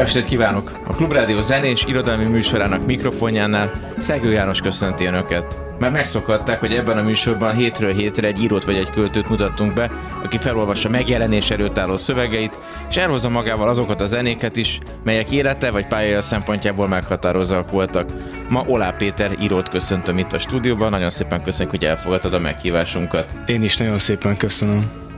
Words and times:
estét 0.00 0.24
kívánok! 0.24 0.70
A 0.86 0.92
Klubrádió 0.92 1.40
zenés 1.40 1.84
irodalmi 1.84 2.24
műsorának 2.24 2.86
mikrofonjánál 2.86 3.72
Szegő 3.98 4.32
János 4.32 4.60
köszönti 4.60 5.04
Önöket. 5.04 5.56
Már 5.78 5.90
megszokhatták, 5.90 6.60
hogy 6.60 6.74
ebben 6.74 6.98
a 6.98 7.02
műsorban 7.02 7.54
hétről 7.54 7.92
hétre 7.92 8.26
egy 8.26 8.42
írót 8.42 8.64
vagy 8.64 8.76
egy 8.76 8.90
költőt 8.90 9.28
mutattunk 9.28 9.74
be, 9.74 9.90
aki 10.24 10.38
felolvassa 10.38 10.88
megjelenés 10.88 11.50
előtt 11.50 11.78
álló 11.78 11.96
szövegeit, 11.96 12.58
és 12.88 12.96
elhozza 12.96 13.28
magával 13.28 13.68
azokat 13.68 14.00
a 14.00 14.06
zenéket 14.06 14.56
is, 14.56 14.78
melyek 15.04 15.30
élete 15.30 15.70
vagy 15.70 15.86
pályája 15.86 16.22
szempontjából 16.22 16.88
meghatározóak 16.88 17.70
voltak. 17.70 18.10
Ma 18.48 18.64
Olá 18.66 18.90
Péter 18.90 19.30
írót 19.40 19.68
köszöntöm 19.68 20.18
itt 20.18 20.32
a 20.32 20.38
stúdióban, 20.38 20.90
nagyon 20.90 21.10
szépen 21.10 21.42
köszönjük, 21.42 21.70
hogy 21.70 21.84
elfogadtad 21.84 22.34
a 22.34 22.38
meghívásunkat. 22.38 23.34
Én 23.46 23.62
is 23.62 23.76
nagyon 23.76 23.98
szépen 23.98 24.36
köszönöm. 24.36 25.09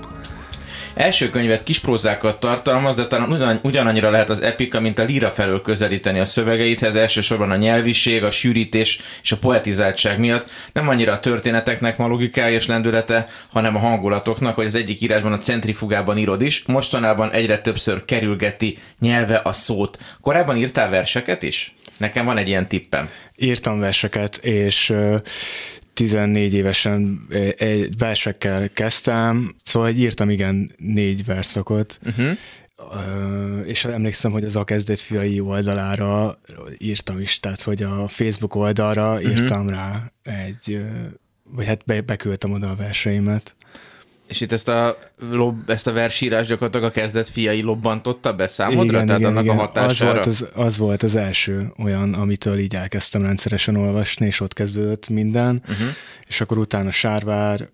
Első 0.94 1.30
könyvet 1.30 1.62
kisprózákat 1.62 2.40
tartalmaz, 2.40 2.94
de 2.94 3.06
talán 3.06 3.32
ugyan, 3.32 3.58
ugyanannyira 3.62 4.10
lehet 4.10 4.30
az 4.30 4.40
epika, 4.40 4.80
mint 4.80 4.98
a 4.98 5.04
líra 5.04 5.30
felől 5.30 5.62
közelíteni 5.62 6.18
a 6.18 6.24
szövegeithez, 6.24 6.94
elsősorban 6.94 7.50
a 7.50 7.56
nyelviség, 7.56 8.22
a 8.22 8.30
sűrítés 8.30 8.98
és 9.22 9.32
a 9.32 9.36
poetizáltság 9.36 10.18
miatt. 10.18 10.50
Nem 10.72 10.88
annyira 10.88 11.12
a 11.12 11.20
történeteknek 11.20 11.98
a 11.98 12.06
logikája 12.06 12.54
és 12.54 12.66
lendülete, 12.66 13.26
hanem 13.52 13.76
a 13.76 13.78
hangulatoknak, 13.78 14.54
hogy 14.54 14.66
az 14.66 14.74
egyik 14.74 15.00
írásban 15.00 15.32
a 15.32 15.38
centrifugában 15.38 16.18
írod 16.18 16.42
is, 16.42 16.62
mostanában 16.66 17.30
egyre 17.30 17.58
többször 17.58 18.04
kerülgeti 18.04 18.78
nyelve 19.00 19.40
a 19.44 19.52
szót. 19.52 19.98
Korábban 20.20 20.56
írtál 20.56 20.90
verseket 20.90 21.42
is? 21.42 21.74
Nekem 21.98 22.24
van 22.24 22.36
egy 22.36 22.48
ilyen 22.48 22.66
tippem. 22.66 23.08
Írtam 23.36 23.78
verseket, 23.78 24.36
és 24.36 24.92
14 25.94 26.54
évesen 26.54 27.26
egy 27.56 27.98
versekkel 27.98 28.68
kezdtem, 28.68 29.54
szóval 29.64 29.90
írtam 29.90 30.30
igen 30.30 30.70
négy 30.76 31.24
verszakot, 31.24 31.98
uh-huh. 32.04 33.66
és 33.66 33.84
emlékszem, 33.84 34.30
hogy 34.30 34.44
az 34.44 34.56
a 34.56 34.64
kezdet 34.64 35.00
fiai 35.00 35.40
oldalára 35.40 36.38
írtam 36.78 37.20
is, 37.20 37.40
tehát 37.40 37.62
hogy 37.62 37.82
a 37.82 38.08
Facebook 38.08 38.54
oldalra 38.54 39.14
uh-huh. 39.14 39.30
írtam 39.30 39.68
rá 39.68 40.12
egy, 40.22 40.80
vagy 41.42 41.66
hát 41.66 41.84
be, 41.84 42.00
beküldtem 42.00 42.52
oda 42.52 42.70
a 42.70 42.76
verseimet. 42.76 43.54
És 44.26 44.40
itt 44.40 44.52
ezt 44.52 44.68
a, 44.68 44.96
lob, 45.18 45.70
ezt 45.70 45.86
a 45.86 45.92
versírás 45.92 46.46
gyakorlatilag 46.46 46.86
a 46.86 46.90
kezdet 46.90 47.28
fiai 47.28 47.60
lobbantotta 47.60 48.32
be 48.32 48.46
számodra? 48.46 48.82
Igen, 48.82 49.06
tehát 49.06 49.20
igen, 49.20 49.30
annak 49.30 49.44
igen. 49.44 49.56
a 49.56 49.60
hatására? 49.60 50.20
Az 50.20 50.24
volt 50.24 50.26
az, 50.26 50.46
az 50.54 50.78
volt 50.78 51.02
az 51.02 51.16
első 51.16 51.72
olyan, 51.78 52.14
amitől 52.14 52.58
így 52.58 52.74
elkezdtem 52.74 53.22
rendszeresen 53.22 53.76
olvasni, 53.76 54.26
és 54.26 54.40
ott 54.40 54.52
kezdődött 54.52 55.08
minden. 55.08 55.62
Uh-huh. 55.68 55.86
És 56.26 56.40
akkor 56.40 56.58
utána 56.58 56.90
Sárvár 56.90 57.68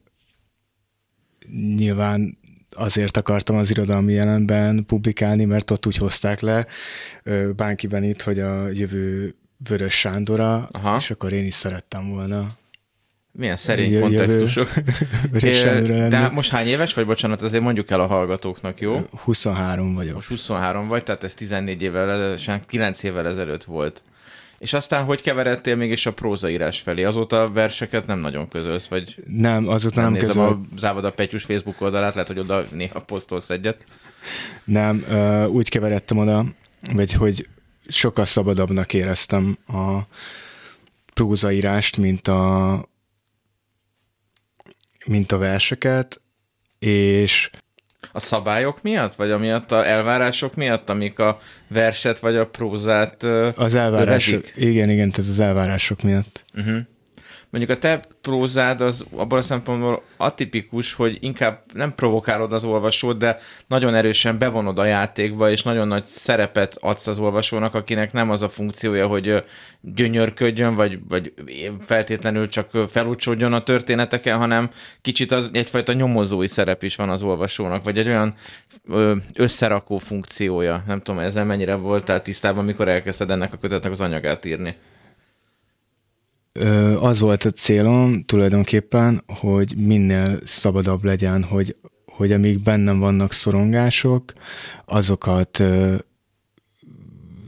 nyilván 1.76 2.38
azért 2.70 3.16
akartam 3.16 3.56
az 3.56 3.70
irodalmi 3.70 4.12
jelenben 4.12 4.84
publikálni, 4.86 5.44
mert 5.44 5.70
ott 5.70 5.86
úgy 5.86 5.96
hozták 5.96 6.40
le 6.40 6.66
Bánkiben 7.56 8.02
itt, 8.02 8.22
hogy 8.22 8.38
a 8.38 8.68
jövő 8.68 9.34
Vörös 9.68 9.94
Sándora, 9.94 10.68
Aha. 10.72 10.96
és 10.96 11.10
akkor 11.10 11.32
én 11.32 11.44
is 11.44 11.54
szerettem 11.54 12.08
volna 12.08 12.46
milyen 13.38 13.56
szerény 13.56 13.90
jövő, 13.90 14.00
kontextusok. 14.00 14.70
Jövő, 15.32 16.08
De 16.08 16.28
most 16.28 16.50
hány 16.50 16.66
éves 16.66 16.94
vagy, 16.94 17.06
bocsánat, 17.06 17.42
azért 17.42 17.62
mondjuk 17.62 17.90
el 17.90 18.00
a 18.00 18.06
hallgatóknak, 18.06 18.80
jó? 18.80 19.06
23 19.24 19.94
vagyok. 19.94 20.14
Most 20.14 20.28
23 20.28 20.86
vagy, 20.86 21.02
tehát 21.02 21.24
ez 21.24 21.34
14 21.34 21.82
évvel, 21.82 22.36
9 22.66 23.02
évvel 23.02 23.26
ezelőtt 23.26 23.64
volt. 23.64 24.02
És 24.58 24.72
aztán 24.72 25.04
hogy 25.04 25.22
keveredtél 25.22 25.76
mégis 25.76 26.06
a 26.06 26.12
prózaírás 26.12 26.80
felé? 26.80 27.04
Azóta 27.04 27.50
verseket 27.52 28.06
nem 28.06 28.18
nagyon 28.18 28.48
közölsz, 28.48 28.86
vagy... 28.86 29.16
Nem, 29.26 29.68
azóta 29.68 30.00
nem, 30.00 30.12
nem 30.12 30.20
közöl. 30.20 30.44
a 30.44 30.60
Závada 30.76 31.10
Petyus 31.10 31.44
Facebook 31.44 31.80
oldalát, 31.80 32.14
lehet, 32.14 32.28
hogy 32.28 32.38
oda 32.38 32.64
néha 32.72 33.00
posztolsz 33.00 33.50
egyet. 33.50 33.84
Nem, 34.64 35.04
úgy 35.50 35.68
keveredtem 35.68 36.18
oda, 36.18 36.44
vagy 36.92 37.12
hogy 37.12 37.48
sokkal 37.88 38.24
szabadabbnak 38.24 38.92
éreztem 38.92 39.58
a 39.66 39.98
prózaírást, 41.14 41.96
mint 41.96 42.28
a, 42.28 42.72
mint 45.08 45.32
a 45.32 45.38
verseket, 45.38 46.20
és 46.78 47.50
a 48.12 48.20
szabályok 48.20 48.82
miatt, 48.82 49.14
vagy 49.14 49.30
amiatt 49.30 49.72
a 49.72 49.86
elvárások 49.86 50.54
miatt, 50.54 50.90
amik 50.90 51.18
a 51.18 51.38
verset 51.68 52.18
vagy 52.18 52.36
a 52.36 52.46
prózát 52.46 53.22
Az 53.54 53.74
elvárások, 53.74 54.56
igen, 54.56 54.90
igen, 54.90 55.12
ez 55.16 55.28
az 55.28 55.40
elvárások 55.40 56.02
miatt. 56.02 56.44
Uh-huh. 56.54 56.78
Mondjuk 57.50 57.76
a 57.76 57.80
te 57.80 58.00
prózád 58.22 58.80
az 58.80 59.04
abban 59.16 59.38
a 59.38 59.42
szempontból 59.42 60.02
atipikus, 60.16 60.94
hogy 60.94 61.18
inkább 61.20 61.62
nem 61.74 61.94
provokálod 61.94 62.52
az 62.52 62.64
olvasót, 62.64 63.18
de 63.18 63.38
nagyon 63.66 63.94
erősen 63.94 64.38
bevonod 64.38 64.78
a 64.78 64.84
játékba, 64.84 65.50
és 65.50 65.62
nagyon 65.62 65.88
nagy 65.88 66.04
szerepet 66.04 66.76
adsz 66.80 67.06
az 67.06 67.18
olvasónak, 67.18 67.74
akinek 67.74 68.12
nem 68.12 68.30
az 68.30 68.42
a 68.42 68.48
funkciója, 68.48 69.06
hogy 69.06 69.44
gyönyörködjön, 69.80 70.74
vagy, 70.74 70.98
vagy 71.08 71.32
feltétlenül 71.80 72.48
csak 72.48 72.70
felúcsodjon 72.88 73.52
a 73.52 73.62
történeteken, 73.62 74.38
hanem 74.38 74.70
kicsit 75.00 75.32
az 75.32 75.50
egyfajta 75.52 75.92
nyomozói 75.92 76.46
szerep 76.46 76.82
is 76.82 76.96
van 76.96 77.10
az 77.10 77.22
olvasónak, 77.22 77.84
vagy 77.84 77.98
egy 77.98 78.08
olyan 78.08 78.34
összerakó 79.34 79.98
funkciója. 79.98 80.82
Nem 80.86 81.00
tudom, 81.00 81.20
ezzel 81.20 81.44
mennyire 81.44 81.74
voltál 81.74 82.22
tisztában, 82.22 82.62
amikor 82.62 82.88
elkezdted 82.88 83.30
ennek 83.30 83.52
a 83.52 83.56
kötetnek 83.56 83.92
az 83.92 84.00
anyagát 84.00 84.44
írni 84.44 84.76
az 87.00 87.20
volt 87.20 87.44
a 87.44 87.50
célom 87.50 88.24
tulajdonképpen, 88.24 89.22
hogy 89.26 89.74
minél 89.76 90.40
szabadabb 90.44 91.04
legyen, 91.04 91.42
hogy, 91.42 91.76
hogy 92.06 92.32
amíg 92.32 92.60
bennem 92.60 92.98
vannak 92.98 93.32
szorongások, 93.32 94.32
azokat 94.84 95.62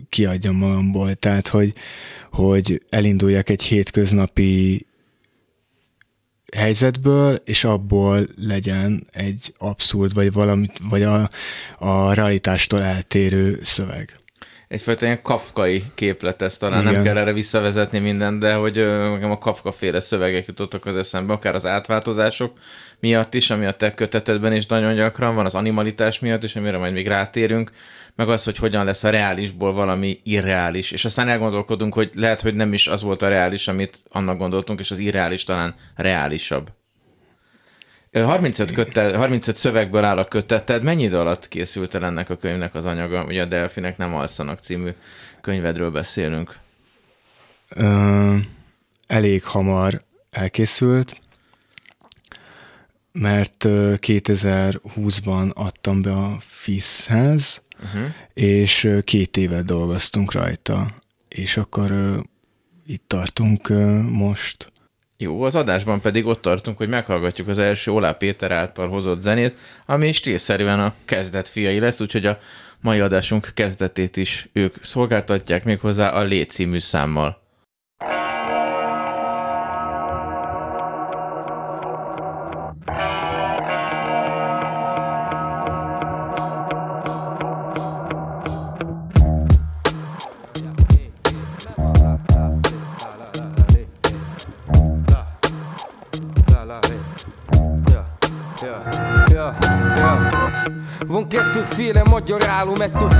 kiadjam 0.08 0.56
magamból. 0.56 1.14
Tehát, 1.14 1.48
hogy, 1.48 1.74
hogy 2.30 2.82
elinduljak 2.88 3.48
egy 3.48 3.62
hétköznapi 3.62 4.86
helyzetből, 6.56 7.34
és 7.44 7.64
abból 7.64 8.28
legyen 8.36 9.06
egy 9.12 9.54
abszurd, 9.58 10.14
vagy 10.14 10.32
valamit, 10.32 10.80
vagy 10.88 11.02
a, 11.02 11.30
a 11.78 12.12
realitástól 12.12 12.82
eltérő 12.82 13.58
szöveg 13.62 14.19
egyfajta 14.70 15.04
ilyen 15.04 15.22
kafkai 15.22 15.84
képlet 15.94 16.42
ez 16.42 16.56
talán, 16.56 16.80
Igen. 16.80 16.92
nem 16.92 17.02
kell 17.02 17.16
erre 17.16 17.32
visszavezetni 17.32 17.98
mindent, 17.98 18.40
de 18.40 18.54
hogy 18.54 18.74
nekem 19.12 19.30
a 19.30 19.38
kafka 19.38 19.72
féle 19.72 20.00
szövegek 20.00 20.46
jutottak 20.46 20.86
az 20.86 20.96
eszembe, 20.96 21.32
akár 21.32 21.54
az 21.54 21.66
átváltozások 21.66 22.58
miatt 23.00 23.34
is, 23.34 23.50
ami 23.50 23.66
a 23.66 23.72
te 23.72 23.94
kötetetben 23.94 24.52
is 24.52 24.66
nagyon 24.66 24.94
gyakran 24.94 25.34
van, 25.34 25.44
az 25.44 25.54
animalitás 25.54 26.18
miatt 26.18 26.42
is, 26.42 26.56
amire 26.56 26.78
majd 26.78 26.92
még 26.92 27.06
rátérünk, 27.06 27.70
meg 28.14 28.28
az, 28.28 28.44
hogy 28.44 28.56
hogyan 28.56 28.84
lesz 28.84 29.04
a 29.04 29.10
reálisból 29.10 29.72
valami 29.72 30.20
irreális. 30.24 30.90
És 30.90 31.04
aztán 31.04 31.28
elgondolkodunk, 31.28 31.94
hogy 31.94 32.10
lehet, 32.14 32.40
hogy 32.40 32.54
nem 32.54 32.72
is 32.72 32.86
az 32.86 33.02
volt 33.02 33.22
a 33.22 33.28
reális, 33.28 33.68
amit 33.68 34.02
annak 34.08 34.38
gondoltunk, 34.38 34.80
és 34.80 34.90
az 34.90 34.98
irreális 34.98 35.44
talán 35.44 35.74
reálisabb. 35.96 36.70
35, 38.12 38.72
kötte, 38.72 39.16
35 39.16 39.56
szövegből 39.56 40.04
áll 40.04 40.18
a 40.18 40.28
köteted. 40.28 40.82
Mennyi 40.82 41.02
idő 41.02 41.18
alatt 41.18 41.48
készült 41.48 41.94
el 41.94 42.04
ennek 42.04 42.30
a 42.30 42.36
könyvnek 42.36 42.74
az 42.74 42.84
anyaga? 42.84 43.24
Ugye 43.24 43.42
a 43.42 43.46
Delfinek 43.46 43.96
nem 43.96 44.14
alszanak 44.14 44.58
című 44.58 44.90
könyvedről 45.40 45.90
beszélünk. 45.90 46.58
Ö, 47.68 48.36
elég 49.06 49.44
hamar 49.44 50.02
elkészült, 50.30 51.20
mert 53.12 53.64
2020-ban 53.66 55.54
adtam 55.54 56.02
be 56.02 56.12
a 56.12 56.38
FIS-hez, 56.46 57.62
uh-huh. 57.82 58.08
és 58.34 58.88
két 59.04 59.36
évet 59.36 59.64
dolgoztunk 59.64 60.32
rajta, 60.32 60.86
és 61.28 61.56
akkor 61.56 62.20
itt 62.86 63.04
tartunk 63.06 63.68
most. 64.10 64.72
Jó, 65.22 65.42
az 65.42 65.54
adásban 65.54 66.00
pedig 66.00 66.26
ott 66.26 66.42
tartunk, 66.42 66.76
hogy 66.76 66.88
meghallgatjuk 66.88 67.48
az 67.48 67.58
első 67.58 67.92
Olá 67.92 68.12
Péter 68.12 68.50
által 68.50 68.88
hozott 68.88 69.20
zenét, 69.20 69.58
ami 69.86 70.12
stílszerűen 70.12 70.80
a 70.80 70.94
kezdet 71.04 71.48
fiai 71.48 71.78
lesz, 71.78 72.00
úgyhogy 72.00 72.26
a 72.26 72.38
mai 72.80 73.00
adásunk 73.00 73.50
kezdetét 73.54 74.16
is 74.16 74.48
ők 74.52 74.84
szolgáltatják 74.84 75.64
méghozzá 75.64 76.08
a 76.08 76.22
Lé 76.22 76.42
című 76.42 76.78
számmal. 76.78 77.42
Magyar 102.64 102.82
álom, 102.82 102.94
ettől 102.94 103.10
félek 103.10 103.19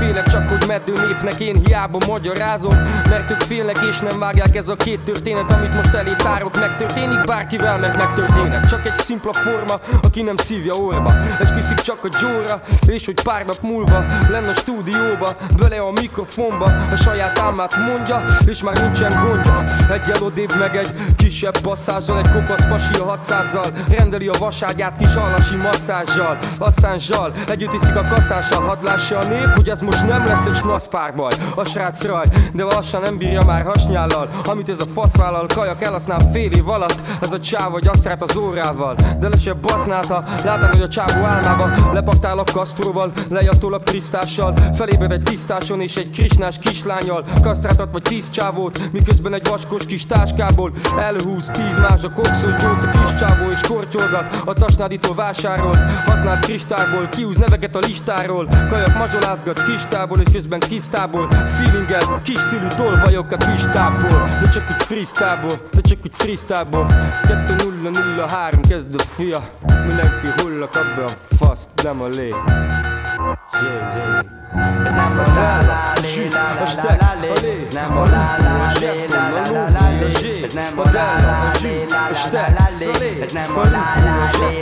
népnek 1.21 1.39
én 1.39 1.61
hiába 1.65 1.97
magyarázom 2.07 2.73
Mert 3.09 3.31
ők 3.31 3.39
félnek 3.39 3.81
és 3.89 3.99
nem 3.99 4.19
vágják 4.19 4.55
ez 4.55 4.67
a 4.67 4.75
két 4.75 4.99
történet 4.99 5.51
Amit 5.51 5.73
most 5.73 5.93
elé 5.93 6.13
tárok, 6.17 6.59
megtörténik 6.59 7.23
bárkivel, 7.23 7.77
mert 7.77 7.97
megtörténik 7.97 8.59
Csak 8.59 8.85
egy 8.85 8.95
szimpla 8.95 9.33
forma, 9.33 9.79
aki 10.01 10.21
nem 10.21 10.37
szívja 10.37 10.73
orba. 10.73 11.13
Esküszik 11.39 11.77
csak 11.77 12.03
a 12.03 12.07
Jóra, 12.21 12.61
és 12.87 13.05
hogy 13.05 13.21
pár 13.23 13.45
nap 13.45 13.61
múlva 13.61 14.05
Lenne 14.29 14.49
a 14.49 14.53
stúdióba, 14.53 15.29
bele 15.57 15.79
a 15.79 15.91
mikrofonba 15.91 16.65
A 16.91 16.95
saját 16.95 17.39
álmát 17.39 17.77
mondja, 17.77 18.23
és 18.45 18.63
már 18.63 18.81
nincsen 18.81 19.25
gondja. 19.25 19.63
Egy 19.89 20.23
odébb 20.23 20.57
meg 20.57 20.75
egy 20.75 20.93
kisebb 21.15 21.61
basszázsal 21.63 22.17
Egy 22.19 22.31
kopasz 22.31 22.65
pasi 22.67 22.93
a 22.93 23.17
600-zal 23.17 23.67
Rendeli 23.89 24.27
a 24.27 24.35
vaságyát 24.39 24.95
kis 24.97 25.13
alasi 25.13 25.55
masszázsal 25.55 26.37
Aztán 26.57 26.99
zsal, 26.99 27.31
együtt 27.47 27.73
iszik 27.73 27.95
a 27.95 28.07
kaszással 28.09 28.61
Hadd 28.61 28.83
lássa 28.83 29.17
a 29.17 29.27
nép, 29.27 29.55
hogy 29.55 29.69
ez 29.69 29.81
most 29.81 30.07
nem 30.07 30.25
lesz 30.25 30.45
egy 30.45 30.55
snasz 30.55 30.87
párbaj 31.11 31.33
A 31.55 31.65
srác 31.65 32.05
raj, 32.05 32.25
de 32.53 32.63
lassan 32.63 33.01
nem 33.01 33.17
bírja 33.17 33.43
már 33.45 33.63
hasnyállal. 33.63 34.29
Amit 34.43 34.69
ez 34.69 34.79
a 34.79 34.89
fasz 34.93 35.15
vállal, 35.15 35.45
kajak 35.53 35.81
elhasznál 35.81 36.19
fél 36.31 36.51
év 36.51 36.69
alatt. 36.69 37.01
Ez 37.21 37.31
a 37.31 37.39
csáv 37.39 37.71
vagy 37.71 37.87
asztrát 37.87 38.21
az 38.21 38.37
órával. 38.37 38.95
De 39.19 39.29
le 39.29 39.37
se 39.37 39.53
basználta, 39.53 40.23
látom, 40.43 40.69
hogy 40.69 40.81
a 40.81 40.87
csávó 40.87 41.23
álmába 41.23 41.69
Lepaktál 41.93 42.37
a 42.37 42.43
kasztróval, 42.53 43.11
lejatol 43.29 43.73
a 43.73 43.77
prisztással 43.77 44.53
Felébred 44.73 45.11
egy 45.11 45.23
tisztáson 45.23 45.81
és 45.81 45.95
egy 45.95 46.09
krisnás 46.09 46.57
kislányal 46.57 47.23
Kasztrátat 47.41 47.91
vagy 47.91 48.01
tíz 48.01 48.29
csávót, 48.29 48.91
miközben 48.91 49.33
egy 49.33 49.47
vaskos 49.47 49.85
kis 49.85 50.05
táskából 50.05 50.71
Elhúz 50.97 51.47
tíz 51.47 51.77
más 51.77 52.03
a 52.03 52.11
kokszos 52.11 52.55
gyót 52.55 52.83
a 52.83 52.89
kis 52.89 53.15
csávó 53.19 53.51
és 53.51 53.59
kortyolgat 53.67 54.41
A 54.45 54.53
tasnáditól 54.53 55.15
vásárolt, 55.15 55.79
használt 56.05 56.45
kristályból 56.45 57.09
Kiúz 57.09 57.37
neveket 57.37 57.75
a 57.75 57.79
listáról, 57.79 58.47
kajak 58.69 58.97
mazsolázgat 58.97 59.63
kistából 59.63 60.19
És 60.19 60.31
közben 60.31 60.59
kisztából, 61.01 61.27
feelingel, 61.45 62.21
kis 62.23 62.39
stílű 62.39 62.67
tolvajok 62.67 63.31
a 63.31 63.37
kistából 63.37 64.27
De 64.41 64.49
csak 64.49 64.69
úgy 64.69 64.83
freestyleból, 64.83 65.51
de 65.71 65.81
csak 65.81 65.97
úgy 66.03 66.15
freestyleból. 66.15 66.85
2-0-0-3 67.21 68.65
kezd 68.69 68.95
a 68.95 69.03
fia. 69.03 69.39
Mindenki 69.67 70.41
hull 70.41 70.61
a 70.61 70.69
kabbe 70.69 71.03
a 71.03 71.35
fasz, 71.35 71.69
nem 71.83 72.01
a 72.01 72.07
lé. 72.07 72.33
Zsé, 73.51 73.67
zsé 73.93 74.40
Ez 74.53 74.93
nem 74.93 75.17
a 75.17 75.21
la 75.35 75.57
la 75.65 75.93
lé, 76.01 76.27
la 76.29 76.53
la 76.57 76.63
la 76.75 76.95
la 76.99 77.13
lé. 77.21 77.31
Ez 77.67 77.73
nem 77.73 77.97
a 77.97 78.03
la 78.03 78.35
lé 78.39 78.47
Ez 80.43 80.53
nem 80.53 80.79
a 80.79 80.83
la 80.83 81.15
la 81.25 81.51
lé, 81.61 81.85
la 81.89 81.99
la 81.99 82.05
la 82.21 82.31
la 82.57 82.65
lé. 82.79 82.89
Ez 83.21 83.31
nem 83.31 83.57
a 83.57 83.63
la 83.63 83.69
la 84.03 84.15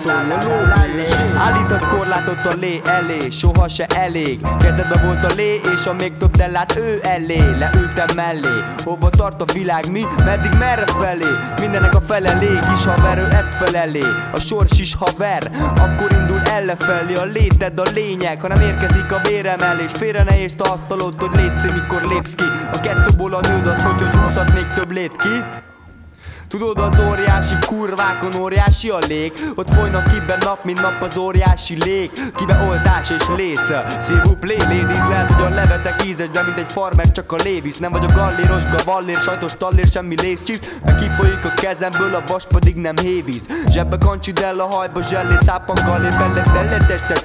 la 0.05 0.23
la 0.67 0.85
lé. 0.95 1.05
Állíthatsz 1.37 1.87
korlátot 1.87 2.45
a 2.45 2.53
lé 2.59 2.81
elé, 2.85 3.29
soha 3.29 3.67
se 3.67 3.85
elég. 3.85 4.39
Kezdetben 4.59 5.05
volt 5.05 5.23
a 5.31 5.35
lé, 5.35 5.61
és 5.73 5.85
a 5.85 5.93
még 5.93 6.17
több 6.17 6.37
lát 6.51 6.75
ő 6.77 6.99
elé. 7.03 7.37
Leültem 7.57 8.07
mellé, 8.15 8.63
hova 8.83 9.09
tart 9.09 9.41
a 9.41 9.45
világ 9.53 9.91
mi, 9.91 10.05
meddig 10.25 10.53
merre 10.59 10.85
felé? 10.85 11.27
Mindennek 11.61 11.95
a 11.95 12.01
felelé, 12.01 12.59
kis 12.69 12.85
haver, 12.85 13.17
ő 13.17 13.27
ezt 13.31 13.53
felelé. 13.59 14.03
A 14.33 14.39
sors 14.39 14.79
is 14.79 14.95
haver, 14.95 15.43
akkor 15.79 16.11
indul 16.11 16.41
ellefelé. 16.41 17.13
A 17.13 17.23
léted 17.23 17.79
a 17.79 17.83
lényeg, 17.93 18.41
ha 18.41 18.47
nem 18.47 18.61
érkezik 18.61 19.11
a 19.11 19.21
béremelés 19.79 19.91
Félre 19.91 20.23
ne 20.23 20.41
és 20.41 20.51
asztalod, 20.57 21.13
hogy 21.19 21.35
létszi, 21.35 21.67
mikor 21.73 22.01
lépsz 22.01 22.35
ki. 22.35 22.43
A 22.71 22.79
kecóból 22.79 23.33
a 23.33 23.47
nőd 23.47 23.67
az, 23.67 23.83
hogy, 23.83 24.01
hogy 24.01 24.15
húzhat 24.15 24.53
még 24.53 24.65
több 24.75 24.91
lét 24.91 25.15
ki 25.17 25.59
Tudod 26.49 26.79
az 26.79 26.99
óriási 26.99 27.55
kurvákon 27.65 28.41
óriási 28.41 28.89
a 28.89 28.97
lég? 29.07 29.31
Ott 29.55 29.73
folynak 29.73 30.03
kiben 30.03 30.37
nap 30.39 30.63
mint 30.63 30.81
nap 30.81 31.01
az 31.01 31.17
óriási 31.17 31.83
lég. 31.83 32.11
Kibe 32.35 32.67
oldás 32.69 33.09
és 33.09 33.23
léce. 33.37 33.85
Szívú 33.99 34.35
play 34.39 34.57
ladies 34.57 34.97
Lehet, 35.09 35.31
hogy 35.31 35.43
a 35.43 35.49
levetek 35.49 36.05
ízes 36.05 36.29
De 36.29 36.43
mint 36.43 36.57
egy 36.57 36.71
farmer 36.71 37.11
csak 37.11 37.31
a 37.31 37.35
lévisz 37.43 37.77
Nem 37.77 37.91
vagyok 37.91 38.11
galléros, 38.11 38.63
gavallér, 38.63 39.15
sajtos 39.15 39.51
tallér 39.57 39.85
Semmi 39.91 40.15
lézcsíz 40.21 40.61
Meg 40.85 40.95
kifolyik 40.95 41.45
a 41.45 41.53
kezemből 41.53 42.15
A 42.15 42.23
vas 42.27 42.45
pedig 42.45 42.75
nem 42.75 42.97
hévíz. 42.97 43.41
Zsebbe 43.71 43.97
kancsidell 43.97 44.59
a 44.59 44.67
hajba 44.75 45.03
zsellét 45.03 45.41
Szápan 45.41 45.77
gallér 45.85 46.15
bele, 46.17 46.41
bele 46.53 46.77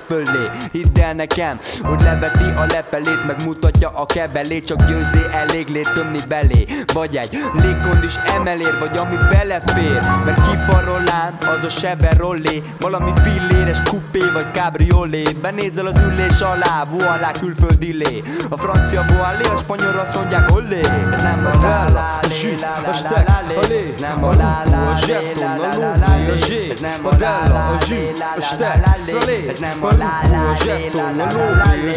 fölé. 0.07 0.51
Hidd 0.73 1.01
el 1.01 1.15
nekem, 1.15 1.59
hogy 1.83 2.03
leveti 2.03 2.45
a 2.45 2.67
lepelét 2.69 3.27
Megmutatja 3.27 3.89
a 3.89 4.07
kebelét 4.07 4.67
Csak 4.67 4.85
győzé 4.85 5.27
elég 5.33 5.69
lét 5.69 5.93
tömni 5.95 6.19
belé. 6.29 6.67
Vagy 6.93 7.17
egy 7.17 7.39
légkondis 7.53 8.17
emelér 8.17 8.79
Vagy 8.79 8.97
ami 8.97 9.14
belefér 9.19 9.99
Mert 10.25 10.41
kifarolán 10.49 11.37
az 11.41 11.65
a 11.65 11.69
Chevrolet. 11.69 12.63
Valami 12.79 13.13
filléres 13.23 13.83
kupé 13.83 14.31
vagy 14.33 14.47
cabriolé 14.53 15.23
Benézel 15.43 15.87
az 15.87 16.01
ülés 16.09 16.41
alá, 16.41 16.87
alá 16.99 17.31
külföldi 17.31 17.93
lé. 17.93 18.23
A 18.51 18.57
francia 18.57 19.05
boalé, 19.09 19.45
a 19.55 19.57
spanyolra 19.57 20.01
azt 20.01 20.17
mondják 20.17 20.51
olé! 20.55 20.81
Ez 21.13 21.23
nem 21.23 21.47
a 21.47 21.63
la 21.63 21.85
la 21.93 22.21
lé, 22.23 22.55
la 22.61 22.81
la 22.85 22.93
la 23.03 23.23
la 23.55 23.61
lé. 23.69 23.93
Ez 23.95 24.01
nem 24.01 24.25
a 24.25 24.31
la 24.31 24.63
la 24.71 24.95
lé, 25.07 25.33
la 25.41 25.57
la 25.57 25.69
la 25.79 25.97
la 25.97 26.17
lé. 26.17 26.71
Ez 26.71 26.81
nem 26.81 27.07
a 27.07 27.11
la 27.19 27.43
la 27.53 27.79
lé, 27.89 28.13
la 28.19 28.31
la 28.39 28.57
la 28.59 28.75
la 28.85 29.25
lé. 29.27 29.49
Ez 29.51 29.61
nem 29.61 29.85
a 29.85 29.91
la 29.91 30.21
la 30.31 30.43
lé, 30.65 30.91
la 30.95 31.11
la 31.17 31.27
la 31.35 31.51
la 31.59 31.71
lé. 31.75 31.95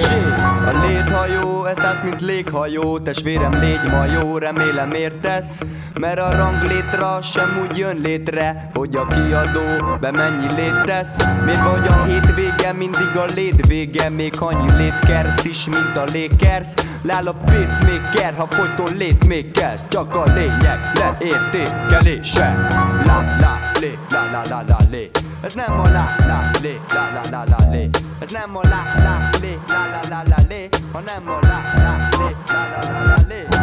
A 0.65 0.85
léthajó, 0.85 1.65
ez 1.65 1.83
az, 1.83 2.01
mint 2.03 2.21
léghajó. 2.21 2.99
Testvérem 2.99 3.59
légy 3.59 3.89
majó, 3.89 4.37
remélem 4.37 4.91
értesz 4.91 5.61
Mert 5.99 6.19
a 6.19 6.31
ranglétra 6.31 7.06
sem 7.21 7.59
úgy 7.61 7.77
jön 7.77 7.97
létre 7.97 8.69
Hogy 8.73 8.95
a 8.95 9.07
kiadó 9.07 9.97
be 9.99 10.11
mennyi 10.11 10.53
lét 10.55 10.83
tesz 10.85 11.17
Miért 11.45 11.59
vagy 11.59 11.87
a 11.87 12.03
hétvége 12.03 12.73
mindig 12.73 13.17
a 13.17 13.25
lét 13.35 13.67
vége 13.67 14.09
Még 14.09 14.33
annyi 14.39 14.75
lét 14.75 14.99
kersz 14.99 15.43
is, 15.43 15.65
mint 15.65 15.97
a 15.97 16.03
lékersz 16.11 16.73
Lál 17.01 17.27
a 17.27 17.33
pacemaker, 17.33 18.33
ha 18.37 18.47
folyton 18.49 18.97
lét 18.97 19.27
még 19.27 19.51
kezd 19.51 19.87
Csak 19.87 20.15
a 20.15 20.23
lényeg 20.33 20.79
leértékelése 20.93 22.67
La 23.05 23.23
la 23.39 23.59
lé, 23.79 23.97
la 24.09 24.23
la 24.31 24.41
la 24.49 24.63
la 24.67 24.77
lé 24.91 25.11
Ez 25.41 25.53
nem 25.53 25.79
a 25.79 25.89
la 25.89 26.15
la 26.27 26.49
lé, 26.61 26.79
la 26.93 27.09
la 27.13 27.21
la 27.29 27.43
la 27.47 27.71
lé 27.71 27.89
Ez 28.19 28.31
nem 28.31 28.55
a 28.55 28.61
la 28.63 28.83
la 29.03 29.29
lé, 29.41 29.57
la 29.67 29.85
la 29.91 29.99
la 30.09 30.23
la 30.29 30.35
lé 30.49 30.69
Hanem 30.93 31.27
a 31.27 31.39
la 31.47 31.61
la 31.83 32.09
lé, 32.17 32.35
la 32.51 32.61
la 32.71 32.93
la 32.93 33.05
la 33.05 33.15
lé 33.27 33.56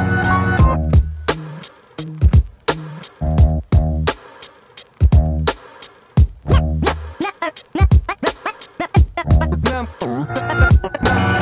Tchau. 9.75 11.33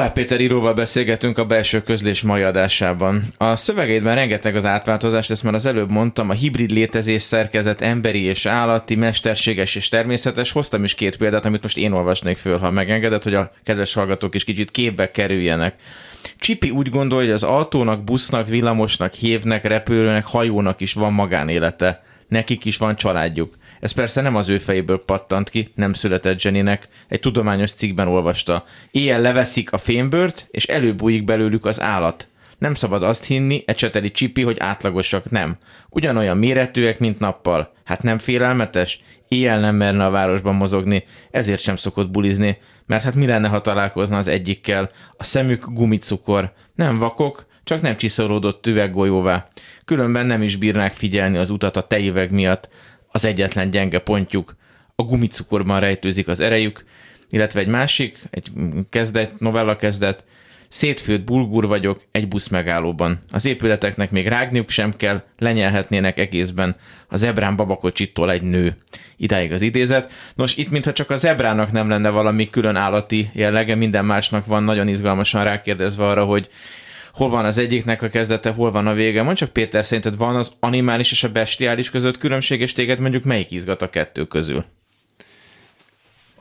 Olá 0.00 0.12
Péter 0.12 0.40
íróval 0.40 0.74
beszélgetünk 0.74 1.38
a 1.38 1.44
belső 1.44 1.82
közlés 1.82 2.22
mai 2.22 2.42
adásában. 2.42 3.22
A 3.36 3.56
szövegeidben 3.56 4.14
rengeteg 4.14 4.56
az 4.56 4.64
átváltozás, 4.64 5.30
ezt 5.30 5.42
már 5.42 5.54
az 5.54 5.66
előbb 5.66 5.90
mondtam, 5.90 6.30
a 6.30 6.32
hibrid 6.32 6.70
létezés 6.70 7.22
szerkezet 7.22 7.80
emberi 7.80 8.22
és 8.22 8.46
állati, 8.46 8.94
mesterséges 8.94 9.74
és 9.74 9.88
természetes. 9.88 10.52
Hoztam 10.52 10.84
is 10.84 10.94
két 10.94 11.16
példát, 11.16 11.44
amit 11.44 11.62
most 11.62 11.76
én 11.76 11.92
olvasnék 11.92 12.36
föl, 12.36 12.58
ha 12.58 12.70
megengedett, 12.70 13.22
hogy 13.22 13.34
a 13.34 13.52
kedves 13.64 13.92
hallgatók 13.92 14.34
is 14.34 14.44
kicsit 14.44 14.70
képbe 14.70 15.10
kerüljenek. 15.10 15.74
Csipi 16.38 16.70
úgy 16.70 16.90
gondolja, 16.90 17.24
hogy 17.24 17.34
az 17.34 17.42
autónak, 17.42 18.04
busznak, 18.04 18.48
villamosnak, 18.48 19.12
hévnek, 19.12 19.64
repülőnek, 19.64 20.26
hajónak 20.26 20.80
is 20.80 20.92
van 20.92 21.12
magánélete. 21.12 22.02
Nekik 22.28 22.64
is 22.64 22.76
van 22.76 22.96
családjuk. 22.96 23.54
Ez 23.80 23.92
persze 23.92 24.20
nem 24.20 24.36
az 24.36 24.48
ő 24.48 24.58
fejéből 24.58 25.04
pattant 25.04 25.50
ki, 25.50 25.72
nem 25.74 25.92
született 25.92 26.42
Jennynek, 26.42 26.88
egy 27.08 27.20
tudományos 27.20 27.72
cikkben 27.72 28.08
olvasta. 28.08 28.64
Éjjel 28.90 29.20
leveszik 29.20 29.72
a 29.72 29.78
fémbört, 29.78 30.48
és 30.50 30.64
előbújik 30.64 31.24
belőlük 31.24 31.64
az 31.64 31.80
állat. 31.80 32.28
Nem 32.58 32.74
szabad 32.74 33.02
azt 33.02 33.24
hinni, 33.24 33.62
ecseteli 33.66 34.10
Csipi, 34.10 34.42
hogy 34.42 34.58
átlagosak, 34.58 35.30
nem. 35.30 35.56
Ugyanolyan 35.88 36.36
méretűek, 36.36 36.98
mint 36.98 37.18
nappal. 37.18 37.72
Hát 37.84 38.02
nem 38.02 38.18
félelmetes? 38.18 39.00
Éjjel 39.28 39.60
nem 39.60 39.74
merne 39.74 40.04
a 40.04 40.10
városban 40.10 40.54
mozogni, 40.54 41.04
ezért 41.30 41.60
sem 41.60 41.76
szokott 41.76 42.10
bulizni, 42.10 42.58
mert 42.86 43.02
hát 43.02 43.14
mi 43.14 43.26
lenne, 43.26 43.48
ha 43.48 43.60
találkozna 43.60 44.16
az 44.16 44.28
egyikkel? 44.28 44.90
A 45.16 45.24
szemük 45.24 45.64
gumicukor. 45.66 46.52
Nem 46.74 46.98
vakok, 46.98 47.46
csak 47.64 47.80
nem 47.80 47.96
csiszolódott 47.96 48.66
üveggolyóvá. 48.66 49.48
Különben 49.84 50.26
nem 50.26 50.42
is 50.42 50.56
bírnák 50.56 50.92
figyelni 50.92 51.36
az 51.36 51.50
utat 51.50 51.76
a 51.76 51.86
tejüveg 51.86 52.30
miatt. 52.30 52.68
Az 53.10 53.24
egyetlen 53.24 53.70
gyenge 53.70 53.98
pontjuk. 53.98 54.56
A 54.94 55.02
gumicukorban 55.02 55.80
rejtőzik 55.80 56.28
az 56.28 56.40
erejük, 56.40 56.84
illetve 57.30 57.60
egy 57.60 57.66
másik, 57.66 58.18
egy 58.30 58.50
kezdet, 58.90 59.40
novella 59.40 59.76
kezdet, 59.76 60.24
Szétfőtt 60.72 61.24
bulgur 61.24 61.66
vagyok 61.66 62.02
egy 62.10 62.28
busz 62.28 62.48
megállóban. 62.48 63.18
Az 63.30 63.44
épületeknek 63.44 64.10
még 64.10 64.28
rágniuk 64.28 64.68
sem 64.68 64.96
kell, 64.96 65.22
lenyelhetnének 65.38 66.18
egészben. 66.18 66.76
A 67.08 67.16
zebrán 67.16 67.56
babakocsittól 67.56 68.30
egy 68.30 68.42
nő. 68.42 68.76
Idáig 69.16 69.52
az 69.52 69.62
idézet. 69.62 70.12
Nos, 70.34 70.56
itt 70.56 70.70
mintha 70.70 70.92
csak 70.92 71.10
a 71.10 71.16
zebrának 71.16 71.72
nem 71.72 71.88
lenne 71.88 72.08
valami 72.08 72.50
külön 72.50 72.76
állati 72.76 73.30
jellege, 73.32 73.74
minden 73.74 74.04
másnak 74.04 74.46
van 74.46 74.62
nagyon 74.62 74.88
izgalmasan 74.88 75.44
rákérdezve 75.44 76.06
arra, 76.06 76.24
hogy 76.24 76.48
hol 77.12 77.28
van 77.28 77.44
az 77.44 77.58
egyiknek 77.58 78.02
a 78.02 78.08
kezdete, 78.08 78.50
hol 78.50 78.70
van 78.70 78.86
a 78.86 78.94
vége. 78.94 79.22
Mondj 79.22 79.38
csak 79.38 79.52
Péter, 79.52 79.84
szerinted 79.84 80.16
van 80.16 80.36
az 80.36 80.52
animális 80.60 81.10
és 81.10 81.24
a 81.24 81.32
bestiális 81.32 81.90
között 81.90 82.18
különbség, 82.18 82.60
és 82.60 82.72
téged 82.72 83.00
mondjuk 83.00 83.24
melyik 83.24 83.50
izgat 83.50 83.82
a 83.82 83.90
kettő 83.90 84.24
közül? 84.24 84.64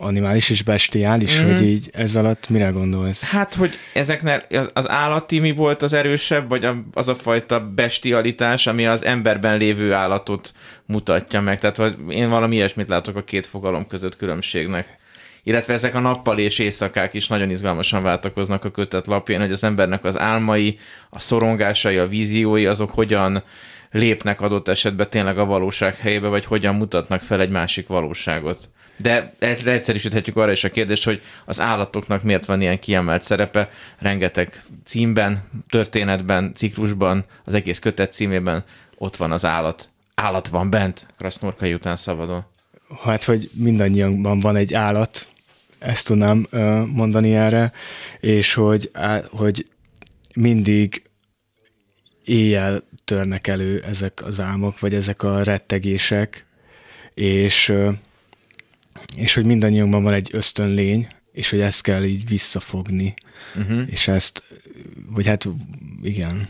animális 0.01 0.49
és 0.49 0.61
bestiális, 0.61 1.41
mm. 1.41 1.45
hogy 1.45 1.61
így 1.61 1.89
ez 1.93 2.15
alatt 2.15 2.49
mire 2.49 2.69
gondolsz? 2.69 3.31
Hát, 3.31 3.53
hogy 3.53 3.77
ezeknél 3.93 4.43
az, 4.49 4.69
az 4.73 4.89
állati 4.89 5.39
mi 5.39 5.51
volt 5.51 5.81
az 5.81 5.93
erősebb, 5.93 6.49
vagy 6.49 6.67
az 6.93 7.07
a 7.07 7.15
fajta 7.15 7.59
bestialitás, 7.59 8.67
ami 8.67 8.85
az 8.85 9.05
emberben 9.05 9.57
lévő 9.57 9.93
állatot 9.93 10.53
mutatja 10.85 11.41
meg. 11.41 11.59
Tehát 11.59 11.77
hogy 11.77 11.95
én 12.09 12.29
valami 12.29 12.55
ilyesmit 12.55 12.88
látok 12.88 13.15
a 13.15 13.23
két 13.23 13.45
fogalom 13.45 13.88
között 13.88 14.17
különbségnek. 14.17 14.97
Illetve 15.43 15.74
ezek 15.74 15.96
a 15.96 16.00
nappal 16.00 16.39
és 16.39 16.60
éjszakák 16.60 17.13
is 17.13 17.27
nagyon 17.27 17.50
izgalmasan 17.50 18.03
váltakoznak 18.03 18.65
a 18.65 18.72
kötet 18.72 19.08
lapján, 19.08 19.41
hogy 19.41 19.51
az 19.51 19.63
embernek 19.63 20.03
az 20.03 20.19
álmai, 20.19 20.77
a 21.10 21.19
szorongásai, 21.19 21.98
a 21.98 22.08
víziói, 22.08 22.65
azok 22.65 22.91
hogyan 22.91 23.43
lépnek 23.91 24.41
adott 24.41 24.67
esetben 24.67 25.10
tényleg 25.10 25.38
a 25.38 25.46
valóság 25.46 25.98
helyébe, 25.98 26.27
vagy 26.27 26.46
hogyan 26.46 26.75
mutatnak 26.75 27.22
fel 27.22 27.41
egy 27.41 27.50
másik 27.50 27.88
valóságot. 27.88 28.69
De 28.98 29.34
egyszerűsíthetjük 29.39 30.38
arra 30.38 30.51
is 30.51 30.63
a 30.63 30.69
kérdést, 30.69 31.03
hogy 31.03 31.22
az 31.46 31.60
állatoknak 31.60 32.24
miért 32.24 32.46
van 32.46 32.62
ilyen 32.62 32.79
kiemelt 32.79 33.24
szerepe. 33.24 33.69
Rengeteg 33.98 34.63
címben, 34.86 35.50
történetben, 35.69 36.53
ciklusban, 36.55 37.25
az 37.43 37.53
egész 37.53 37.79
kötet 37.79 38.13
címében 38.13 38.63
ott 38.98 39.15
van 39.15 39.31
az 39.31 39.46
állat. 39.46 39.89
Állat 40.15 40.48
van 40.48 40.69
bent, 40.69 41.08
Krasznorkai 41.17 41.74
után 41.74 41.96
szabadon. 41.96 42.46
Hát, 42.98 43.24
hogy 43.24 43.50
mindannyiunkban 43.53 44.39
van 44.39 44.55
egy 44.55 44.74
állat, 44.74 45.27
ezt 45.79 46.05
tudnám 46.05 46.48
mondani 46.93 47.36
erre, 47.36 47.72
és 48.19 48.53
hogy, 48.53 48.91
hogy 49.29 49.67
mindig 50.36 51.03
éjjel 52.25 52.84
törnek 53.05 53.48
elő 53.48 53.84
ezek 53.88 54.25
az 54.25 54.39
álmok, 54.39 54.79
vagy 54.79 54.93
ezek 54.93 55.24
a 55.24 55.43
rettegések, 55.43 56.46
és 57.13 57.74
és 59.15 59.34
hogy 59.34 59.46
mindannyiunkban 59.46 60.03
van 60.03 60.13
egy 60.13 60.29
ösztönlény, 60.31 61.08
és 61.31 61.50
hogy 61.50 61.60
ezt 61.60 61.81
kell 61.81 62.03
így 62.03 62.27
visszafogni, 62.27 63.13
uh-huh. 63.55 63.81
és 63.89 64.08
ezt, 64.08 64.43
vagy 65.10 65.27
hát 65.27 65.48
igen. 66.01 66.48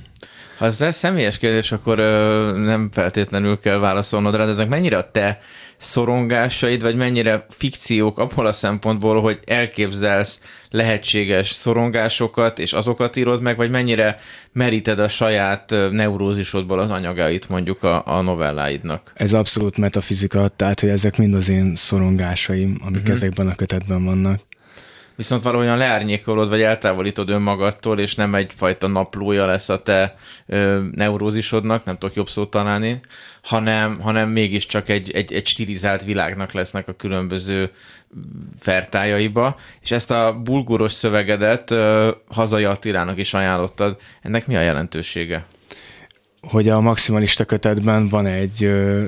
Ha 0.57 0.65
ez 0.65 0.79
lesz 0.79 0.97
személyes 0.97 1.37
kérdés, 1.37 1.71
akkor 1.71 1.99
ö, 1.99 2.51
nem 2.57 2.89
feltétlenül 2.91 3.59
kell 3.59 3.77
válaszolnod 3.77 4.35
rá, 4.35 4.45
de 4.45 4.51
ezek 4.51 4.69
mennyire 4.69 4.97
a 4.97 5.11
te 5.11 5.39
szorongásaid, 5.79 6.81
vagy 6.81 6.95
mennyire 6.95 7.45
fikciók 7.49 8.17
abból 8.17 8.45
a 8.45 8.51
szempontból, 8.51 9.21
hogy 9.21 9.39
elképzelsz 9.45 10.41
lehetséges 10.69 11.49
szorongásokat, 11.49 12.59
és 12.59 12.73
azokat 12.73 13.15
írod 13.15 13.41
meg, 13.41 13.57
vagy 13.57 13.69
mennyire 13.69 14.15
meríted 14.51 14.99
a 14.99 15.07
saját 15.07 15.75
neurózisodból 15.91 16.79
az 16.79 16.89
anyagait 16.91 17.49
mondjuk 17.49 17.83
a, 17.83 18.03
a 18.05 18.21
novelláidnak? 18.21 19.11
Ez 19.15 19.33
abszolút 19.33 19.77
metafizika, 19.77 20.47
tehát 20.47 20.79
hogy 20.79 20.89
ezek 20.89 21.17
mind 21.17 21.33
az 21.33 21.49
én 21.49 21.75
szorongásaim, 21.75 22.77
amik 22.81 22.99
uh-huh. 22.99 23.15
ezekben 23.15 23.47
a 23.47 23.55
kötetben 23.55 24.03
vannak 24.03 24.41
viszont 25.19 25.43
valahogyan 25.43 25.77
leárnyékolod, 25.77 26.49
vagy 26.49 26.61
eltávolítod 26.61 27.29
önmagadtól, 27.29 27.99
és 27.99 28.15
nem 28.15 28.35
egyfajta 28.35 28.87
naplója 28.87 29.45
lesz 29.45 29.69
a 29.69 29.81
te 29.81 30.15
ö, 30.45 30.83
neurózisodnak, 30.91 31.85
nem 31.85 31.97
tudok 31.97 32.15
jobb 32.15 32.29
szót 32.29 32.49
találni, 32.49 32.99
hanem, 33.43 33.99
hanem 34.01 34.29
mégiscsak 34.29 34.89
egy, 34.89 35.11
egy, 35.11 35.33
egy 35.33 35.47
stilizált 35.47 36.03
világnak 36.03 36.51
lesznek 36.51 36.87
a 36.87 36.93
különböző 36.93 37.71
fertájaiba, 38.59 39.55
és 39.81 39.91
ezt 39.91 40.11
a 40.11 40.39
bulguros 40.43 40.91
szövegedet 40.91 41.71
ö, 41.71 42.11
hazai 42.27 42.63
Attilának 42.63 43.17
is 43.17 43.33
ajánlottad. 43.33 43.97
Ennek 44.21 44.47
mi 44.47 44.55
a 44.55 44.61
jelentősége? 44.61 45.45
Hogy 46.41 46.69
a 46.69 46.79
maximalista 46.79 47.45
kötetben 47.45 48.09
van 48.09 48.25
egy 48.25 48.63
ö, 48.63 49.05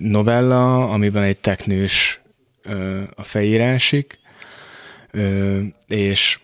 novella, 0.00 0.88
amiben 0.88 1.22
egy 1.22 1.38
teknős 1.38 2.20
ö, 2.62 3.00
a 3.14 3.22
fejírásik, 3.22 4.19
és 5.86 6.38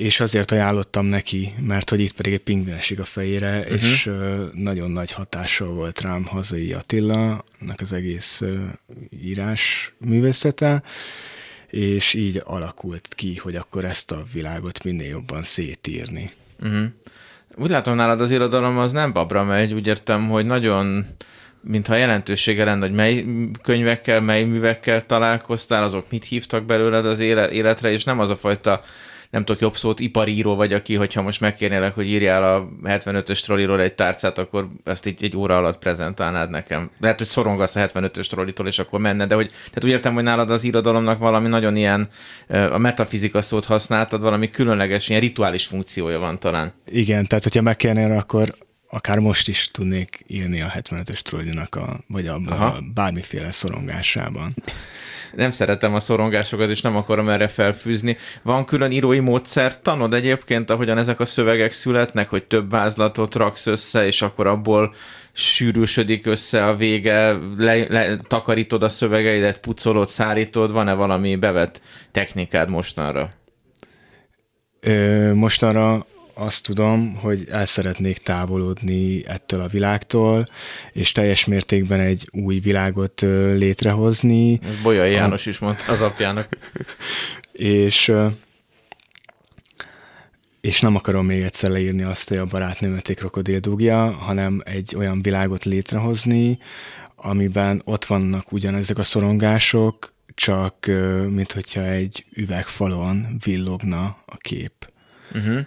és 0.00 0.20
azért 0.20 0.50
ajánlottam 0.50 1.06
neki, 1.06 1.52
mert 1.60 1.90
hogy 1.90 2.00
itt 2.00 2.12
pedig 2.12 2.32
egy 2.32 2.40
pingvin 2.40 2.74
esik 2.74 3.00
a 3.00 3.04
fejére, 3.04 3.58
uh-huh. 3.58 3.82
és 3.82 4.10
nagyon 4.52 4.90
nagy 4.90 5.12
hatással 5.12 5.68
volt 5.68 6.00
rám 6.00 6.24
hazai 6.24 6.72
Attila, 6.72 7.44
az 7.76 7.92
egész 7.92 8.42
írás 9.22 9.92
művészete, 9.98 10.82
és 11.66 12.14
így 12.14 12.42
alakult 12.44 13.14
ki, 13.14 13.36
hogy 13.36 13.56
akkor 13.56 13.84
ezt 13.84 14.10
a 14.10 14.24
világot 14.32 14.84
minél 14.84 15.08
jobban 15.08 15.42
szétírni. 15.42 16.30
Uh-huh. 16.60 16.86
Úgy 17.56 17.70
látom 17.70 17.94
nálad 17.94 18.20
az 18.20 18.30
irodalom 18.30 18.78
az 18.78 18.92
nem 18.92 19.12
babra 19.12 19.44
megy, 19.44 19.72
úgy 19.72 19.86
értem, 19.86 20.28
hogy 20.28 20.46
nagyon 20.46 21.06
mintha 21.60 21.94
jelentősége 21.94 22.64
lenne, 22.64 22.86
hogy 22.86 22.94
mely 22.94 23.24
könyvekkel, 23.62 24.20
mely 24.20 24.44
művekkel 24.44 25.06
találkoztál, 25.06 25.82
azok 25.82 26.10
mit 26.10 26.24
hívtak 26.24 26.64
belőled 26.64 27.06
az 27.06 27.20
életre, 27.20 27.90
és 27.90 28.04
nem 28.04 28.20
az 28.20 28.30
a 28.30 28.36
fajta 28.36 28.80
nem 29.30 29.44
tudok 29.44 29.60
jobb 29.60 29.76
szót, 29.76 30.00
iparíró 30.00 30.54
vagy, 30.54 30.72
aki, 30.72 30.94
hogyha 30.94 31.22
most 31.22 31.40
megkérnélek, 31.40 31.94
hogy 31.94 32.06
írjál 32.06 32.54
a 32.54 32.68
75-ös 32.84 33.40
trolliról 33.40 33.80
egy 33.80 33.94
tárcát, 33.94 34.38
akkor 34.38 34.68
ezt 34.84 35.06
így 35.06 35.24
egy 35.24 35.36
óra 35.36 35.56
alatt 35.56 35.78
prezentálnád 35.78 36.50
nekem. 36.50 36.90
Lehet, 37.00 37.18
hogy 37.18 37.26
szorongasz 37.26 37.76
a 37.76 37.86
75-ös 37.86 38.26
trollitól, 38.26 38.66
és 38.66 38.78
akkor 38.78 39.00
menne, 39.00 39.26
de 39.26 39.34
hogy, 39.34 39.48
tehát 39.48 39.84
úgy 39.84 39.90
értem, 39.90 40.14
hogy 40.14 40.22
nálad 40.22 40.50
az 40.50 40.64
irodalomnak 40.64 41.18
valami 41.18 41.48
nagyon 41.48 41.76
ilyen, 41.76 42.08
a 42.48 42.78
metafizika 42.78 43.42
szót 43.42 43.64
használtad, 43.64 44.20
valami 44.20 44.50
különleges, 44.50 45.08
ilyen 45.08 45.20
rituális 45.20 45.66
funkciója 45.66 46.18
van 46.18 46.38
talán. 46.38 46.72
Igen, 46.86 47.26
tehát 47.26 47.44
hogyha 47.44 47.62
megkérnél, 47.62 48.12
akkor 48.12 48.54
akár 48.90 49.18
most 49.18 49.48
is 49.48 49.70
tudnék 49.70 50.24
írni 50.26 50.60
a 50.60 50.72
75-ös 50.76 51.20
trollinak, 51.20 51.74
a, 51.74 52.00
vagy 52.06 52.26
a, 52.26 52.34
a 52.34 52.80
bármiféle 52.94 53.52
szorongásában. 53.52 54.54
Nem 55.34 55.50
szeretem 55.50 55.94
a 55.94 56.00
szorongásokat, 56.00 56.68
és 56.68 56.80
nem 56.80 56.96
akarom 56.96 57.28
erre 57.28 57.48
felfűzni. 57.48 58.16
Van 58.42 58.64
külön 58.64 58.90
írói 58.90 59.18
módszer, 59.18 59.80
tanod 59.80 60.14
egyébként, 60.14 60.70
ahogyan 60.70 60.98
ezek 60.98 61.20
a 61.20 61.26
szövegek 61.26 61.72
születnek, 61.72 62.28
hogy 62.28 62.44
több 62.44 62.70
vázlatot 62.70 63.34
raksz 63.34 63.66
össze, 63.66 64.06
és 64.06 64.22
akkor 64.22 64.46
abból 64.46 64.94
sűrűsödik 65.32 66.26
össze 66.26 66.66
a 66.66 66.76
vége, 66.76 67.38
le, 67.56 67.86
le, 67.88 68.16
takarítod 68.16 68.82
a 68.82 68.88
szövegeidet, 68.88 69.60
pucolod, 69.60 70.08
szárítod, 70.08 70.72
van-e 70.72 70.92
valami 70.92 71.36
bevett 71.36 71.80
technikád 72.10 72.68
mostanra? 72.68 73.28
Ö, 74.80 75.32
mostanra 75.34 76.06
azt 76.40 76.64
tudom, 76.64 77.14
hogy 77.14 77.46
el 77.50 77.66
szeretnék 77.66 78.18
távolodni 78.18 79.26
ettől 79.26 79.60
a 79.60 79.66
világtól, 79.66 80.44
és 80.92 81.12
teljes 81.12 81.44
mértékben 81.44 82.00
egy 82.00 82.28
új 82.32 82.58
világot 82.58 83.20
létrehozni. 83.54 84.60
Ez 84.62 84.76
Bolyai 84.82 85.12
János 85.12 85.46
a... 85.46 85.50
is 85.50 85.58
mondta 85.58 85.92
az 85.92 86.00
apjának. 86.00 86.48
és 87.52 88.12
és 90.60 90.80
nem 90.80 90.96
akarom 90.96 91.26
még 91.26 91.42
egyszer 91.42 91.70
leírni 91.70 92.02
azt, 92.02 92.28
hogy 92.28 92.38
a 92.38 92.44
barátnőmet 92.44 93.08
egy 93.08 93.16
krokodil 93.16 93.58
dugja, 93.58 94.10
hanem 94.10 94.62
egy 94.64 94.94
olyan 94.96 95.22
világot 95.22 95.64
létrehozni, 95.64 96.58
amiben 97.16 97.82
ott 97.84 98.04
vannak 98.04 98.52
ugyanezek 98.52 98.98
a 98.98 99.02
szorongások, 99.02 100.12
csak 100.34 100.86
mint 101.28 101.52
hogyha 101.52 101.82
egy 101.82 102.24
üvegfalon 102.34 103.26
villogna 103.44 104.04
a 104.26 104.36
kép. 104.36 104.92
Uh-huh 105.34 105.66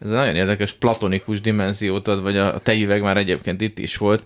ez 0.00 0.10
nagyon 0.10 0.34
érdekes 0.34 0.72
platonikus 0.72 1.40
dimenziót 1.40 2.08
ad, 2.08 2.22
vagy 2.22 2.36
a 2.36 2.58
tejüveg 2.58 3.02
már 3.02 3.16
egyébként 3.16 3.60
itt 3.60 3.78
is 3.78 3.96
volt. 3.96 4.24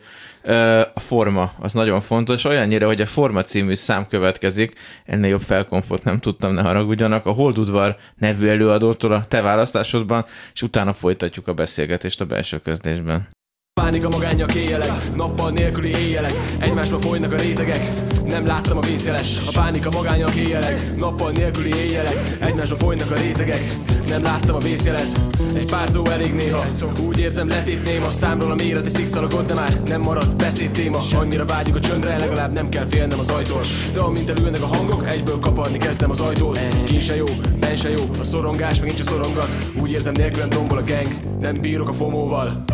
A 0.94 1.00
forma, 1.00 1.52
az 1.58 1.72
nagyon 1.72 2.00
fontos, 2.00 2.44
olyannyira, 2.44 2.86
hogy 2.86 3.00
a 3.00 3.06
Forma 3.06 3.42
című 3.42 3.74
szám 3.74 4.06
következik, 4.08 4.74
ennél 5.04 5.30
jobb 5.30 5.42
felkonfot 5.42 6.04
nem 6.04 6.18
tudtam, 6.18 6.54
ne 6.54 6.62
haragudjanak, 6.62 7.26
a 7.26 7.30
Holdudvar 7.32 7.96
nevű 8.18 8.46
előadótól 8.46 9.12
a 9.12 9.24
te 9.24 9.40
választásodban, 9.40 10.24
és 10.54 10.62
utána 10.62 10.92
folytatjuk 10.92 11.48
a 11.48 11.54
beszélgetést 11.54 12.20
a 12.20 12.24
belső 12.24 12.58
közlésben. 12.58 13.28
Pánika 13.80 14.08
magányak 14.08 14.54
éjjelek, 14.54 15.14
nappal 15.14 15.50
nélküli 15.50 15.96
éjjelek. 15.96 16.32
Egymásba 16.60 16.98
folynak 16.98 17.32
a 17.32 17.36
rétegek 17.36 18.11
Nem 18.32 18.46
láttam 18.46 18.76
a 18.76 18.80
vészjelet, 18.80 19.24
a 19.46 19.50
pánika 19.52 19.90
magányak 19.90 20.34
éjjelek 20.34 20.96
Nappal 20.98 21.30
nélküli 21.30 21.76
éjjelek, 21.76 22.36
egymásba 22.40 22.76
folynak 22.76 23.10
a 23.10 23.14
rétegek. 23.14 23.76
Nem 24.08 24.22
láttam 24.22 24.54
a 24.54 24.58
vészjelet, 24.58 25.20
egy 25.54 25.66
pár 25.66 25.88
szó 25.90 26.06
elég 26.06 26.34
néha. 26.34 26.64
Úgy 27.06 27.18
érzem 27.18 27.48
letépném 27.48 28.02
a 28.02 28.10
számról 28.10 28.50
a 28.50 28.54
méret 28.54 28.86
egy 28.86 28.92
szikszalagot 28.92 29.46
De 29.46 29.54
már 29.54 29.80
nem 29.86 30.00
marad 30.00 30.36
beszédtéma 30.36 30.98
Annyira 31.14 31.44
vágyjuk 31.44 31.76
a 31.76 31.80
csöndre, 31.80 32.18
legalább 32.18 32.52
nem 32.52 32.68
kell 32.68 32.86
félnem 32.90 33.18
az 33.18 33.30
ajtól 33.30 33.60
De 33.92 34.00
amint 34.00 34.30
elülnek 34.30 34.62
a 34.62 34.66
hangok, 34.66 35.10
egyből 35.10 35.38
kaparni 35.38 35.78
kezdem 35.78 36.10
az 36.10 36.20
ajtót. 36.20 36.58
Ki 36.84 37.00
se 37.00 37.16
jó, 37.16 37.24
ben 37.60 37.76
se 37.76 37.90
jó, 37.90 38.04
a 38.20 38.24
szorongás 38.24 38.80
megint 38.80 38.98
csak 38.98 39.06
szorongat. 39.06 39.48
Úgy 39.80 39.90
érzem 39.90 40.12
nélkülem 40.16 40.48
tombol 40.48 40.78
a 40.78 40.84
gang, 40.86 41.08
nem 41.40 41.60
bírok 41.60 41.88
a 41.88 41.92
fomóval 41.92 42.64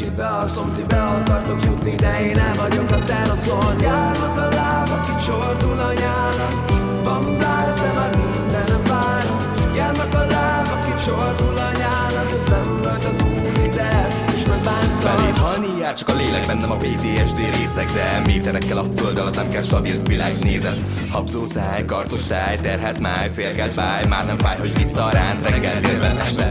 kicsit 0.00 0.16
bealszom 0.16 0.72
Ti 0.76 0.82
be 0.88 1.02
akartok 1.02 1.64
jutni, 1.64 1.94
de 1.94 2.20
én 2.20 2.34
nem 2.34 2.54
vagyok 2.56 2.90
a 2.90 3.04
teraszon. 3.04 3.80
Járnak 3.80 4.36
a 4.36 4.54
lábak, 4.54 5.08
itt 5.08 5.24
csordul 5.24 5.78
a 5.78 5.92
nyálat. 5.92 6.72
Van 7.04 7.36
bláz, 7.38 7.74
de 7.74 7.92
már 7.94 8.16
mindenem 8.16 8.82
fáradt. 8.84 9.76
Járnak 9.76 10.14
a 10.14 10.24
lábak, 10.30 10.88
itt 10.88 11.04
csordul 11.04 11.58
a 11.58 11.70
nyálat. 11.78 12.32
Ez 12.32 12.46
nem 12.48 12.80
rajtad 12.82 13.22
múlni, 13.22 13.68
de 13.74 14.06
ezt 14.06 14.36
is 14.36 14.44
megbántam 14.44 15.78
jár 15.80 15.94
csak 15.94 16.08
a 16.08 16.14
lélek 16.14 16.46
bennem 16.46 16.70
a 16.70 16.76
PTSD 16.76 17.38
részek 17.56 17.92
De 17.92 18.20
méterekkel 18.24 18.78
a 18.78 18.84
föld 18.96 19.18
alatt 19.18 19.34
nem 19.34 19.48
kell 19.48 19.62
stabil 19.62 20.02
világnézet 20.02 20.78
Habzó 21.10 21.44
száj, 21.44 21.84
kartos 21.84 22.24
táj, 22.24 22.56
terhelt 22.56 22.98
máj, 22.98 23.30
férgelt 23.34 23.74
báj 23.74 24.06
Már 24.06 24.26
nem 24.26 24.38
fáj, 24.38 24.58
hogy 24.58 24.76
vissza 24.76 25.10
ránt 25.10 25.50
reggel 25.50 25.80
délben 25.80 26.18
este 26.18 26.50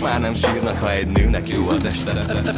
már 0.00 0.20
nem 0.20 0.34
sírnak, 0.34 0.78
ha 0.78 0.92
egy 0.92 1.06
nőnek 1.06 1.48
jó 1.48 1.68
a 1.68 1.76
teste 1.76 2.12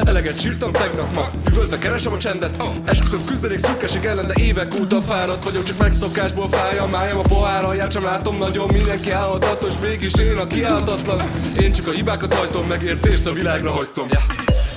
Eleget 0.04 0.40
sírtam 0.40 0.72
tegnap 0.72 1.14
ma, 1.14 1.30
üvöltve 1.50 1.78
keresem 1.78 2.12
a 2.12 2.18
csendet. 2.18 2.62
Esküszöm 2.84 3.18
küzdenék 3.26 3.58
szürkeség 3.58 4.04
ellen, 4.04 4.26
de 4.26 4.34
évek 4.36 4.74
óta 4.80 5.00
fáradt 5.00 5.44
vagyok 5.44 5.62
Csak 5.62 5.78
megszokásból 5.78 6.48
fáj 6.48 6.78
a 6.78 6.86
májam, 6.86 7.18
a 7.18 7.22
pohár 7.28 7.64
alját 7.64 7.92
sem 7.92 8.04
látom 8.04 8.38
nagyon 8.38 8.68
Mindenki 8.72 9.10
állhatatlan, 9.10 9.70
s 9.70 9.74
mégis 9.80 10.12
én 10.14 10.36
a 10.36 10.46
kiállhatatlan 10.46 11.20
Én 11.60 11.72
csak 11.72 11.86
a 11.86 11.90
hibákat 11.90 12.34
hajtom, 12.34 12.66
megértést 12.66 13.26
a 13.26 13.32
világra 13.32 13.70
hagytom. 13.70 14.08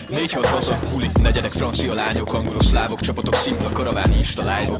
4-6 0.10 0.48
haza, 0.52 0.80
buli, 0.92 1.10
negyedek, 1.22 1.52
francia 1.52 1.94
lányok, 1.94 2.34
angolok, 2.34 2.64
szlávok, 2.64 3.00
csapatok, 3.00 3.36
szimpla, 3.36 3.70
karaván, 3.70 4.12
insta 4.12 4.42
live 4.42 4.80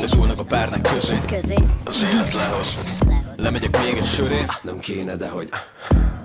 De 0.00 0.06
szólnak 0.06 0.40
a 0.40 0.44
párnák 0.44 0.88
közé, 0.92 1.20
közé. 1.26 1.54
az 1.84 2.04
élet 2.12 2.34
lehoz 2.34 2.76
Lemegyek 3.36 3.82
még 3.82 3.96
egy 3.96 4.06
söré, 4.06 4.44
Nem 4.62 4.78
kéne, 4.78 5.16
de 5.16 5.28
hogy 5.28 5.48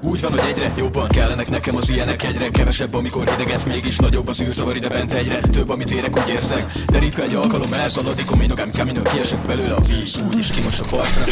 Úgy 0.03 0.21
van, 0.21 0.31
hogy 0.31 0.49
egyre 0.49 0.71
jobban 0.77 1.07
kellenek 1.07 1.49
nekem 1.49 1.75
az 1.75 1.89
ilyenek 1.89 2.23
Egyre 2.23 2.49
kevesebb, 2.49 2.93
amikor 2.93 3.29
ideget 3.35 3.65
Mégis 3.65 3.97
nagyobb 3.97 4.27
az 4.27 4.41
űrzavar 4.41 4.75
ide 4.75 4.89
bent 4.89 5.13
egyre 5.13 5.39
Több, 5.39 5.69
amit 5.69 5.91
érek, 5.91 6.17
úgy 6.17 6.29
érzek. 6.29 6.71
De 6.91 6.99
ritka 6.99 7.21
egy 7.21 7.35
alkalom 7.35 7.73
elszaladik 7.73 8.31
A 8.31 8.35
minogám 8.35 8.71
camino 8.71 9.01
kiesek 9.01 9.39
belőle 9.39 9.73
a 9.73 9.81
víz 9.81 10.23
Úgy 10.27 10.37
is 10.37 10.49
kimos 10.49 10.79
a 10.79 10.83
partra. 10.89 11.23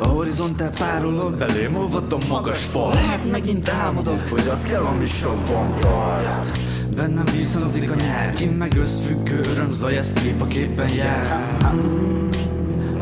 A 0.00 0.06
horizontál 0.06 0.70
párolog 0.70 1.36
Belém 1.36 1.76
olvad 1.76 2.12
a 2.12 2.18
magas 2.28 2.64
fal. 2.64 2.92
Lehet 2.92 3.30
megint 3.30 3.68
álmodok 3.68 4.28
Hogy 4.30 4.48
az 4.48 4.62
kell, 4.62 4.82
ami 4.82 5.06
sokban 5.06 5.80
tart. 5.80 6.58
Bennem 6.94 7.24
visszhangzik 7.32 7.90
a 7.90 7.94
nyár 7.94 8.32
Kint 8.32 8.58
meg 8.58 8.76
összfüggő 8.76 9.40
öröm 9.50 9.72
zaj 9.72 9.96
Ez 9.96 10.12
kép 10.12 10.42
a 10.42 10.46
képen 10.46 10.92
jár 10.92 11.56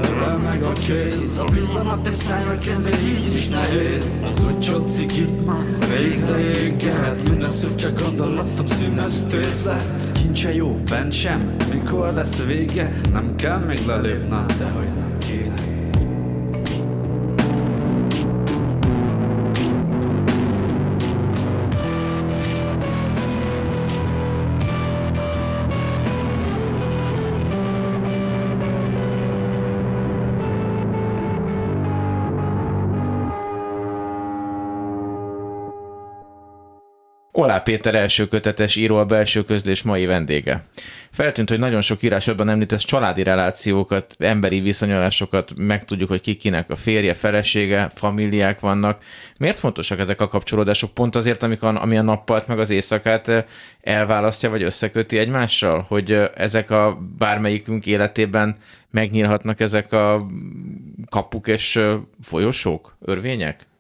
Remeg 0.09 0.62
a 0.62 0.73
kéz. 0.73 1.38
A 1.38 1.44
pillanat 1.44 2.06
egy 2.06 2.14
szájra 2.14 2.59
kember 2.59 2.94
Így 3.05 3.35
is 3.35 3.48
nehéz. 3.48 4.22
Az 4.31 4.44
úgy 4.46 4.59
csont 4.59 4.92
ciki 4.92 5.26
Rég 5.96 6.24
leégett 6.31 7.29
Minden 7.29 7.50
szürke 7.50 7.88
gondolatom 7.88 8.66
színesztés 8.66 9.62
lett. 9.64 10.12
Kincse 10.12 10.55
jó, 10.55 10.81
bent 10.90 11.12
sem 11.12 11.55
Mikor 11.72 12.12
lesz 12.12 12.44
vége? 12.44 13.00
Nem 13.12 13.37
kell 13.37 13.59
még 13.59 13.87
lelépnem 13.87 14.46
De 14.59 14.64
hogy 14.64 15.01
Olá 37.42 37.59
Péter 37.59 37.94
első 37.94 38.28
kötetes 38.28 38.76
író 38.76 38.96
a 38.96 39.05
belső 39.05 39.44
közlés 39.44 39.83
mai 39.83 40.07
vendége. 40.07 40.64
Feltűnt, 41.11 41.48
hogy 41.48 41.59
nagyon 41.59 41.81
sok 41.81 42.02
írásodban 42.02 42.48
említesz 42.48 42.85
családi 42.85 43.22
relációkat, 43.22 44.16
emberi 44.18 44.61
viszonyulásokat, 44.61 45.52
megtudjuk, 45.57 46.09
hogy 46.09 46.20
ki 46.20 46.35
kinek 46.35 46.70
a 46.70 46.76
férje, 46.76 47.14
felesége, 47.14 47.88
familiák 47.94 48.61
vannak. 48.61 49.05
Miért 49.38 49.59
fontosak 49.59 49.98
ezek 49.98 50.20
a 50.20 50.28
kapcsolódások 50.28 50.94
pont 50.94 51.16
azért, 51.16 51.42
amik 51.42 51.62
a, 51.62 51.83
ami 51.83 51.96
a 51.96 52.02
nappalt 52.02 52.46
meg 52.46 52.59
az 52.59 52.70
éjszakát 52.70 53.28
eh, 53.28 53.44
elválasztja, 53.81 54.50
vagy 54.50 54.62
összeköti 54.62 55.18
egymással? 55.18 55.85
Hogy 55.88 56.12
eh, 56.12 56.28
ezek 56.35 56.70
a 56.70 56.98
bármelyikünk 57.18 57.87
életében 57.87 58.57
megnyílhatnak 58.90 59.61
ezek 59.61 59.92
a 59.92 60.26
kapuk 61.11 61.46
és 61.46 61.76
eh, 61.76 61.94
folyosók, 62.20 62.96
örvények? 63.00 63.70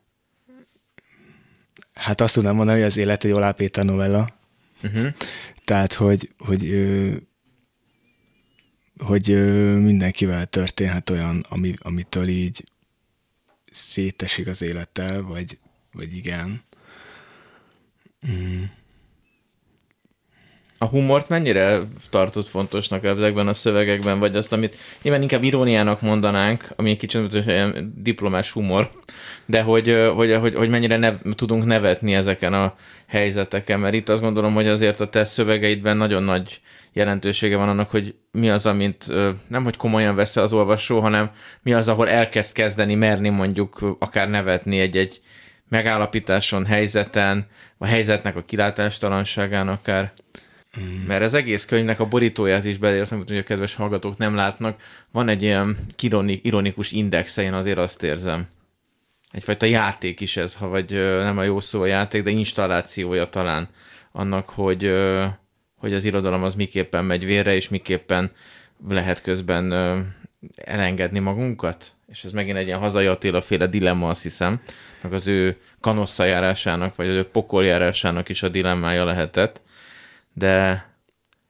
Hát 1.94 2.20
azt 2.20 2.34
tudnám 2.34 2.54
mondani, 2.54 2.78
hogy 2.78 2.86
az 2.86 2.96
élet 2.96 3.24
egy 3.24 3.30
Olá 3.30 3.50
Péter 3.52 3.84
novella. 3.84 4.34
Uh-huh. 4.82 5.14
Tehát, 5.64 5.92
hogy, 5.92 6.30
hogy, 6.38 6.70
hogy 8.98 9.30
ö, 9.30 9.76
mindenkivel 9.78 10.46
történhet 10.46 11.10
olyan, 11.10 11.44
ami, 11.48 11.74
amitől 11.78 12.28
így 12.28 12.64
szétesik 13.70 14.46
az 14.46 14.62
élettel, 14.62 15.22
vagy, 15.22 15.58
vagy 15.92 16.16
igen. 16.16 16.62
Mm. 18.26 18.62
A 20.82 20.86
humort 20.86 21.28
mennyire 21.28 21.80
tartott 22.10 22.48
fontosnak 22.48 23.04
ezekben 23.04 23.48
a 23.48 23.52
szövegekben, 23.52 24.18
vagy 24.18 24.36
azt, 24.36 24.52
amit 24.52 24.76
nyilván 25.02 25.22
inkább 25.22 25.42
iróniának 25.42 26.00
mondanánk, 26.00 26.68
ami 26.76 26.90
egy 26.90 26.96
kicsit 26.96 27.34
olyan 27.46 27.92
diplomás 27.96 28.52
humor, 28.52 28.90
de 29.46 29.62
hogy, 29.62 29.96
hogy, 30.14 30.34
hogy, 30.34 30.56
hogy 30.56 30.68
mennyire 30.68 30.96
ne, 30.96 31.12
tudunk 31.34 31.64
nevetni 31.64 32.14
ezeken 32.14 32.52
a 32.52 32.74
helyzeteken, 33.06 33.80
mert 33.80 33.94
itt 33.94 34.08
azt 34.08 34.22
gondolom, 34.22 34.54
hogy 34.54 34.68
azért 34.68 35.00
a 35.00 35.08
te 35.08 35.24
szövegeidben 35.24 35.96
nagyon 35.96 36.22
nagy 36.22 36.60
jelentősége 36.92 37.56
van 37.56 37.68
annak, 37.68 37.90
hogy 37.90 38.14
mi 38.32 38.50
az, 38.50 38.66
amit 38.66 39.12
nem, 39.48 39.64
hogy 39.64 39.76
komolyan 39.76 40.14
vesz 40.14 40.36
az 40.36 40.52
olvasó, 40.52 41.00
hanem 41.00 41.30
mi 41.62 41.72
az, 41.72 41.88
ahol 41.88 42.08
elkezd 42.08 42.52
kezdeni 42.52 42.94
merni 42.94 43.28
mondjuk 43.28 43.96
akár 43.98 44.30
nevetni 44.30 44.78
egy-egy 44.78 45.20
megállapításon, 45.68 46.66
helyzeten, 46.66 47.46
a 47.78 47.86
helyzetnek 47.86 48.36
a 48.36 48.44
kilátástalanságán 48.44 49.68
akár. 49.68 50.12
Mm. 50.80 51.06
Mert 51.06 51.22
az 51.22 51.34
egész 51.34 51.64
könyvnek 51.64 52.00
a 52.00 52.08
borítóját 52.08 52.64
is 52.64 52.78
beleértem, 52.78 53.18
hogy 53.26 53.36
a 53.36 53.42
kedves 53.42 53.74
hallgatók 53.74 54.16
nem 54.16 54.34
látnak, 54.34 54.80
van 55.12 55.28
egy 55.28 55.42
ilyen 55.42 55.76
ironikus 56.42 56.92
indexe, 56.92 57.42
én 57.42 57.52
azért 57.52 57.78
azt 57.78 58.02
érzem. 58.02 58.48
Egyfajta 59.30 59.66
játék 59.66 60.20
is 60.20 60.36
ez, 60.36 60.54
ha 60.54 60.68
vagy 60.68 60.90
nem 61.18 61.38
a 61.38 61.42
jó 61.42 61.60
szó 61.60 61.80
a 61.80 61.86
játék, 61.86 62.22
de 62.22 62.30
installációja 62.30 63.28
talán 63.28 63.68
annak, 64.12 64.48
hogy, 64.48 64.94
hogy 65.76 65.94
az 65.94 66.04
irodalom 66.04 66.42
az 66.42 66.54
miképpen 66.54 67.04
megy 67.04 67.24
vérre, 67.24 67.54
és 67.54 67.68
miképpen 67.68 68.30
lehet 68.88 69.22
közben 69.22 69.72
elengedni 70.56 71.18
magunkat. 71.18 71.94
És 72.06 72.24
ez 72.24 72.30
megint 72.32 72.56
egy 72.56 72.66
ilyen 72.66 72.78
hazai 72.78 73.06
Attila 73.06 73.40
féle 73.40 73.66
dilemma, 73.66 74.08
azt 74.08 74.22
hiszem, 74.22 74.60
meg 75.02 75.12
az 75.12 75.26
ő 75.26 75.56
kanosszajárásának, 75.80 76.96
vagy 76.96 77.08
az 77.08 77.14
ő 77.14 77.24
pokoljárásának 77.24 78.28
is 78.28 78.42
a 78.42 78.48
dilemmája 78.48 79.04
lehetett 79.04 79.60
de 80.34 80.84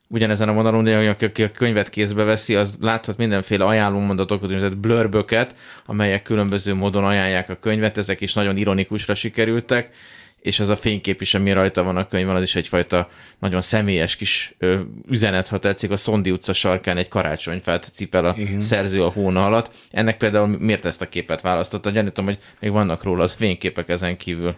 ugyanezen 0.09 0.49
a 0.49 0.53
vonalon, 0.53 0.97
hogy 0.97 1.07
aki 1.07 1.43
a 1.43 1.51
könyvet 1.51 1.89
kézbe 1.89 2.23
veszi, 2.23 2.55
az 2.55 2.77
láthat 2.81 3.17
mindenféle 3.17 3.65
ajánlómondatokat, 3.65 4.45
úgynevezett 4.45 4.77
blörböket, 4.77 5.57
amelyek 5.87 6.23
különböző 6.23 6.75
módon 6.75 7.05
ajánlják 7.05 7.49
a 7.49 7.57
könyvet, 7.57 7.99
ezek 7.99 8.21
is 8.21 8.35
nagyon 8.35 8.57
ironikusra 8.57 9.15
sikerültek, 9.15 9.95
és 10.43 10.61
az 10.61 10.69
a 10.69 10.77
fénykép 10.77 11.21
is, 11.21 11.35
ami 11.35 11.53
rajta 11.53 11.83
van 11.83 11.97
a 11.97 12.07
könyvben, 12.07 12.37
az 12.37 12.43
is 12.43 12.55
egyfajta 12.55 13.09
nagyon 13.39 13.61
személyes 13.61 14.17
kis 14.17 14.55
ö, 14.59 14.81
üzenet, 15.09 15.49
ha 15.49 15.59
tetszik, 15.59 15.91
a 15.91 15.97
Szondi 15.97 16.31
utca 16.31 16.53
sarkán 16.53 16.97
egy 16.97 17.09
karácsonyfát 17.09 17.91
cipel 17.93 18.25
a 18.25 18.35
Igen. 18.39 18.61
szerző 18.61 19.05
a 19.05 19.11
hóna 19.11 19.45
alatt. 19.45 19.75
Ennek 19.91 20.17
például 20.17 20.47
miért 20.47 20.85
ezt 20.85 21.03
a 21.03 21.09
képet 21.09 21.41
választotta? 21.41 21.91
Gyanítom, 21.91 22.25
hogy 22.25 22.39
még 22.61 22.71
vannak 22.71 23.03
róla 23.03 23.29
fényképek 23.29 23.89
ezen 23.89 24.17
kívül. 24.17 24.55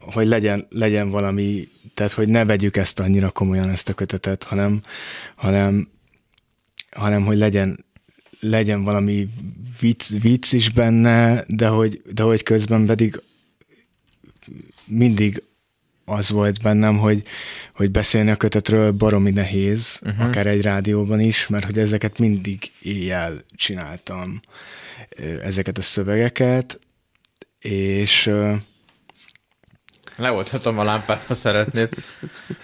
Hogy 0.00 0.26
legyen, 0.26 0.66
legyen 0.70 1.10
valami, 1.10 1.68
tehát 1.94 2.12
hogy 2.12 2.28
ne 2.28 2.44
vegyük 2.44 2.76
ezt 2.76 3.00
annyira 3.00 3.30
komolyan, 3.30 3.70
ezt 3.70 3.88
a 3.88 3.94
kötetet, 3.94 4.42
hanem, 4.42 4.80
hanem, 5.34 5.88
hanem 6.90 7.24
hogy 7.24 7.38
legyen, 7.38 7.84
legyen 8.40 8.82
valami 8.82 9.28
vicc, 9.80 10.08
vicc 10.20 10.52
is 10.52 10.70
benne, 10.70 11.44
de 11.46 11.66
hogy, 11.66 12.02
de 12.14 12.22
hogy 12.22 12.42
közben 12.42 12.86
pedig 12.86 13.22
mindig 14.86 15.42
az 16.04 16.30
volt 16.30 16.62
bennem, 16.62 16.98
hogy, 16.98 17.22
hogy 17.74 17.90
beszélni 17.90 18.30
a 18.30 18.36
kötetről 18.36 18.92
baromi 18.92 19.30
nehéz, 19.30 20.00
uh-huh. 20.02 20.26
akár 20.26 20.46
egy 20.46 20.62
rádióban 20.62 21.20
is, 21.20 21.46
mert 21.46 21.64
hogy 21.64 21.78
ezeket 21.78 22.18
mindig 22.18 22.58
éjjel 22.80 23.44
csináltam, 23.56 24.40
ezeket 25.42 25.78
a 25.78 25.82
szövegeket, 25.82 26.80
és 27.58 28.30
Leolthatom 30.22 30.78
a 30.78 30.84
lámpát, 30.84 31.22
ha 31.22 31.34
szeretnéd. 31.34 31.88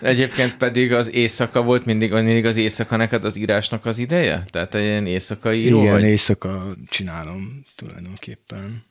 Egyébként 0.00 0.56
pedig 0.56 0.92
az 0.92 1.14
éjszaka 1.14 1.62
volt 1.62 1.84
mindig, 1.84 2.12
mindig 2.12 2.46
az 2.46 2.56
éjszaka 2.56 2.96
neked 2.96 3.24
az 3.24 3.36
írásnak 3.36 3.86
az 3.86 3.98
ideje? 3.98 4.42
Tehát 4.50 4.74
egy 4.74 4.84
ilyen 4.84 5.06
éjszakai 5.06 5.64
író 5.64 5.80
Igen, 5.80 5.92
vagy? 5.92 6.02
éjszaka 6.02 6.74
csinálom 6.88 7.64
tulajdonképpen. 7.76 8.84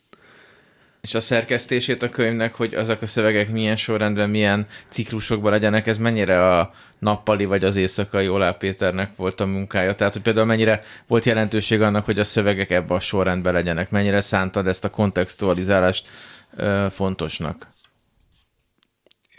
És 1.01 1.13
a 1.13 1.19
szerkesztését 1.19 2.03
a 2.03 2.09
könyvnek, 2.09 2.55
hogy 2.55 2.73
azok 2.73 3.01
a 3.01 3.07
szövegek 3.07 3.49
milyen 3.49 3.75
sorrendben, 3.75 4.29
milyen 4.29 4.65
ciklusokban 4.89 5.51
legyenek, 5.51 5.87
ez 5.87 5.97
mennyire 5.97 6.57
a 6.57 6.71
nappali 6.99 7.45
vagy 7.45 7.63
az 7.63 7.75
éjszakai 7.75 8.27
Olá 8.27 8.51
Péternek 8.51 9.11
volt 9.15 9.39
a 9.39 9.45
munkája? 9.45 9.93
Tehát, 9.93 10.13
hogy 10.13 10.21
például 10.21 10.45
mennyire 10.45 10.79
volt 11.07 11.25
jelentőség 11.25 11.81
annak, 11.81 12.05
hogy 12.05 12.19
a 12.19 12.23
szövegek 12.23 12.69
ebbe 12.69 12.93
a 12.93 12.99
sorrendben 12.99 13.53
legyenek? 13.53 13.89
Mennyire 13.89 14.21
szántad 14.21 14.67
ezt 14.67 14.83
a 14.83 14.89
kontextualizálást 14.89 16.07
ö, 16.55 16.87
fontosnak? 16.89 17.75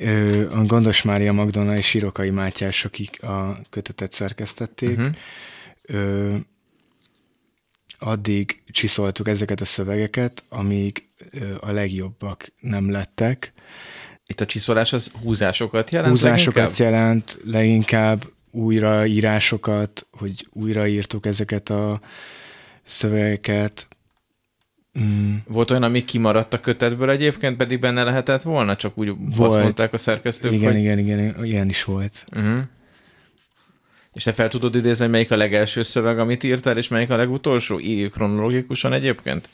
Ö, 0.01 0.51
a 0.51 0.63
Gondos 0.63 1.03
Mária 1.03 1.33
Magdona 1.33 1.77
és 1.77 1.87
Sirokai 1.87 2.31
Mátyás, 2.31 2.85
akik 2.85 3.23
a 3.23 3.59
kötetet 3.71 4.13
szerkesztették, 4.13 4.99
uh-huh. 4.99 5.15
ö, 5.83 6.35
addig 7.99 8.63
csiszoltuk 8.71 9.29
ezeket 9.29 9.61
a 9.61 9.65
szövegeket, 9.65 10.45
amíg 10.49 11.09
ö, 11.31 11.55
a 11.61 11.71
legjobbak 11.71 12.53
nem 12.61 12.91
lettek. 12.91 13.53
Itt 14.27 14.41
a 14.41 14.47
csiszolás 14.47 14.93
az 14.93 15.11
húzásokat 15.23 15.91
jelent 15.91 16.11
Húzásokat 16.11 16.57
leginkább? 16.57 16.93
jelent, 16.93 17.39
leginkább 17.45 18.29
újraírásokat, 18.51 20.07
hogy 20.11 20.49
újraírtuk 20.53 21.27
ezeket 21.27 21.71
a 21.71 22.01
szövegeket. 22.85 23.88
Mm. 25.01 25.35
Volt 25.47 25.71
olyan, 25.71 25.83
ami 25.83 26.05
kimaradt 26.05 26.55
a 26.55 26.61
kötetből 26.61 27.11
egyébként, 27.11 27.57
pedig 27.57 27.79
benne 27.81 28.03
lehetett 28.03 28.43
volna, 28.43 28.77
csak 28.77 28.99
úgy 28.99 29.15
volt. 29.37 29.53
azt 29.53 29.63
mondták 29.63 29.93
a 29.93 29.99
szerkesztők, 29.99 30.53
igen, 30.53 30.73
hogy... 30.73 30.81
Igen, 30.81 30.99
igen, 30.99 31.45
ilyen 31.45 31.69
is 31.69 31.85
volt. 31.85 32.25
Uh-huh. 32.37 32.61
És 34.13 34.23
te 34.23 34.33
fel 34.33 34.49
tudod 34.49 34.75
idézni, 34.75 35.03
hogy 35.03 35.13
melyik 35.13 35.31
a 35.31 35.37
legelső 35.37 35.83
szöveg, 35.83 36.19
amit 36.19 36.45
írtál, 36.45 36.77
és 36.77 36.89
melyik 36.89 37.11
a 37.11 37.17
legutolsó? 37.17 37.81
Így 37.81 38.11
kronológikusan 38.11 38.93
egyébként? 38.93 39.49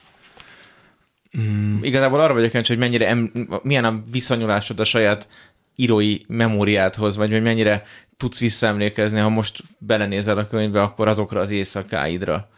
Mm. 1.38 1.82
Igazából 1.82 2.20
arra 2.20 2.32
vagyok 2.32 2.48
kíváncsi, 2.48 2.72
hogy 2.72 2.82
mennyire, 2.82 3.08
em, 3.08 3.32
milyen 3.62 3.84
a 3.84 4.02
viszonyulásod 4.10 4.80
a 4.80 4.84
saját 4.84 5.28
írói 5.76 6.18
memóriádhoz, 6.28 7.16
vagy 7.16 7.30
hogy 7.30 7.42
mennyire 7.42 7.82
tudsz 8.16 8.40
visszaemlékezni, 8.40 9.18
ha 9.18 9.28
most 9.28 9.62
belenézel 9.78 10.38
a 10.38 10.46
könyvbe, 10.46 10.82
akkor 10.82 11.08
azokra 11.08 11.40
az 11.40 11.50
éjszakáidra. 11.50 12.48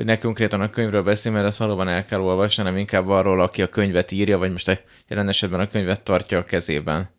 Hogy 0.00 0.08
ne 0.08 0.18
konkrétan 0.18 0.60
a 0.60 0.70
könyvről 0.70 1.02
beszélni, 1.02 1.36
mert 1.36 1.50
ezt 1.50 1.58
valóban 1.58 1.88
el 1.88 2.04
kell 2.04 2.20
olvasni, 2.20 2.62
hanem 2.62 2.78
inkább 2.78 3.08
arról, 3.08 3.40
aki 3.40 3.62
a 3.62 3.68
könyvet 3.68 4.12
írja, 4.12 4.38
vagy 4.38 4.50
most 4.50 4.68
a 4.68 4.78
jelen 5.08 5.28
esetben 5.28 5.60
a 5.60 5.68
könyvet 5.68 6.02
tartja 6.02 6.38
a 6.38 6.44
kezében. 6.44 7.10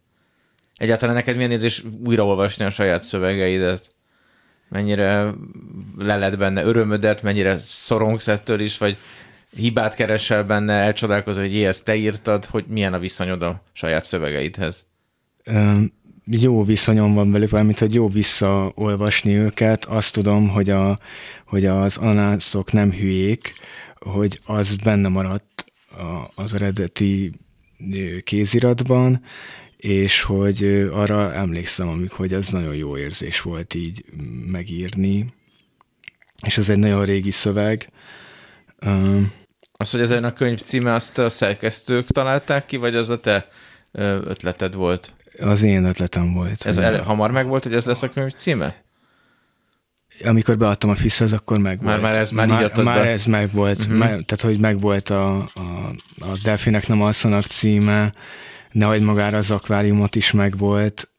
Egyáltalán 0.76 1.16
neked 1.16 1.36
milyen 1.36 1.52
érzés 1.52 1.84
újraolvasni 2.06 2.66
a 2.66 2.70
saját 2.70 3.04
szövegeidet? 3.04 3.92
Mennyire 4.70 5.34
le 5.98 6.18
lett 6.18 6.38
benne 6.38 6.64
örömödet, 6.64 7.22
mennyire 7.22 7.58
szorongsz 7.58 8.28
ettől 8.28 8.60
is, 8.60 8.78
vagy 8.78 8.98
hibát 9.56 9.96
keresel 9.96 10.44
benne, 10.44 10.74
elcsodálkozol, 10.74 11.44
hogy 11.44 11.62
ezt 11.62 11.84
te 11.84 11.96
írtad, 11.96 12.46
hogy 12.46 12.66
milyen 12.68 12.94
a 12.94 13.00
viszonyod 13.00 13.44
a 13.44 13.64
saját 13.74 14.06
szövegeidhez? 14.06 14.86
Jó 16.26 16.64
viszonyom 16.64 17.14
van 17.14 17.32
velük, 17.32 17.50
valamint, 17.50 17.80
hogy 17.80 17.94
jó 17.94 18.10
visszaolvasni 18.10 19.36
őket. 19.36 19.86
Azt 19.86 20.14
tudom, 20.14 20.50
hogy, 20.50 20.70
a, 20.70 20.98
hogy 21.46 21.66
az 21.66 21.98
ananászok 21.98 22.72
nem 22.72 22.92
hülyék, 22.92 23.54
hogy 23.96 24.40
az 24.46 24.76
benne 24.76 25.08
maradt 25.08 25.66
a, 25.92 26.42
az 26.42 26.54
eredeti 26.54 27.32
kéziratban, 28.24 29.22
és 29.78 30.22
hogy 30.22 30.64
arra 30.92 31.34
emlékszem, 31.34 31.88
amik, 31.88 32.12
hogy 32.12 32.34
ez 32.34 32.50
nagyon 32.50 32.76
jó 32.76 32.98
érzés 32.98 33.42
volt 33.42 33.74
így 33.74 34.06
megírni, 34.46 35.34
és 36.46 36.58
ez 36.58 36.70
egy 36.70 36.78
nagyon 36.78 37.06
régi 37.06 37.32
szöveg. 37.32 37.90
Az, 39.72 39.92
hogy 39.92 40.02
ez 40.02 40.12
a 40.12 40.34
könyv 40.34 40.62
címe, 40.62 40.94
azt 40.94 41.18
a 41.18 41.30
szerkesztők 41.30 42.08
találták 42.08 42.66
ki, 42.66 42.78
vagy 42.78 42.96
az 42.96 43.10
a 43.10 43.20
te 43.20 43.48
ötleted 43.92 44.74
volt? 44.74 45.14
Az 45.42 45.64
én 45.64 45.86
ötletem 45.86 46.34
volt. 46.34 46.66
Ez 46.66 46.78
el, 46.78 47.02
hamar 47.02 47.32
meg 47.32 47.48
volt, 47.48 47.64
hogy 47.64 47.74
ez 47.74 47.86
lesz 47.86 48.04
a 48.04 48.10
könyv 48.10 48.32
címe? 48.32 48.84
Amikor 50.24 50.58
beadtam 50.58 50.90
a 50.90 50.96
FISZ-hez, 50.96 51.34
akkor 51.34 51.58
meg 51.58 51.82
már, 51.82 52.00
volt. 52.00 52.12
Már 52.12 52.20
ez 52.20 52.32
már, 52.32 52.48
már, 52.48 52.72
így 52.78 52.84
már 52.84 53.02
be? 53.02 53.10
ez 53.10 53.26
meg 53.26 53.52
volt. 53.52 53.80
Uh-huh. 53.80 53.98
Már, 53.98 54.10
tehát, 54.10 54.42
hogy 54.42 54.60
meg 54.60 54.80
volt 54.80 55.10
a, 55.10 55.38
a, 55.38 55.94
a 56.20 56.38
Delfinek 56.44 56.88
nem 56.88 57.02
alszanak 57.02 57.44
címe, 57.44 58.14
nehogy 58.72 59.02
magára 59.02 59.38
az 59.38 59.52
akváriumot 59.52 60.16
is 60.16 60.32
meg 60.32 60.58
volt. 60.58 61.10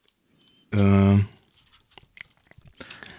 Ö, 0.69 1.13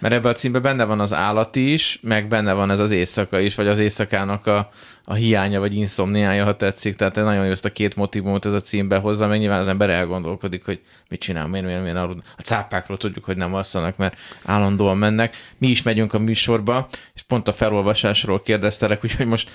mert 0.05 0.17
ebben 0.17 0.33
a 0.33 0.35
címben 0.35 0.63
benne 0.63 0.85
van 0.85 1.01
az 1.01 1.13
állati 1.13 1.73
is, 1.73 1.99
meg 2.03 2.29
benne 2.29 2.53
van 2.53 2.71
ez 2.71 2.79
az 2.79 2.91
éjszaka 2.91 3.41
is, 3.41 3.55
vagy 3.55 3.67
az 3.67 3.79
éjszakának 3.79 4.47
a, 4.47 4.71
a 5.05 5.15
hiánya, 5.15 5.61
vagy 5.61 5.75
inszomniája, 5.75 6.45
ha 6.45 6.57
tetszik. 6.57 6.95
Tehát 6.95 7.15
nagyon 7.15 7.45
jó 7.45 7.51
ezt 7.51 7.65
a 7.65 7.73
két 7.73 7.97
motivumot 7.97 8.47
ez 8.47 8.53
a 8.53 8.61
címbe 8.61 8.97
hozza, 8.97 9.27
meg 9.27 9.39
nyilván 9.39 9.61
az 9.61 9.69
ember 9.69 9.91
elgondolkodik, 9.91 10.65
hogy 10.65 10.81
mit 11.09 11.21
csinál, 11.21 11.47
miért, 11.47 11.67
miért, 11.67 11.83
miért 11.83 11.97
alud. 11.97 12.23
A 12.37 12.41
cápákról 12.41 12.97
tudjuk, 12.97 13.25
hogy 13.25 13.37
nem 13.37 13.55
alszanak, 13.55 13.97
mert 13.97 14.19
állandóan 14.43 14.97
mennek. 14.97 15.37
Mi 15.59 15.67
is 15.67 15.83
megyünk 15.83 16.15
a 16.15 16.19
műsorba, 16.19 16.89
és 17.15 17.23
pont 17.23 17.49
a 17.49 17.53
felolvasásról 17.53 18.43
kérdeztelek, 18.43 19.05
úgyhogy 19.05 19.27
most 19.27 19.51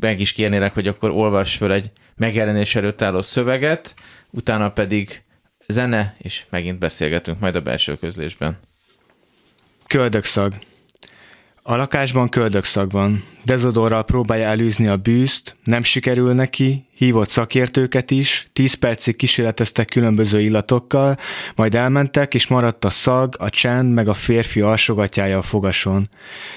meg 0.00 0.20
is 0.20 0.32
kérnélek, 0.32 0.74
hogy 0.74 0.88
akkor 0.88 1.10
olvass 1.10 1.56
föl 1.56 1.72
egy 1.72 1.90
megjelenés 2.16 2.74
előtt 2.74 3.02
álló 3.02 3.22
szöveget, 3.22 3.94
utána 4.30 4.70
pedig 4.70 5.22
zene, 5.66 6.16
és 6.18 6.44
megint 6.50 6.78
beszélgetünk 6.78 7.40
majd 7.40 7.56
a 7.56 7.60
belső 7.60 7.96
közlésben. 7.96 8.67
Köldökszag. 9.88 10.54
A 11.62 11.76
lakásban 11.76 12.28
köldökszag 12.28 12.90
van. 12.90 13.24
Dezodorral 13.44 14.04
próbálja 14.04 14.46
elűzni 14.46 14.86
a 14.86 14.96
bűzt, 14.96 15.56
nem 15.64 15.82
sikerül 15.82 16.32
neki, 16.34 16.84
hívott 16.94 17.28
szakértőket 17.28 18.10
is, 18.10 18.46
tíz 18.52 18.74
percig 18.74 19.16
kísérleteztek 19.16 19.86
különböző 19.86 20.40
illatokkal, 20.40 21.18
majd 21.54 21.74
elmentek, 21.74 22.34
és 22.34 22.46
maradt 22.46 22.84
a 22.84 22.90
szag, 22.90 23.34
a 23.38 23.50
csend, 23.50 23.92
meg 23.92 24.08
a 24.08 24.14
férfi 24.14 24.60
alsogatjája 24.60 25.38
a 25.38 25.42
fogason. 25.42 26.08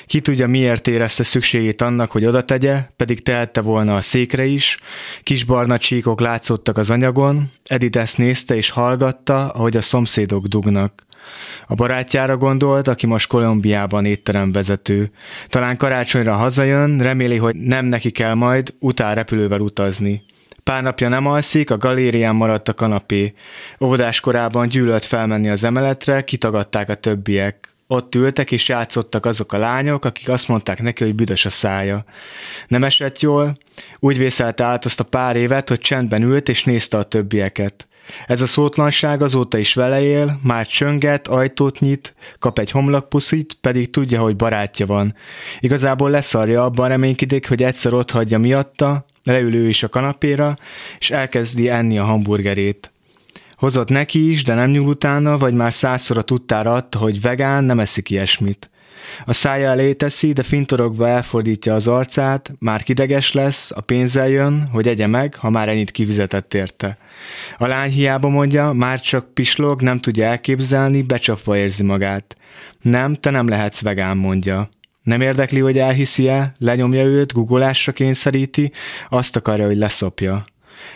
Ki 0.06 0.22
tudja, 0.22 0.48
miért 0.48 0.88
érezte 0.88 1.24
szükségét 1.24 1.82
annak, 1.82 2.12
hogy 2.12 2.26
oda 2.26 2.42
tegye, 2.42 2.84
pedig 2.96 3.24
tehette 3.24 3.62
volna 3.62 3.96
a 3.96 4.02
székre 4.02 4.46
is. 4.46 4.78
Kis 5.24 5.44
barna 5.44 5.78
csíkok 5.78 6.20
látszottak 6.20 6.78
az 6.78 6.90
anyagon, 6.90 7.52
Edith 7.66 8.00
ezt 8.00 8.18
nézte 8.18 8.56
és 8.56 8.70
hallgatta, 8.70 9.50
ahogy 9.50 9.78
a 9.78 9.82
szomszédok 9.82 10.46
dugnak. 10.46 11.10
A 11.68 11.76
barátjára 11.76 12.38
gondolt, 12.38 12.88
aki 12.88 13.06
most 13.06 13.28
Kolumbiában 13.28 14.06
étteremvezető. 14.06 15.12
Talán 15.48 15.78
karácsonyra 15.78 16.34
hazajön, 16.34 17.00
reméli, 17.00 17.38
hogy 17.38 17.56
nem 17.56 17.86
neki 17.86 18.12
kell 18.12 18.34
majd 18.34 18.74
után 18.80 19.16
repülővel 19.16 19.60
utazni. 19.60 20.24
Pár 20.64 20.84
napja 20.84 21.10
nem 21.10 21.28
alszik, 21.28 21.72
a 21.72 21.78
galérián 21.78 22.36
maradt 22.36 22.68
a 22.68 22.74
kanapé. 22.74 23.34
Óvodás 23.80 24.20
korában 24.20 24.68
gyűlölt 24.68 25.06
felmenni 25.06 25.50
az 25.50 25.64
emeletre, 25.64 26.24
kitagadták 26.24 26.90
a 26.90 26.96
többiek. 26.96 27.70
Ott 27.88 28.16
ültek 28.16 28.52
és 28.52 28.68
játszottak 28.68 29.26
azok 29.26 29.54
a 29.54 29.58
lányok, 29.58 30.06
akik 30.06 30.30
azt 30.30 30.48
mondták 30.48 30.82
neki, 30.82 31.04
hogy 31.04 31.16
büdös 31.16 31.46
a 31.46 31.50
szája. 31.50 32.04
Nem 32.68 32.84
esett 32.84 33.20
jól, 33.20 33.54
úgy 34.00 34.18
vészelte 34.18 34.64
át 34.64 34.86
azt 34.86 35.00
a 35.00 35.04
pár 35.04 35.36
évet, 35.36 35.70
hogy 35.70 35.80
csendben 35.80 36.22
ült 36.22 36.50
és 36.50 36.64
nézte 36.64 36.98
a 36.98 37.04
többieket. 37.04 37.88
Ez 38.28 38.42
a 38.42 38.48
szótlanság 38.48 39.22
azóta 39.22 39.58
is 39.58 39.74
vele 39.74 40.02
él, 40.02 40.40
már 40.44 40.68
csönget, 40.68 41.28
ajtót 41.28 41.80
nyit, 41.80 42.16
kap 42.40 42.60
egy 42.60 42.72
homlokpuszit, 42.72 43.58
pedig 43.62 43.90
tudja, 43.90 44.22
hogy 44.22 44.36
barátja 44.36 44.86
van. 44.86 45.16
Igazából 45.60 46.10
leszarja, 46.10 46.64
abban 46.64 46.88
reménykedik, 46.88 47.48
hogy 47.48 47.64
egyszer 47.64 47.94
ott 47.94 48.12
hagyja 48.12 48.38
miatta, 48.38 49.06
leül 49.24 49.56
ő 49.56 49.68
is 49.68 49.84
a 49.84 49.90
kanapéra, 49.90 50.56
és 51.00 51.12
elkezdi 51.12 51.70
enni 51.70 51.98
a 51.98 52.04
hamburgerét. 52.04 52.92
Hozott 53.56 53.90
neki 53.90 54.32
is, 54.32 54.44
de 54.44 54.54
nem 54.54 54.70
nyúl 54.70 54.88
utána, 54.88 55.38
vagy 55.38 55.54
már 55.54 55.74
százszor 55.74 56.18
a 56.18 56.22
tudtára 56.22 56.74
adta, 56.74 56.98
hogy 56.98 57.22
vegán, 57.22 57.64
nem 57.64 57.80
eszik 57.80 58.10
ilyesmit. 58.10 58.71
A 59.26 59.34
szája 59.34 59.70
elé 59.70 59.94
teszi, 59.94 60.34
de 60.34 60.44
fintorogva 60.44 61.08
elfordítja 61.08 61.76
az 61.76 61.88
arcát, 61.88 62.52
már 62.60 62.84
kideges 62.84 63.34
lesz, 63.34 63.72
a 63.76 63.82
pénzzel 63.82 64.30
jön, 64.30 64.68
hogy 64.72 64.88
egye 64.88 65.08
meg, 65.08 65.36
ha 65.36 65.50
már 65.50 65.70
ennyit 65.70 65.92
kivizetett 65.92 66.54
érte. 66.54 66.98
A 67.58 67.68
lány 67.68 67.92
hiába 67.92 68.30
mondja, 68.30 68.72
már 68.72 69.00
csak 69.00 69.34
pislog, 69.34 69.82
nem 69.82 70.00
tudja 70.00 70.26
elképzelni, 70.26 71.02
becsapva 71.02 71.58
érzi 71.58 71.84
magát. 71.84 72.36
Nem, 72.82 73.16
te 73.16 73.30
nem 73.30 73.48
lehetsz 73.48 73.82
vegán, 73.82 74.18
mondja. 74.18 74.70
Nem 75.04 75.22
érdekli, 75.22 75.60
hogy 75.60 75.78
elhiszi-e, 75.78 76.52
lenyomja 76.58 77.04
őt, 77.04 77.34
guggolásra 77.34 77.92
kényszeríti, 77.92 78.72
azt 79.10 79.36
akarja, 79.36 79.66
hogy 79.66 79.78
leszopja. 79.78 80.44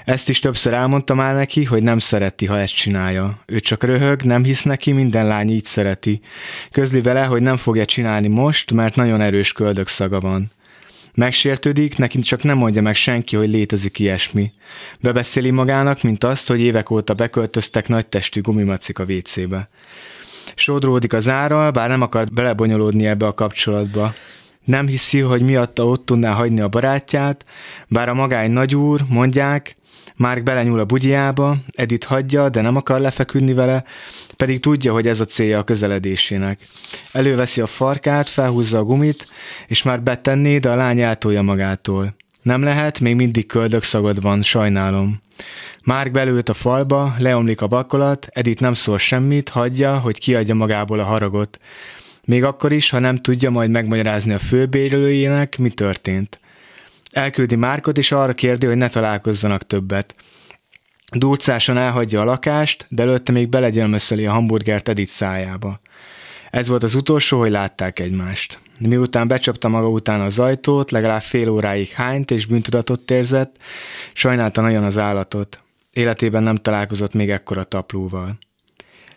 Ezt 0.06 0.30
is 0.30 0.40
többször 0.40 0.74
elmondta 0.74 1.14
már 1.16 1.36
neki, 1.36 1.64
hogy 1.64 1.84
nem 1.84 1.98
szereti, 1.98 2.46
ha 2.46 2.60
ezt 2.60 2.76
csinálja. 2.76 3.40
Ő 3.46 3.60
csak 3.60 3.84
röhög, 3.84 4.22
nem 4.22 4.44
hisz 4.44 4.64
neki, 4.64 4.92
minden 4.92 5.28
lány 5.28 5.50
így 5.50 5.66
szereti. 5.66 6.22
Közli 6.72 7.02
vele, 7.02 7.24
hogy 7.24 7.42
nem 7.42 7.58
fogja 7.58 7.86
csinálni 7.86 8.28
most, 8.28 8.72
mert 8.72 8.96
nagyon 8.96 9.22
erős 9.22 9.52
köldök 9.52 9.88
szaga 9.88 10.20
van. 10.20 10.52
Megsértődik, 11.14 11.98
neki 11.98 12.20
csak 12.20 12.44
nem 12.44 12.58
mondja 12.58 12.82
meg 12.82 12.96
senki, 12.96 13.36
hogy 13.36 13.50
létezik 13.50 14.00
ilyesmi. 14.00 14.52
Bebeszéli 15.00 15.52
magának, 15.52 16.02
mint 16.02 16.24
azt, 16.24 16.48
hogy 16.48 16.60
évek 16.60 16.90
óta 16.90 17.14
beköltöztek 17.14 17.88
nagy 17.88 18.08
testű 18.08 18.42
gumimacik 18.42 19.00
a 19.00 19.04
WC-be. 19.04 19.70
Sodródik 20.56 21.14
az 21.14 21.28
árral, 21.28 21.72
bár 21.72 21.90
nem 21.90 22.02
akar 22.02 22.30
belebonyolódni 22.32 23.06
ebbe 23.08 23.26
a 23.26 23.34
kapcsolatba. 23.34 24.14
Nem 24.64 24.88
hiszi, 24.88 25.20
hogy 25.20 25.42
miatta 25.42 25.86
ott 25.86 26.06
tudná 26.06 26.32
hagyni 26.32 26.62
a 26.62 26.68
barátját, 26.68 27.46
bár 27.88 28.10
a 28.10 28.14
magány 28.14 28.52
nagyúr, 28.52 29.02
mondják, 29.10 29.76
Márk 30.18 30.44
belenyúl 30.44 30.80
a 30.80 30.86
bugyjába, 30.86 31.58
Edith 31.72 32.08
hagyja, 32.08 32.50
de 32.50 32.62
nem 32.62 32.76
akar 32.76 33.00
lefeküdni 33.00 33.54
vele, 33.54 33.84
pedig 34.38 34.60
tudja, 34.60 34.94
hogy 34.94 35.08
ez 35.08 35.20
a 35.20 35.26
célja 35.26 35.60
a 35.60 35.64
közeledésének. 35.64 36.60
Előveszi 37.12 37.62
a 37.62 37.68
farkát, 37.68 38.30
felhúzza 38.30 38.78
a 38.78 38.84
gumit, 38.84 39.28
és 39.68 39.84
már 39.84 40.02
betenné, 40.02 40.58
de 40.58 40.70
a 40.70 40.76
lány 40.76 41.02
eltolja 41.02 41.42
magától. 41.42 42.16
Nem 42.42 42.64
lehet, 42.64 43.00
még 43.00 43.16
mindig 43.16 43.46
köldök 43.46 43.84
szagod 43.84 44.22
van, 44.22 44.42
sajnálom. 44.42 45.22
Márk 45.84 46.12
belőtt 46.12 46.50
a 46.50 46.54
falba, 46.54 47.16
leomlik 47.18 47.62
a 47.62 47.68
bakolat, 47.68 48.28
Edith 48.32 48.62
nem 48.62 48.74
szól 48.74 48.98
semmit, 48.98 49.50
hagyja, 49.50 49.98
hogy 49.98 50.20
kiadja 50.20 50.56
magából 50.56 51.00
a 51.00 51.04
haragot. 51.04 51.60
Még 52.26 52.44
akkor 52.44 52.72
is, 52.72 52.90
ha 52.90 53.00
nem 53.00 53.18
tudja 53.18 53.50
majd 53.50 53.70
megmagyarázni 53.70 54.34
a 54.34 54.40
főbérülőjének, 54.40 55.58
mi 55.58 55.70
történt. 55.70 56.40
Elküldi 57.16 57.56
Márkot, 57.56 57.98
és 57.98 58.12
arra 58.12 58.34
kérdi, 58.34 58.66
hogy 58.66 58.76
ne 58.76 58.88
találkozzanak 58.88 59.68
többet. 59.68 60.16
Durcásan 61.12 61.78
elhagyja 61.78 62.22
a 62.22 62.24
lakást, 62.24 62.86
de 62.90 63.04
előtte 63.04 63.32
még 63.32 63.50
belegyelmöszöli 63.50 64.26
a 64.26 64.32
hamburgert 64.32 64.88
Edith 64.88 65.12
szájába. 65.12 65.80
Ez 66.52 66.68
volt 66.68 66.84
az 66.84 66.96
utolsó, 66.96 67.40
hogy 67.40 67.52
látták 67.52 68.00
egymást. 68.00 68.60
Miután 68.80 69.28
becsapta 69.28 69.68
maga 69.68 69.90
után 69.90 70.22
az 70.22 70.40
ajtót, 70.40 70.92
legalább 70.92 71.22
fél 71.22 71.50
óráig 71.50 71.90
hányt 71.90 72.32
és 72.32 72.46
bűntudatot 72.46 73.12
érzett, 73.12 73.56
sajnálta 74.14 74.62
nagyon 74.62 74.84
az 74.84 74.98
állatot. 74.98 75.60
Életében 75.92 76.44
nem 76.44 76.56
találkozott 76.58 77.14
még 77.14 77.30
ekkora 77.30 77.64
taplóval. 77.64 78.38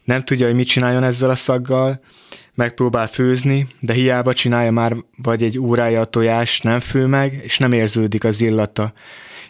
Nem 0.04 0.24
tudja, 0.24 0.46
hogy 0.46 0.54
mit 0.54 0.68
csináljon 0.68 1.04
ezzel 1.04 1.30
a 1.30 1.34
szaggal, 1.34 2.00
megpróbál 2.58 3.06
főzni, 3.06 3.66
de 3.80 3.92
hiába 3.92 4.32
csinálja 4.32 4.70
már 4.70 4.96
vagy 5.16 5.42
egy 5.42 5.58
órája 5.58 6.00
a 6.00 6.04
tojás, 6.04 6.60
nem 6.60 6.80
fő 6.80 7.06
meg, 7.06 7.40
és 7.42 7.58
nem 7.58 7.72
érződik 7.72 8.24
az 8.24 8.40
illata. 8.40 8.92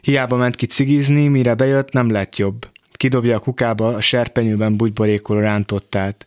Hiába 0.00 0.36
ment 0.36 0.56
ki 0.56 0.66
cigizni, 0.66 1.28
mire 1.28 1.54
bejött, 1.54 1.92
nem 1.92 2.10
lett 2.10 2.36
jobb. 2.36 2.68
Kidobja 2.92 3.36
a 3.36 3.38
kukába 3.38 3.88
a 3.88 4.00
serpenyőben 4.00 4.76
bugyborékoló 4.76 5.40
rántottát. 5.40 6.26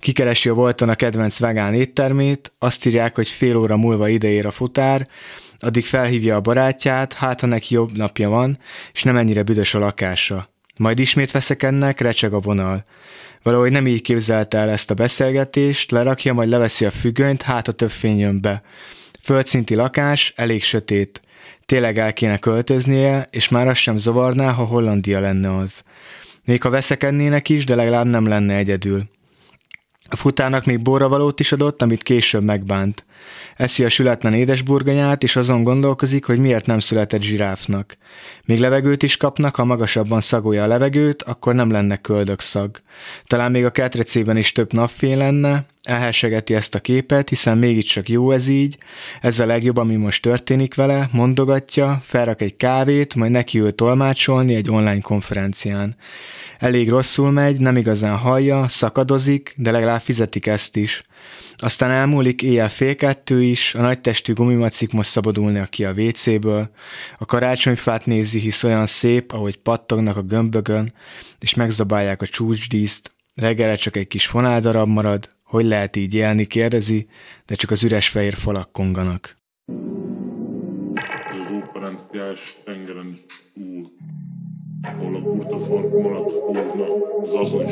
Kikeresi 0.00 0.48
a 0.48 0.54
voltan 0.54 0.88
a 0.88 0.94
kedvenc 0.94 1.38
vegán 1.38 1.74
éttermét, 1.74 2.52
azt 2.58 2.86
írják, 2.86 3.14
hogy 3.14 3.28
fél 3.28 3.56
óra 3.56 3.76
múlva 3.76 4.08
ideér 4.08 4.46
a 4.46 4.50
futár, 4.50 5.08
addig 5.58 5.86
felhívja 5.86 6.36
a 6.36 6.40
barátját, 6.40 7.12
hát 7.12 7.40
ha 7.40 7.46
neki 7.46 7.74
jobb 7.74 7.96
napja 7.96 8.28
van, 8.28 8.58
és 8.92 9.02
nem 9.02 9.16
ennyire 9.16 9.42
büdös 9.42 9.74
a 9.74 9.78
lakása. 9.78 10.48
Majd 10.76 10.98
ismét 10.98 11.30
veszekednek, 11.30 12.00
recseg 12.00 12.32
a 12.32 12.40
vonal. 12.40 12.84
Valahogy 13.42 13.70
nem 13.70 13.86
így 13.86 14.02
képzelte 14.02 14.58
el 14.58 14.70
ezt 14.70 14.90
a 14.90 14.94
beszélgetést, 14.94 15.90
lerakja, 15.90 16.32
majd 16.32 16.48
leveszi 16.48 16.84
a 16.84 16.90
függönyt, 16.90 17.42
hát 17.42 17.68
a 17.68 17.72
több 17.72 17.90
fény 17.90 18.18
jön 18.18 18.40
be. 18.40 18.62
Földszinti 19.22 19.74
lakás, 19.74 20.32
elég 20.36 20.62
sötét. 20.62 21.20
Tényleg 21.66 21.98
el 21.98 22.12
kéne 22.12 22.38
költöznie, 22.38 23.28
és 23.30 23.48
már 23.48 23.68
azt 23.68 23.80
sem 23.80 23.96
zavarná, 23.96 24.50
ha 24.50 24.64
Hollandia 24.64 25.20
lenne 25.20 25.56
az. 25.56 25.82
Még 26.44 26.62
ha 26.62 26.70
veszekednének 26.70 27.48
is, 27.48 27.64
de 27.64 27.74
legalább 27.74 28.06
nem 28.06 28.28
lenne 28.28 28.54
egyedül. 28.54 29.08
A 30.12 30.16
futának 30.16 30.64
még 30.64 30.82
borravalót 30.82 31.40
is 31.40 31.52
adott, 31.52 31.82
amit 31.82 32.02
később 32.02 32.42
megbánt. 32.42 33.04
Eszi 33.56 33.84
a 33.84 33.88
sületlen 33.88 34.32
édesburgonyát, 34.32 35.22
és 35.22 35.36
azon 35.36 35.64
gondolkozik, 35.64 36.24
hogy 36.24 36.38
miért 36.38 36.66
nem 36.66 36.78
született 36.78 37.22
zsiráfnak. 37.22 37.96
Még 38.44 38.58
levegőt 38.58 39.02
is 39.02 39.16
kapnak, 39.16 39.56
ha 39.56 39.64
magasabban 39.64 40.20
szagolja 40.20 40.62
a 40.62 40.66
levegőt, 40.66 41.22
akkor 41.22 41.54
nem 41.54 41.70
lenne 41.70 41.96
köldök 41.96 42.40
szag. 42.40 42.80
Talán 43.26 43.50
még 43.50 43.64
a 43.64 43.70
ketrecében 43.70 44.36
is 44.36 44.52
több 44.52 44.72
napfény 44.72 45.16
lenne, 45.16 45.64
elhessegeti 45.82 46.54
ezt 46.54 46.74
a 46.74 46.80
képet, 46.80 47.28
hiszen 47.28 47.58
mégiscsak 47.58 48.08
jó 48.08 48.30
ez 48.30 48.48
így, 48.48 48.78
ez 49.20 49.38
a 49.38 49.46
legjobb, 49.46 49.76
ami 49.76 49.96
most 49.96 50.22
történik 50.22 50.74
vele, 50.74 51.08
mondogatja, 51.12 52.02
felrak 52.04 52.42
egy 52.42 52.56
kávét, 52.56 53.14
majd 53.14 53.30
neki 53.30 53.58
ül 53.58 53.74
tolmácsolni 53.74 54.54
egy 54.54 54.70
online 54.70 55.00
konferencián. 55.00 55.96
Elég 56.60 56.88
rosszul 56.88 57.30
megy, 57.30 57.60
nem 57.60 57.76
igazán 57.76 58.16
hallja, 58.16 58.68
szakadozik, 58.68 59.54
de 59.56 59.70
legalább 59.70 60.00
fizetik 60.00 60.46
ezt 60.46 60.76
is. 60.76 61.02
Aztán 61.56 61.90
elmúlik 61.90 62.42
éjjel 62.42 62.68
fél 62.68 62.96
kettő 62.96 63.42
is, 63.42 63.74
a 63.74 63.80
nagytestű 63.80 64.32
gumimacik 64.32 64.92
most 64.92 65.10
szabadulnak 65.10 65.70
ki 65.70 65.84
a 65.84 65.92
WC-ből, 65.92 66.70
a 67.16 67.24
karácsonyfát 67.24 68.06
nézi, 68.06 68.38
hisz 68.38 68.62
olyan 68.62 68.86
szép, 68.86 69.32
ahogy 69.32 69.56
pattognak 69.56 70.16
a 70.16 70.22
gömbögön, 70.22 70.92
és 71.38 71.54
megzabálják 71.54 72.22
a 72.22 72.26
csúcsdíszt, 72.26 73.14
reggelre 73.34 73.74
csak 73.74 73.96
egy 73.96 74.06
kis 74.06 74.26
fonáldarab 74.26 74.88
marad, 74.88 75.28
hogy 75.42 75.64
lehet 75.64 75.96
így 75.96 76.14
élni, 76.14 76.46
kérdezi, 76.46 77.06
de 77.46 77.54
csak 77.54 77.70
az 77.70 77.84
üres 77.84 78.08
fehér 78.08 78.34
falak 78.34 78.72
konganak. 78.72 79.36
Az 81.30 81.52
óperenciás 81.52 82.56
tengeren 82.64 83.18
ahol 84.82 85.14
a 85.16 85.20
burta 85.20 85.58
fark 85.58 86.02
maradt 86.02 86.32
forna, 86.32 86.84
az 87.22 87.34
azon 87.34 87.66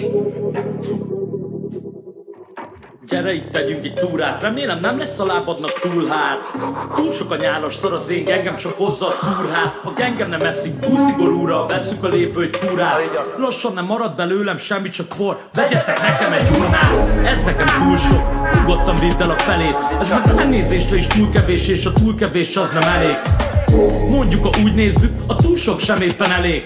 Gyere 3.08 3.32
itt 3.32 3.50
tegyünk 3.50 3.84
egy 3.84 3.94
túrát, 3.94 4.40
remélem 4.40 4.80
nem 4.80 4.98
lesz 4.98 5.18
a 5.18 5.26
lábadnak 5.26 5.78
túl 5.80 6.06
hát 6.06 6.38
Túl 6.94 7.10
sok 7.10 7.30
a 7.30 7.36
nyálos 7.36 7.74
szor 7.74 7.92
az 7.92 8.10
én 8.10 8.24
gengem 8.24 8.56
csak 8.56 8.76
hozza 8.76 9.06
a 9.06 9.18
túrhát. 9.20 9.80
A 9.84 9.90
gengem 9.96 10.28
nem 10.28 10.42
eszik 10.42 10.72
buszigorúra, 10.72 11.66
veszük 11.66 12.04
a 12.04 12.08
lépőt 12.08 12.58
túrát. 12.58 13.00
Lassan 13.36 13.72
nem 13.72 13.84
marad 13.84 14.16
belőlem 14.16 14.56
semmi, 14.56 14.88
csak 14.88 15.12
for, 15.12 15.38
vegyetek 15.52 16.00
nekem 16.00 16.32
egy 16.32 16.50
urnát 16.50 17.26
Ez 17.26 17.42
nekem 17.42 17.66
túl 17.78 17.96
sok, 17.96 18.22
nyugodtan 18.54 18.96
vidd 18.98 19.22
el 19.22 19.30
a 19.30 19.36
felét 19.36 19.76
Ez 20.00 20.08
meg 20.08 20.22
elnézésre 20.38 20.96
is 20.96 21.06
túl 21.06 21.28
kevés, 21.28 21.68
és 21.68 21.86
a 21.86 21.92
túl 21.92 22.14
kevés 22.14 22.56
az 22.56 22.72
nem 22.72 22.82
elég. 22.82 23.16
Mondjuk, 24.10 24.44
ha 24.44 24.60
úgy 24.62 24.74
nézzük, 24.74 25.12
a 25.26 25.36
túl 25.36 25.56
sok 25.56 25.80
sem 25.80 26.00
éppen 26.00 26.30
elég 26.30 26.64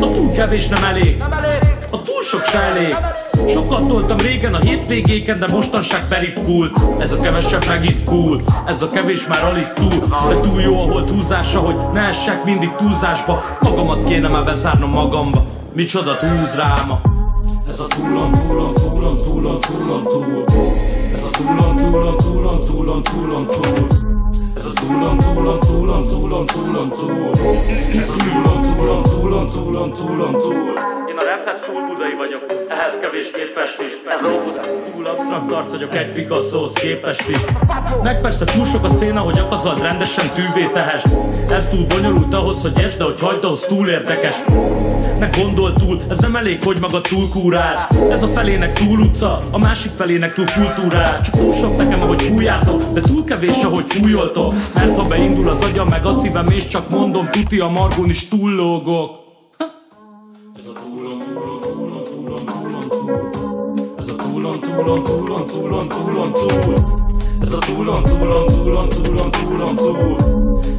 A 0.00 0.10
túl 0.10 0.30
kevés 0.30 0.68
nem 0.68 0.84
elég. 0.84 1.22
A 1.90 2.00
túl 2.00 2.22
sok 2.22 2.44
se 2.44 2.58
elég. 2.58 2.96
Sokat 3.46 3.86
toltam 3.86 4.18
régen 4.18 4.54
a 4.54 4.58
hétvégéken, 4.58 5.38
de 5.38 5.46
mostanság 5.46 6.02
beritkul 6.08 6.72
Ez 6.98 7.12
a 7.12 7.16
kevesebb 7.16 7.66
meg 7.66 7.84
itt 7.84 8.04
cool 8.04 8.42
Ez 8.66 8.82
a 8.82 8.88
kevés 8.88 9.26
már 9.26 9.44
alig 9.44 9.72
túl. 9.72 10.08
De 10.28 10.40
túl 10.40 10.60
jó 10.60 10.80
a 10.80 10.92
holt 10.92 11.10
húzása, 11.10 11.58
hogy 11.58 11.76
ne 11.92 12.00
essek 12.00 12.44
mindig 12.44 12.74
túlzásba. 12.74 13.42
Magamat 13.60 14.04
kéne 14.04 14.28
már 14.28 14.44
bezárnom 14.44 14.90
magamba. 14.90 15.46
Micsoda 15.74 16.16
túlzráma. 16.16 17.00
Ez 17.68 17.80
a 17.80 17.86
túlon, 17.86 18.32
túlon, 18.32 18.74
túlon, 18.74 19.16
túlon, 19.16 19.60
túlon, 19.60 20.04
túl. 20.04 20.44
Ez 21.12 21.22
a 21.22 21.30
túlon, 21.30 21.76
túlon, 21.76 22.16
túlon, 22.16 22.58
túlon, 22.58 23.02
túlon, 23.02 23.46
túl 23.46 24.07
Ez 24.58 24.64
a 24.64 24.72
túlon, 24.72 25.18
túlon, 25.18 25.60
túlon, 25.60 26.02
túlon, 26.02 26.46
túlon, 26.46 26.90
túl 26.90 27.56
Ez 27.98 28.08
a 28.08 28.16
túlon, 28.16 28.60
túlon, 28.62 29.02
túlon, 29.02 29.46
túlon, 29.46 29.92
túlon, 29.92 30.32
túl 30.32 30.97
a 31.18 31.24
raphez 31.24 31.60
túl 31.66 31.86
budai 31.86 32.14
vagyok, 32.14 32.42
ehhez 32.68 32.94
kevés 33.00 33.30
képest 33.30 33.80
is. 33.86 33.92
Ez 34.14 34.22
óbuda. 34.24 34.62
Túl 34.92 35.06
absztrakt 35.06 35.52
arc 35.52 35.70
vagyok 35.70 35.96
egy 35.96 36.12
Picasso-hoz 36.12 36.72
képest 36.72 37.28
is. 37.28 37.42
Meg 38.02 38.20
persze 38.20 38.44
túl 38.44 38.64
sok 38.64 38.84
a 38.84 38.88
széna, 38.88 39.20
hogy 39.20 39.38
akazald 39.38 39.82
rendesen 39.82 40.24
tűvé 40.34 40.66
tehes. 40.72 41.02
Ez 41.48 41.68
túl 41.68 41.86
bonyolult 41.86 42.34
ahhoz, 42.34 42.62
hogy 42.62 42.78
es, 42.84 42.96
de 42.96 43.04
hogy 43.04 43.20
hagyd 43.20 43.44
ahhoz 43.44 43.60
túl 43.60 43.88
érdekes. 43.88 44.36
Ne 45.18 45.28
gondol 45.28 45.72
túl, 45.72 46.00
ez 46.10 46.18
nem 46.18 46.36
elég, 46.36 46.62
hogy 46.64 46.80
maga 46.80 47.00
túl 47.00 47.28
kúrál. 47.28 47.88
Ez 48.10 48.22
a 48.22 48.28
felének 48.28 48.72
túl 48.72 48.98
utca, 48.98 49.42
a 49.50 49.58
másik 49.58 49.92
felének 49.96 50.32
túl 50.32 50.46
kultúrál. 50.54 51.20
Csak 51.20 51.36
túl 51.36 51.52
sok 51.52 51.76
nekem, 51.76 52.02
ahogy 52.02 52.22
fújjátok, 52.22 52.82
de 52.92 53.00
túl 53.00 53.24
kevés, 53.24 53.62
ahogy 53.64 53.84
fújoltok. 53.86 54.52
Mert 54.74 54.96
ha 54.96 55.04
beindul 55.04 55.48
az 55.48 55.62
agyam, 55.62 55.88
meg 55.88 56.06
a 56.06 56.12
szívem, 56.12 56.46
és 56.46 56.66
csak 56.66 56.90
mondom, 56.90 57.28
tuti 57.30 57.60
a 57.60 57.68
margon 57.68 58.08
is 58.08 58.28
túllógok. 58.28 59.27
Túlon, 64.78 65.02
túlon, 65.02 65.46
túlon, 65.46 65.88
túlon, 65.88 66.32
túl. 66.32 66.74
Ez 67.40 67.52
a 67.52 67.58
túlon, 67.58 68.02
túlon, 68.02 68.46
túlon, 68.46 68.88
túlon, 68.88 69.30
túlon, 69.30 69.76
túl. 69.76 70.16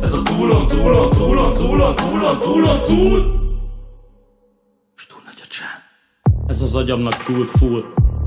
Ez 0.01 0.13
a 0.13 0.21
túlon, 0.23 0.67
túlon, 0.67 1.09
túlon, 1.09 1.53
túlon, 1.53 1.95
túlon, 1.95 2.39
túlon, 2.39 2.83
túl. 2.85 3.19
És 4.95 5.07
túl 5.07 5.21
nagy 5.25 5.41
a 5.43 5.47
csend 5.49 5.81
Ez 6.47 6.61
az 6.61 6.75
agyamnak 6.75 7.23
túl 7.23 7.45
full. 7.45 7.83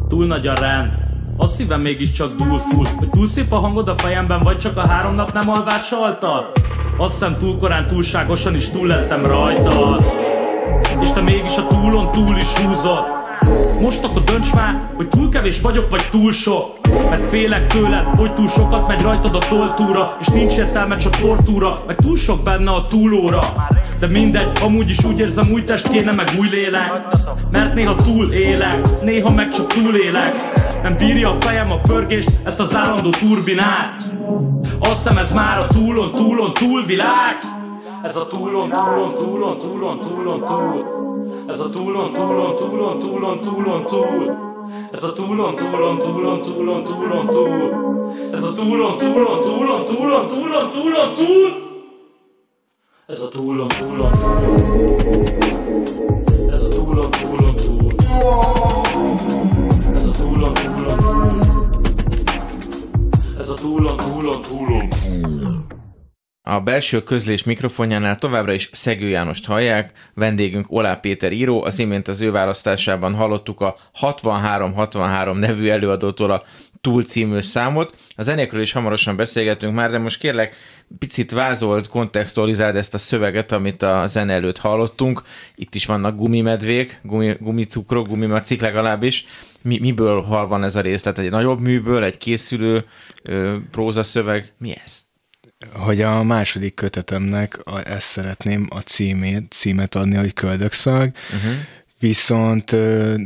Túl 0.09 0.27
nagy 0.27 0.47
a 0.47 0.55
rend 0.55 0.91
a 1.37 1.47
szívem 1.47 1.81
mégiscsak 1.81 2.31
dúl 2.37 2.59
full. 2.59 2.87
Hogy 2.99 3.11
túl 3.11 3.27
szép 3.27 3.53
a 3.53 3.59
hangod 3.59 3.89
a 3.89 3.95
fejemben 3.95 4.43
Vagy 4.43 4.59
csak 4.59 4.77
a 4.77 4.87
három 4.87 5.15
nap 5.15 5.33
nem 5.33 5.49
alvás 5.49 5.91
altal 5.91 6.51
Azt 6.97 7.13
hiszem 7.13 7.39
túl 7.39 7.59
korán 7.59 7.87
túlságosan 7.87 8.55
is 8.55 8.69
túl 8.69 8.87
lettem 8.87 9.27
rajta 9.27 9.99
És 11.01 11.11
te 11.11 11.21
mégis 11.21 11.57
a 11.57 11.67
túlon 11.67 12.13
túl 12.13 12.37
is 12.37 12.55
húzod 12.55 13.22
most 13.83 14.05
akkor 14.05 14.23
dönts 14.23 14.55
már, 14.55 14.91
hogy 14.97 15.09
túl 15.09 15.29
kevés 15.29 15.61
vagyok, 15.61 15.91
vagy 15.91 16.09
túl 16.11 16.33
sok. 16.33 16.79
Mert 17.11 17.27
félek 17.27 17.67
tőled, 17.67 18.05
hogy 18.05 18.35
túl 18.35 18.49
sokat 18.49 18.89
megy 18.89 19.03
rajtad 19.03 19.35
a 19.35 19.39
toltúra 19.39 20.17
És 20.21 20.27
nincs 20.27 20.57
értelme 20.57 20.97
csak 20.97 21.17
tortúra, 21.17 21.85
meg 21.87 21.97
túl 21.97 22.17
sok 22.17 22.43
benne 22.43 22.71
a 22.71 22.87
túlóra. 22.87 23.43
De 23.99 24.07
mindegy, 24.07 24.59
amúgy 24.63 24.91
is 24.91 25.05
úgy 25.05 25.19
érzem, 25.19 25.51
új 25.53 25.65
test 25.65 25.89
kéne, 25.89 26.13
meg 26.13 26.29
új 26.39 26.49
lélek. 26.49 27.03
Mert 27.51 27.75
néha 27.75 27.95
túl 27.95 28.33
élek, 28.33 29.03
néha 29.03 29.31
meg 29.31 29.51
csak 29.51 29.67
túl 29.67 29.97
élek. 29.97 30.35
Nem 30.83 30.97
bírja 30.97 31.31
a 31.31 31.41
fejem 31.41 31.71
a 31.71 31.81
pörgést, 31.81 32.31
ezt 32.45 32.61
az 32.61 32.77
állandó 32.77 33.11
turbinát. 33.11 34.03
Azt 34.81 34.95
hiszem 34.95 35.19
ez 35.19 35.33
már 35.33 35.59
a 35.59 35.67
túlon, 35.67 36.11
túlon, 36.11 36.53
túlvilág 36.53 37.39
Ez 38.03 38.17
a 38.17 38.27
túlon, 38.27 38.71
túlon, 38.71 39.15
túlon, 39.15 39.59
túlon, 39.59 40.01
túlon, 40.01 40.45
túl 40.45 41.02
ez 41.49 41.61
a 41.61 41.71
túlon, 41.71 42.13
túlon, 42.13 42.57
túlon, 42.57 42.99
túlon, 42.99 43.41
túlon, 43.41 43.87
túl 43.87 44.37
Ez 44.93 45.03
a 45.03 45.13
túlon, 45.13 45.57
túlon, 45.57 45.99
túlon, 45.99 46.43
túlon, 46.43 46.85
túlon, 46.85 47.27
túl 47.27 47.75
Ez 48.33 48.45
a 48.45 48.53
túlon, 48.55 48.99
túlon, 48.99 49.41
túlon, 49.43 49.85
túlon, 49.87 50.29
túlon, 50.29 50.71
túlon, 50.71 51.15
túl 51.15 51.53
Ez 53.07 53.21
a 53.21 53.29
túlon, 53.29 53.69
túlon, 53.69 54.13
Ez 56.53 56.63
a 56.63 56.69
túlon, 56.69 57.11
túlon, 57.11 57.55
túl 57.55 57.95
Ez 59.95 60.07
a 60.07 60.11
túlon, 60.11 60.55
túlon, 60.55 60.99
túl 60.99 61.41
Ez 63.39 63.49
a 63.49 63.55
túlon, 63.55 63.97
túlon, 63.97 64.41
túlon, 64.43 64.91
túl 64.91 65.32
a 66.45 66.61
belső 66.61 67.03
közlés 67.03 67.45
mikrofonjánál 67.45 68.17
továbbra 68.17 68.53
is 68.53 68.69
Szegő 68.73 69.09
Jánost 69.09 69.47
hallják, 69.47 70.11
vendégünk 70.15 70.67
Olá 70.69 70.95
Péter 70.95 71.33
író, 71.33 71.65
az 71.65 71.79
imént 71.79 72.09
az 72.09 72.21
ő 72.21 72.31
választásában 72.31 73.15
hallottuk 73.15 73.61
a 73.61 73.77
6363 73.93 75.39
nevű 75.39 75.69
előadótól 75.69 76.31
a 76.31 76.43
Túl 76.81 77.03
című 77.03 77.41
számot. 77.41 77.95
A 78.17 78.23
zenékről 78.23 78.63
is 78.63 78.73
hamarosan 78.73 79.17
beszélgetünk 79.17 79.75
már, 79.75 79.91
de 79.91 79.99
most 79.99 80.19
kérlek, 80.19 80.57
picit 80.99 81.31
vázolt, 81.31 81.89
kontextualizáld 81.89 82.77
ezt 82.77 82.95
a 82.95 82.99
szöveget, 82.99 83.53
amit 83.53 83.83
a 83.83 84.07
zene 84.07 84.33
előtt 84.33 84.59
hallottunk. 84.59 85.23
Itt 85.55 85.75
is 85.75 85.87
vannak 85.87 86.17
gumimedvék, 86.17 87.01
gumi, 87.03 87.37
gumicukrok, 87.41 88.09
gumimacik 88.09 88.61
legalábbis. 88.61 89.25
Mi, 89.61 89.79
miből 89.81 90.23
hal 90.23 90.47
van 90.47 90.65
ez 90.65 90.77
a 90.77 90.81
részlet? 90.81 91.19
Egy 91.19 91.31
nagyobb 91.31 91.61
műből, 91.61 92.05
egy 92.05 92.19
készülő 92.19 92.85
ö, 93.23 93.57
prózaszöveg? 93.71 94.53
Mi 94.59 94.77
ez? 94.85 95.11
Hogy 95.73 96.01
a 96.01 96.23
második 96.23 96.75
kötetemnek 96.75 97.61
a, 97.65 97.89
ezt 97.89 98.07
szeretném 98.07 98.67
a 98.71 98.79
címét, 98.79 99.53
címet 99.53 99.95
adni, 99.95 100.17
hogy 100.17 100.33
köldökszag, 100.33 101.13
uh-huh. 101.37 101.53
viszont 101.99 102.71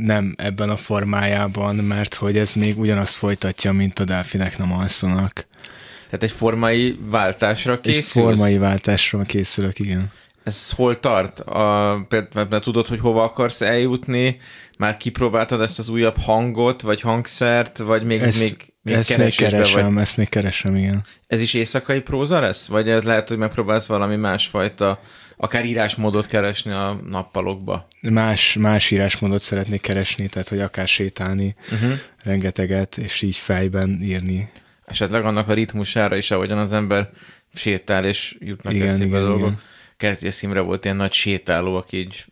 nem 0.04 0.34
ebben 0.36 0.68
a 0.68 0.76
formájában, 0.76 1.74
mert 1.74 2.14
hogy 2.14 2.38
ez 2.38 2.52
még 2.52 2.78
ugyanazt 2.78 3.14
folytatja, 3.14 3.72
mint 3.72 3.98
a 3.98 4.04
delfinek 4.04 4.58
nem 4.58 4.72
alszanak. 4.72 5.46
Tehát 6.04 6.22
egy 6.22 6.30
formai 6.30 6.98
váltásra 7.00 7.80
készülsz? 7.80 8.16
Egy 8.16 8.22
formai 8.22 8.58
váltásra 8.58 9.22
készülök, 9.22 9.78
igen. 9.78 10.12
Ez 10.44 10.70
hol 10.70 11.00
tart? 11.00 11.40
A, 11.40 12.06
mert, 12.08 12.34
mert 12.34 12.62
tudod, 12.62 12.86
hogy 12.86 13.00
hova 13.00 13.22
akarsz 13.22 13.60
eljutni? 13.60 14.38
Már 14.78 14.96
kipróbáltad 14.96 15.60
ezt 15.60 15.78
az 15.78 15.88
újabb 15.88 16.18
hangot, 16.18 16.82
vagy 16.82 17.00
hangszert, 17.00 17.78
vagy 17.78 18.02
még, 18.02 18.20
ezt, 18.20 18.42
még 18.42 18.72
még 18.86 18.94
ezt 18.94 19.16
még 19.16 19.34
keresem, 19.34 19.94
vagy... 19.94 20.02
ezt 20.02 20.16
még 20.16 20.28
keresem, 20.28 20.76
igen. 20.76 21.04
Ez 21.26 21.40
is 21.40 21.54
éjszakai 21.54 22.00
próza 22.00 22.40
lesz? 22.40 22.66
Vagy 22.66 22.86
lehet, 22.86 23.28
hogy 23.28 23.38
megpróbálsz 23.38 23.86
valami 23.86 24.16
másfajta, 24.16 25.00
akár 25.36 25.64
írásmódot 25.64 26.26
keresni 26.26 26.70
a 26.70 27.00
nappalokba? 27.08 27.86
Más, 28.00 28.56
más 28.60 28.90
írásmódot 28.90 29.42
szeretnék 29.42 29.80
keresni, 29.80 30.28
tehát 30.28 30.48
hogy 30.48 30.60
akár 30.60 30.88
sétálni 30.88 31.54
uh-huh. 31.72 31.92
rengeteget, 32.24 32.98
és 32.98 33.22
így 33.22 33.36
fejben 33.36 33.98
írni. 34.02 34.50
Esetleg 34.84 35.24
annak 35.24 35.48
a 35.48 35.52
ritmusára 35.52 36.16
is, 36.16 36.30
ahogyan 36.30 36.58
az 36.58 36.72
ember 36.72 37.10
sétál, 37.54 38.04
és 38.04 38.36
jutnak 38.40 38.72
igen, 38.72 38.88
eszébe 38.88 39.06
igen, 39.06 39.20
dolgok. 39.20 39.46
Igen. 39.46 39.60
Kertész 39.96 40.42
Imre 40.42 40.60
volt 40.60 40.84
ilyen 40.84 40.96
nagy 40.96 41.12
sétáló, 41.12 41.76
aki 41.76 41.96
így 41.96 42.24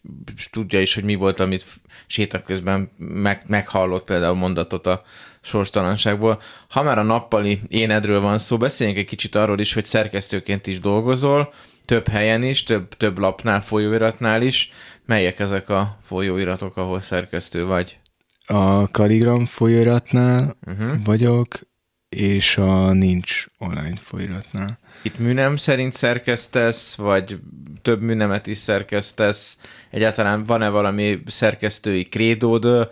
tudja 0.50 0.80
is, 0.80 0.94
hogy 0.94 1.04
mi 1.04 1.14
volt, 1.14 1.40
amit 1.40 1.64
sétak 2.06 2.44
közben 2.44 2.90
meg, 2.98 3.42
meghallott 3.46 4.04
például 4.04 4.34
mondatot 4.34 4.86
a 4.86 5.02
sorstalanságból. 5.44 6.40
Ha 6.68 6.82
már 6.82 6.98
a 6.98 7.02
nappali 7.02 7.60
énedről 7.68 8.20
van 8.20 8.38
szó, 8.38 8.56
beszéljünk 8.56 8.98
egy 8.98 9.06
kicsit 9.06 9.34
arról 9.34 9.58
is, 9.58 9.72
hogy 9.72 9.84
szerkesztőként 9.84 10.66
is 10.66 10.80
dolgozol, 10.80 11.52
több 11.84 12.08
helyen 12.08 12.42
is, 12.42 12.62
több, 12.62 12.88
több 12.88 13.18
lapnál, 13.18 13.62
folyóiratnál 13.62 14.42
is. 14.42 14.70
Melyek 15.06 15.38
ezek 15.38 15.68
a 15.68 15.96
folyóiratok, 16.02 16.76
ahol 16.76 17.00
szerkesztő 17.00 17.64
vagy? 17.64 17.98
A 18.46 18.90
Kaligram 18.90 19.44
folyóiratnál 19.44 20.56
uh-huh. 20.66 21.04
vagyok, 21.04 21.60
és 22.08 22.56
a 22.56 22.92
Nincs 22.92 23.46
online 23.58 23.96
folyóiratnál. 23.96 24.78
Itt 25.02 25.18
műnem 25.18 25.56
szerint 25.56 25.92
szerkesztesz, 25.92 26.94
vagy 26.94 27.38
több 27.82 28.00
műnemet 28.00 28.46
is 28.46 28.56
szerkesztesz? 28.56 29.58
Egyáltalán 29.90 30.44
van-e 30.44 30.68
valami 30.68 31.22
szerkesztői 31.26 32.04
krédód, 32.04 32.88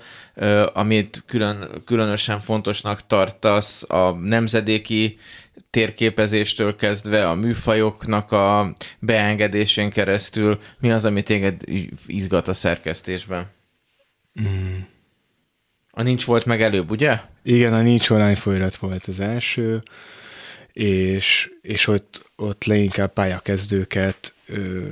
amit 0.73 1.23
külön, 1.27 1.83
különösen 1.85 2.41
fontosnak 2.41 3.07
tartasz 3.07 3.85
a 3.91 4.11
nemzedéki 4.11 5.19
térképezéstől 5.71 6.77
kezdve 6.77 7.29
a 7.29 7.35
műfajoknak 7.35 8.33
a 8.33 8.75
beengedésén 8.99 9.91
keresztül? 9.91 10.59
Mi 10.79 10.91
az, 10.91 11.05
ami 11.05 11.23
téged 11.23 11.63
izgat 12.07 12.49
a 12.49 12.53
szerkesztésben? 12.53 13.51
Mm. 14.41 14.79
A 15.91 16.03
nincs 16.03 16.25
volt 16.25 16.45
meg 16.45 16.63
előbb, 16.63 16.91
ugye? 16.91 17.21
Igen, 17.43 17.75
a 17.75 17.83
nincs 17.83 18.11
online 18.11 18.37
folyirat 18.37 18.77
volt 18.77 19.07
az 19.07 19.21
első 19.21 19.83
és, 20.73 21.51
és 21.63 21.87
ott, 21.87 22.31
ott 22.37 22.65
leginkább 22.65 23.13
pályakezdőket 23.13 24.35
ö, 24.47 24.89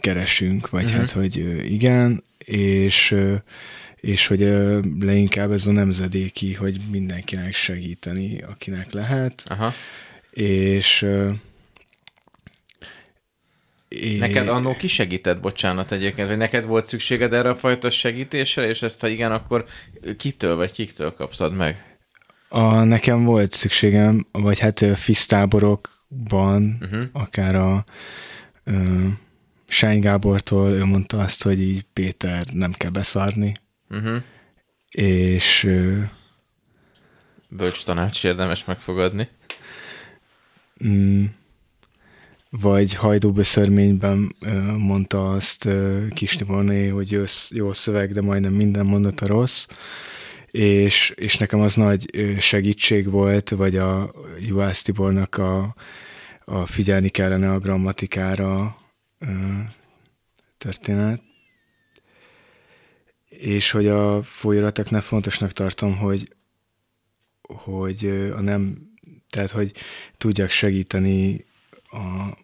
keresünk, 0.00 0.70
vagy 0.70 0.84
uh-huh. 0.84 0.98
hát, 0.98 1.10
hogy 1.10 1.38
ö, 1.38 1.60
igen, 1.62 2.24
és, 2.48 3.14
és 3.96 4.26
hogy 4.26 4.42
ö, 4.42 4.80
leginkább 5.00 5.52
ez 5.52 5.66
a 5.66 5.72
nemzedéki, 5.72 6.54
hogy 6.54 6.80
mindenkinek 6.90 7.54
segíteni, 7.54 8.42
akinek 8.42 8.92
lehet, 8.92 9.44
Aha. 9.46 9.72
és 10.30 11.06
É... 13.88 14.18
Neked 14.18 14.48
annó 14.48 14.74
ki 14.74 14.86
segített, 14.86 15.40
bocsánat 15.40 15.92
egyébként, 15.92 16.28
hogy 16.28 16.36
neked 16.36 16.66
volt 16.66 16.84
szükséged 16.84 17.32
erre 17.32 17.48
a 17.48 17.54
fajta 17.54 17.90
segítésre, 17.90 18.68
és 18.68 18.82
ezt 18.82 19.00
ha 19.00 19.08
igen, 19.08 19.32
akkor 19.32 19.64
kitől 20.16 20.56
vagy 20.56 20.70
kiktől 20.70 21.14
kaptad 21.14 21.54
meg? 21.54 21.98
A, 22.48 22.82
nekem 22.82 23.24
volt 23.24 23.52
szükségem, 23.52 24.26
vagy 24.32 24.58
hát 24.58 24.84
fisztáborokban, 24.98 26.78
uh-huh. 26.80 27.02
akár 27.12 27.54
a 27.54 27.84
ö, 28.64 29.06
Sány 29.68 30.00
Gábortól, 30.00 30.70
ő 30.70 30.84
mondta 30.84 31.18
azt, 31.18 31.42
hogy 31.42 31.60
így 31.60 31.84
Péter 31.92 32.46
nem 32.52 32.72
kell 32.72 32.90
beszarni, 32.90 33.52
uh-huh. 33.90 34.22
és 34.90 35.64
ö, 35.64 36.00
Bölcs 37.48 37.84
tanács 37.84 38.24
érdemes 38.24 38.64
megfogadni. 38.64 39.28
Mm, 40.86 41.24
vagy 42.50 42.94
hajdúböszörményben 42.94 44.34
mondta 44.76 45.32
azt 45.32 45.68
Kisniborné, 46.14 46.88
hogy 46.88 47.10
jó, 47.10 47.22
jó 47.48 47.72
szöveg, 47.72 48.12
de 48.12 48.20
majdnem 48.20 48.52
minden 48.52 48.86
mondata 48.86 49.26
rossz 49.26 49.66
és, 50.50 51.12
és 51.16 51.36
nekem 51.36 51.60
az 51.60 51.74
nagy 51.74 52.06
segítség 52.38 53.10
volt, 53.10 53.50
vagy 53.50 53.76
a 53.76 54.12
Juhász 54.40 54.82
Tibornak 54.82 55.36
a, 55.36 55.74
a 56.44 56.66
figyelni 56.66 57.08
kellene 57.08 57.52
a 57.52 57.58
grammatikára 57.58 58.76
történet. 60.58 61.22
És 63.28 63.70
hogy 63.70 63.86
a 63.86 64.22
folyóiratoknak 64.22 65.02
fontosnak 65.02 65.52
tartom, 65.52 65.96
hogy, 65.96 66.34
hogy 67.42 68.06
a 68.36 68.40
nem, 68.40 68.90
tehát 69.28 69.50
hogy 69.50 69.72
tudjak 70.16 70.50
segíteni 70.50 71.44
a, 71.90 72.36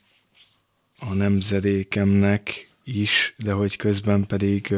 a 0.99 1.15
nemzedékemnek 1.15 2.69
is, 2.85 3.35
de 3.39 3.53
hogy 3.53 3.77
közben 3.77 4.27
pedig 4.27 4.75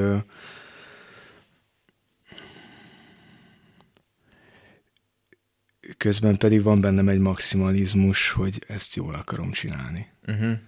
közben 5.97 6.37
pedig 6.37 6.63
van 6.63 6.81
bennem 6.81 7.09
egy 7.09 7.19
maximalizmus, 7.19 8.31
hogy 8.31 8.63
ezt 8.67 8.95
jól 8.95 9.15
akarom 9.15 9.51
csinálni. 9.51 10.07
Uh-huh. 10.27 10.59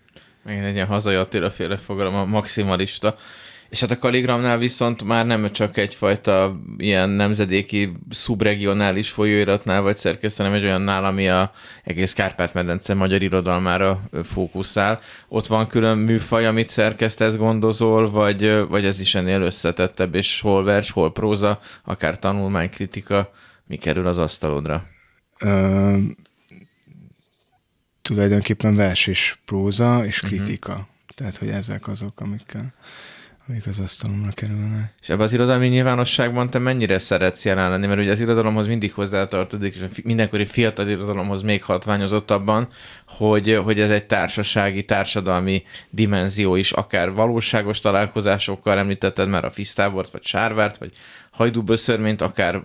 Megint 0.42 0.64
egy 0.64 0.74
ilyen 0.74 0.86
hazai 0.86 1.14
Attila 1.14 1.50
féle 1.50 1.76
fogalom, 1.76 2.14
a 2.14 2.24
maximalista. 2.24 3.14
És 3.68 3.80
hát 3.80 3.90
a 3.90 3.98
Kaligramnál 3.98 4.58
viszont 4.58 5.04
már 5.04 5.26
nem 5.26 5.52
csak 5.52 5.76
egyfajta 5.76 6.60
ilyen 6.76 7.08
nemzedéki, 7.08 7.92
szubregionális 8.10 9.10
folyóiratnál 9.10 9.80
vagy 9.80 9.96
szerkesztő, 9.96 10.42
hanem 10.42 10.58
egy 10.58 10.64
olyannál, 10.64 11.04
ami 11.04 11.28
a 11.28 11.50
egész 11.84 12.12
Kárpát-medence 12.12 12.94
magyar 12.94 13.22
irodalmára 13.22 14.00
fókuszál. 14.22 15.00
Ott 15.28 15.46
van 15.46 15.66
külön 15.66 15.98
műfaj, 15.98 16.46
amit 16.46 16.68
szerkesztesz, 16.68 17.36
gondozol, 17.36 18.10
vagy, 18.10 18.68
vagy 18.68 18.84
ez 18.84 19.00
is 19.00 19.14
ennél 19.14 19.40
összetettebb, 19.40 20.14
és 20.14 20.40
hol 20.40 20.64
vers, 20.64 20.90
hol 20.90 21.12
próza, 21.12 21.58
akár 21.84 22.18
tanulmány, 22.18 22.70
kritika, 22.70 23.30
mi 23.66 23.76
kerül 23.76 24.06
az 24.06 24.18
asztalodra? 24.18 24.84
Tulajdonképpen 28.08 28.76
vers 28.76 29.06
és 29.06 29.38
próza 29.44 30.06
és 30.06 30.22
mhm. 30.22 30.34
kritika. 30.34 30.72
Uh-huh. 30.72 30.86
Tehát, 31.14 31.36
hogy 31.36 31.48
ezek 31.48 31.88
azok, 31.88 32.20
amikkel 32.20 32.72
amik 33.48 33.66
az 33.66 33.78
asztalomra 33.78 34.30
kerülnek. 34.30 34.94
És 35.00 35.08
ebben 35.08 35.24
az 35.24 35.32
irodalmi 35.32 35.68
nyilvánosságban 35.68 36.50
te 36.50 36.58
mennyire 36.58 36.98
szeretsz 36.98 37.44
jelen 37.44 37.70
lenni? 37.70 37.86
Mert 37.86 38.00
ugye 38.00 38.10
az 38.10 38.20
irodalomhoz 38.20 38.66
mindig 38.66 38.92
hozzátartozik, 38.92 39.74
és 39.74 40.02
mindenkori 40.04 40.44
fiatal 40.44 40.88
irodalomhoz 40.88 41.42
még 41.42 41.62
hatványozottabban, 41.62 42.68
hogy, 43.06 43.60
hogy 43.64 43.80
ez 43.80 43.90
egy 43.90 44.04
társasági, 44.04 44.84
társadalmi 44.84 45.62
dimenzió 45.90 46.54
is, 46.54 46.72
akár 46.72 47.12
valóságos 47.12 47.78
találkozásokkal 47.78 48.78
említetted 48.78 49.28
már 49.28 49.44
a 49.44 49.50
Fisztábort, 49.50 50.10
vagy 50.10 50.24
Sárvárt, 50.24 50.78
vagy 50.78 50.92
Hajdúböszörményt, 51.30 52.20
akár 52.20 52.62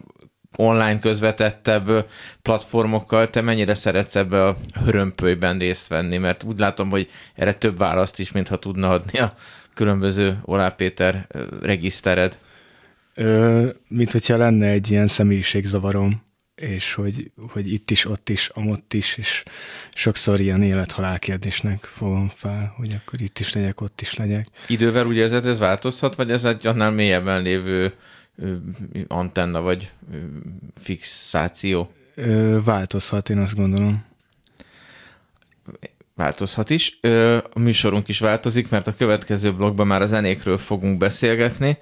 online 0.55 0.99
közvetettebb 0.99 2.07
platformokkal, 2.41 3.29
te 3.29 3.41
mennyire 3.41 3.73
szeretsz 3.73 4.15
ebbe 4.15 4.45
a 4.45 4.55
hörömpölyben 4.83 5.57
részt 5.57 5.87
venni, 5.87 6.17
mert 6.17 6.43
úgy 6.43 6.59
látom, 6.59 6.89
hogy 6.89 7.09
erre 7.35 7.53
több 7.53 7.77
választ 7.77 8.19
is, 8.19 8.31
mintha 8.31 8.55
tudna 8.55 8.89
adni 8.89 9.19
a 9.19 9.33
különböző 9.73 10.39
Olá 10.41 10.69
Péter 10.69 11.27
regisztered? 11.61 12.37
Ö, 13.15 13.67
mint 13.87 14.11
hogyha 14.11 14.37
lenne 14.37 14.67
egy 14.67 14.91
ilyen 14.91 15.07
személyiségzavarom, 15.07 16.21
és 16.55 16.93
hogy, 16.93 17.31
hogy 17.51 17.73
itt 17.73 17.91
is, 17.91 18.05
ott 18.05 18.29
is, 18.29 18.49
amott 18.53 18.93
is, 18.93 19.17
és 19.17 19.43
sokszor 19.93 20.39
ilyen 20.39 20.61
élet-halál 20.61 21.19
kérdésnek 21.19 21.83
fogom 21.83 22.31
fel, 22.33 22.73
hogy 22.77 22.95
akkor 23.01 23.21
itt 23.21 23.39
is 23.39 23.53
legyek, 23.53 23.81
ott 23.81 24.01
is 24.01 24.15
legyek. 24.15 24.45
Idővel 24.67 25.05
úgy 25.05 25.15
érzed, 25.15 25.45
ez 25.45 25.59
változhat, 25.59 26.15
vagy 26.15 26.31
ez 26.31 26.45
egy 26.45 26.67
annál 26.67 26.91
mélyebben 26.91 27.41
lévő 27.41 27.93
antenna, 29.07 29.61
vagy 29.61 29.91
fixáció? 30.75 31.93
Változhat, 32.63 33.29
én 33.29 33.38
azt 33.38 33.55
gondolom 33.55 34.05
változhat 36.15 36.69
is. 36.69 36.99
A 37.53 37.59
műsorunk 37.59 38.07
is 38.07 38.19
változik, 38.19 38.69
mert 38.69 38.88
a 38.88 38.95
következő 38.95 39.53
blogban 39.53 39.88
már 39.88 40.01
a 40.01 40.07
zenékről 40.07 40.57
fogunk 40.57 40.97
beszélgetni. 40.97 41.77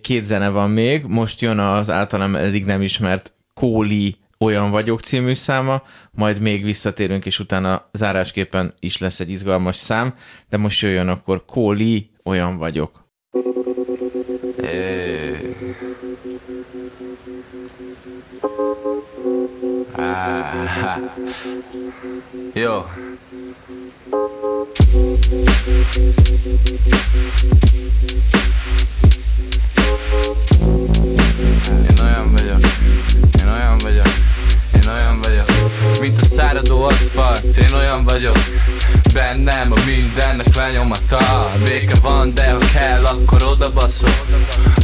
Két 0.00 0.24
zene 0.24 0.48
van 0.48 0.70
még, 0.70 1.04
most 1.04 1.40
jön 1.40 1.58
az 1.58 1.90
általam 1.90 2.36
eddig 2.36 2.64
nem 2.64 2.82
ismert 2.82 3.32
Kóli 3.54 4.16
olyan 4.38 4.70
vagyok 4.70 5.00
című 5.00 5.34
száma, 5.34 5.82
majd 6.10 6.40
még 6.40 6.64
visszatérünk, 6.64 7.26
és 7.26 7.38
utána 7.38 7.88
zárásképpen 7.92 8.74
is 8.80 8.98
lesz 8.98 9.20
egy 9.20 9.30
izgalmas 9.30 9.76
szám, 9.76 10.14
de 10.48 10.56
most 10.56 10.80
jöjjön 10.80 11.08
akkor 11.08 11.44
Kóli 11.44 12.10
olyan 12.24 12.56
vagyok. 12.56 13.05
Jó. 22.54 22.86
Én 31.88 31.98
olyan 32.02 32.32
vagyok, 32.32 32.60
én 33.38 33.48
olyan 33.48 33.78
vagyok, 33.78 34.06
én 34.74 34.88
olyan 34.88 35.20
vagyok. 35.22 35.46
Mint 36.00 36.18
a 36.20 36.24
száradó 36.24 36.82
aszfalt, 36.84 37.56
én 37.56 37.74
olyan 37.74 38.04
vagyok 38.04 38.36
Bennem 39.16 39.72
a 39.72 39.76
mindennek 39.86 40.54
lenyomata 40.54 41.50
Béke 41.64 41.94
van, 42.02 42.34
de 42.34 42.50
ha 42.50 42.58
kell, 42.72 43.04
akkor 43.04 43.42
oda 43.42 43.72
baszok 43.72 44.26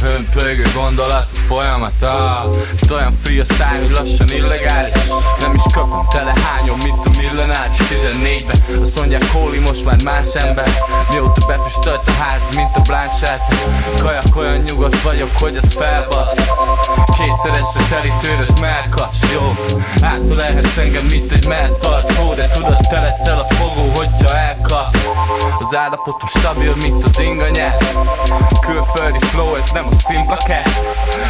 Hömpögő 0.01 0.65
gondolatok 0.75 1.37
folyamata. 1.47 2.49
Itt 2.81 2.91
olyan 2.91 3.11
freestyle, 3.11 3.79
hogy 3.81 3.91
lassan 3.91 4.27
illegális. 4.27 4.93
Nem 5.39 5.53
is 5.53 5.61
köpöm 5.73 6.05
tele 6.09 6.33
hányom, 6.45 6.77
mint 6.83 7.05
a 7.05 7.09
millenáris. 7.17 7.77
14-ben 7.77 8.81
azt 8.81 8.99
mondják 8.99 9.23
Kóli 9.33 9.59
most 9.59 9.85
már 9.85 10.03
más 10.03 10.35
ember. 10.35 10.67
Mióta 11.09 11.45
befüstölt 11.47 12.07
a 12.07 12.11
ház, 12.11 12.55
mint 12.55 12.75
a 12.75 12.81
Blanchett 12.81 13.41
Kajak 14.01 14.35
olyan 14.35 14.57
nyugodt 14.57 15.01
vagyok, 15.01 15.29
hogy 15.39 15.57
az 15.57 15.73
felbasz 15.73 16.37
Kétszeresre 17.05 17.81
teli 17.89 18.11
tőröt 18.21 18.59
melkas, 18.59 19.17
jó. 19.33 19.55
Átölelhetsz 20.01 20.77
engem, 20.77 21.05
mint 21.05 21.31
egy 21.31 21.47
melltartó 21.47 22.33
De 22.33 22.47
tudod, 22.47 22.77
te 22.89 22.99
leszel 22.99 23.39
a 23.39 23.53
fogó, 23.53 23.91
hogyha 23.95 24.37
elkap 24.37 24.97
Az 25.59 25.75
állapotom 25.75 26.27
stabil, 26.27 26.75
mint 26.81 27.03
az 27.03 27.19
inganyel 27.19 27.77
Külföldi 28.61 29.19
flow, 29.19 29.55
ez 29.55 29.69
nem 29.73 29.85
a 29.91 29.99
szimplakát 29.99 30.81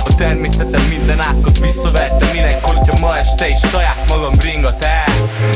A 0.04 0.16
természetem 0.16 0.82
minden 0.90 1.22
átkot 1.22 1.60
visszavette 1.60 2.26
Minek, 2.34 2.66
hogyha 2.66 3.00
ma 3.00 3.18
este 3.18 3.50
is 3.50 3.60
saját 3.60 4.06
magam 4.10 4.40
ringat 4.40 4.84
el. 4.84 5.04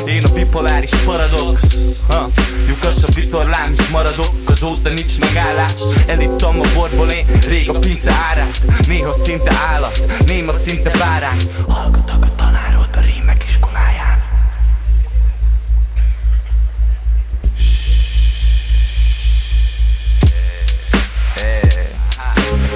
Én 0.06 0.24
a 0.24 0.34
bipoláris 0.34 0.96
paradox 1.06 1.62
ha, 2.10 2.30
Lyukas 2.68 3.04
a 3.04 3.08
vitorlám, 3.16 3.72
itt 3.72 3.90
maradok. 3.90 4.32
Azóta 4.46 4.90
nincs 4.90 5.20
megállás. 5.20 5.82
Elittam 6.08 6.60
a 6.60 6.66
én 6.76 6.97
rég 7.48 7.70
a 7.70 7.80
pince 7.80 8.12
árát 8.12 8.62
Néha 8.88 9.14
szinte 9.14 9.52
állat, 9.72 10.02
néma 10.26 10.52
szinte 10.52 10.92
bárány 10.98 11.42
Hallgatok 11.68 12.24
a 12.24 12.36
tanárod 12.36 12.90
a 12.96 13.00
rímek 13.00 13.44
iskoláján. 13.48 14.20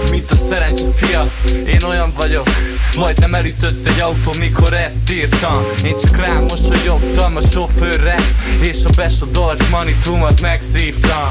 Mint 0.09 0.31
a 0.31 0.35
szerencse 0.35 0.87
fia, 0.95 1.31
én 1.65 1.83
olyan 1.83 2.11
vagyok 2.17 2.47
Majdnem 2.95 3.35
elütött 3.35 3.87
egy 3.87 3.99
autó, 3.99 4.33
mikor 4.39 4.73
ezt 4.73 5.11
írtam. 5.11 5.63
Én 5.85 5.95
csak 6.01 6.17
rám 6.17 6.43
mosolyogtam 6.43 7.35
a 7.35 7.41
sofőrre 7.41 8.15
És 8.61 8.85
a 8.85 8.89
besodolt 8.95 9.69
manitumat 9.69 10.41
megszívtam. 10.41 11.29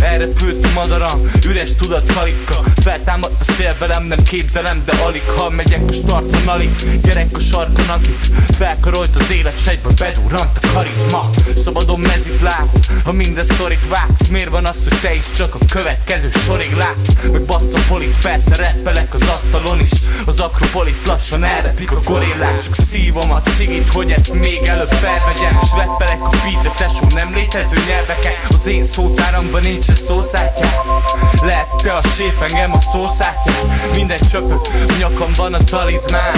Elrepült 0.00 0.64
a 0.64 0.68
madaram, 0.74 1.30
üres 1.46 1.74
tudat 1.74 2.12
kalitka 2.12 2.64
Feltámadt 2.82 3.40
a 3.40 3.52
szél 3.52 3.76
velem, 3.78 4.04
nem 4.04 4.22
képzelem, 4.22 4.82
de 4.84 4.92
alig 4.92 5.22
Ha 5.36 5.50
megyek 5.50 5.82
a 5.88 5.92
starton 5.92 6.48
alig 6.48 6.70
Gyerek 7.02 7.36
a 7.36 7.40
sarkon, 7.40 7.88
akit 7.88 8.30
felkarolt 8.56 9.16
az 9.16 9.30
élet 9.30 9.58
Sejtbe 9.58 9.88
bedurrant 9.98 10.58
a 10.62 10.66
karizma. 10.72 11.30
Szabadon 11.56 12.06
lát, 12.42 12.90
ha 13.04 13.12
minden 13.12 13.44
sztorit 13.44 13.88
vágsz. 13.88 14.28
Miért 14.28 14.50
van 14.50 14.64
az, 14.64 14.84
hogy 14.88 15.00
te 15.00 15.14
is 15.14 15.24
csak 15.36 15.54
a 15.54 15.58
következő 15.70 16.30
sorig 16.30 16.76
látsz? 16.76 17.22
Meg 17.32 17.42
bassz 17.42 17.72
a 17.72 17.78
polisz, 17.88 18.16
persze 18.22 18.56
reppelek 18.56 19.14
az 19.14 19.28
asztalon 19.52 19.80
is. 19.80 19.90
Az 20.26 20.40
akropolis 20.40 20.96
lassan 21.06 21.44
elrepik 21.44 21.92
a 21.92 22.00
gorillák 22.04 22.58
Csak 22.58 22.74
szívom 22.74 23.30
a 23.30 23.40
cigit, 23.40 23.92
hogy 23.92 24.10
ezt 24.10 24.32
még 24.32 24.60
előbb 24.64 24.88
felvegyem. 24.88 25.58
És 25.62 25.68
reppelek 25.76 26.22
a 26.22 26.30
beatre, 26.30 26.70
tesó 26.76 27.06
nem 27.14 27.34
létező 27.34 27.76
nyelveken 27.88 28.32
Az 28.48 28.66
én 28.66 28.84
szótáramban 28.84 29.60
nincs 29.60 29.88
a 29.88 29.94
szószátján 29.94 30.70
Lehetsz 31.42 31.82
te 31.82 31.92
a 31.92 32.02
séf, 32.02 32.40
engem 32.40 32.72
a 32.72 32.80
szószátján 32.80 33.54
Minden 33.94 34.18
csöpő, 34.30 34.56
nyakamban 34.98 35.54
a 35.54 35.64
talizmán. 35.64 36.34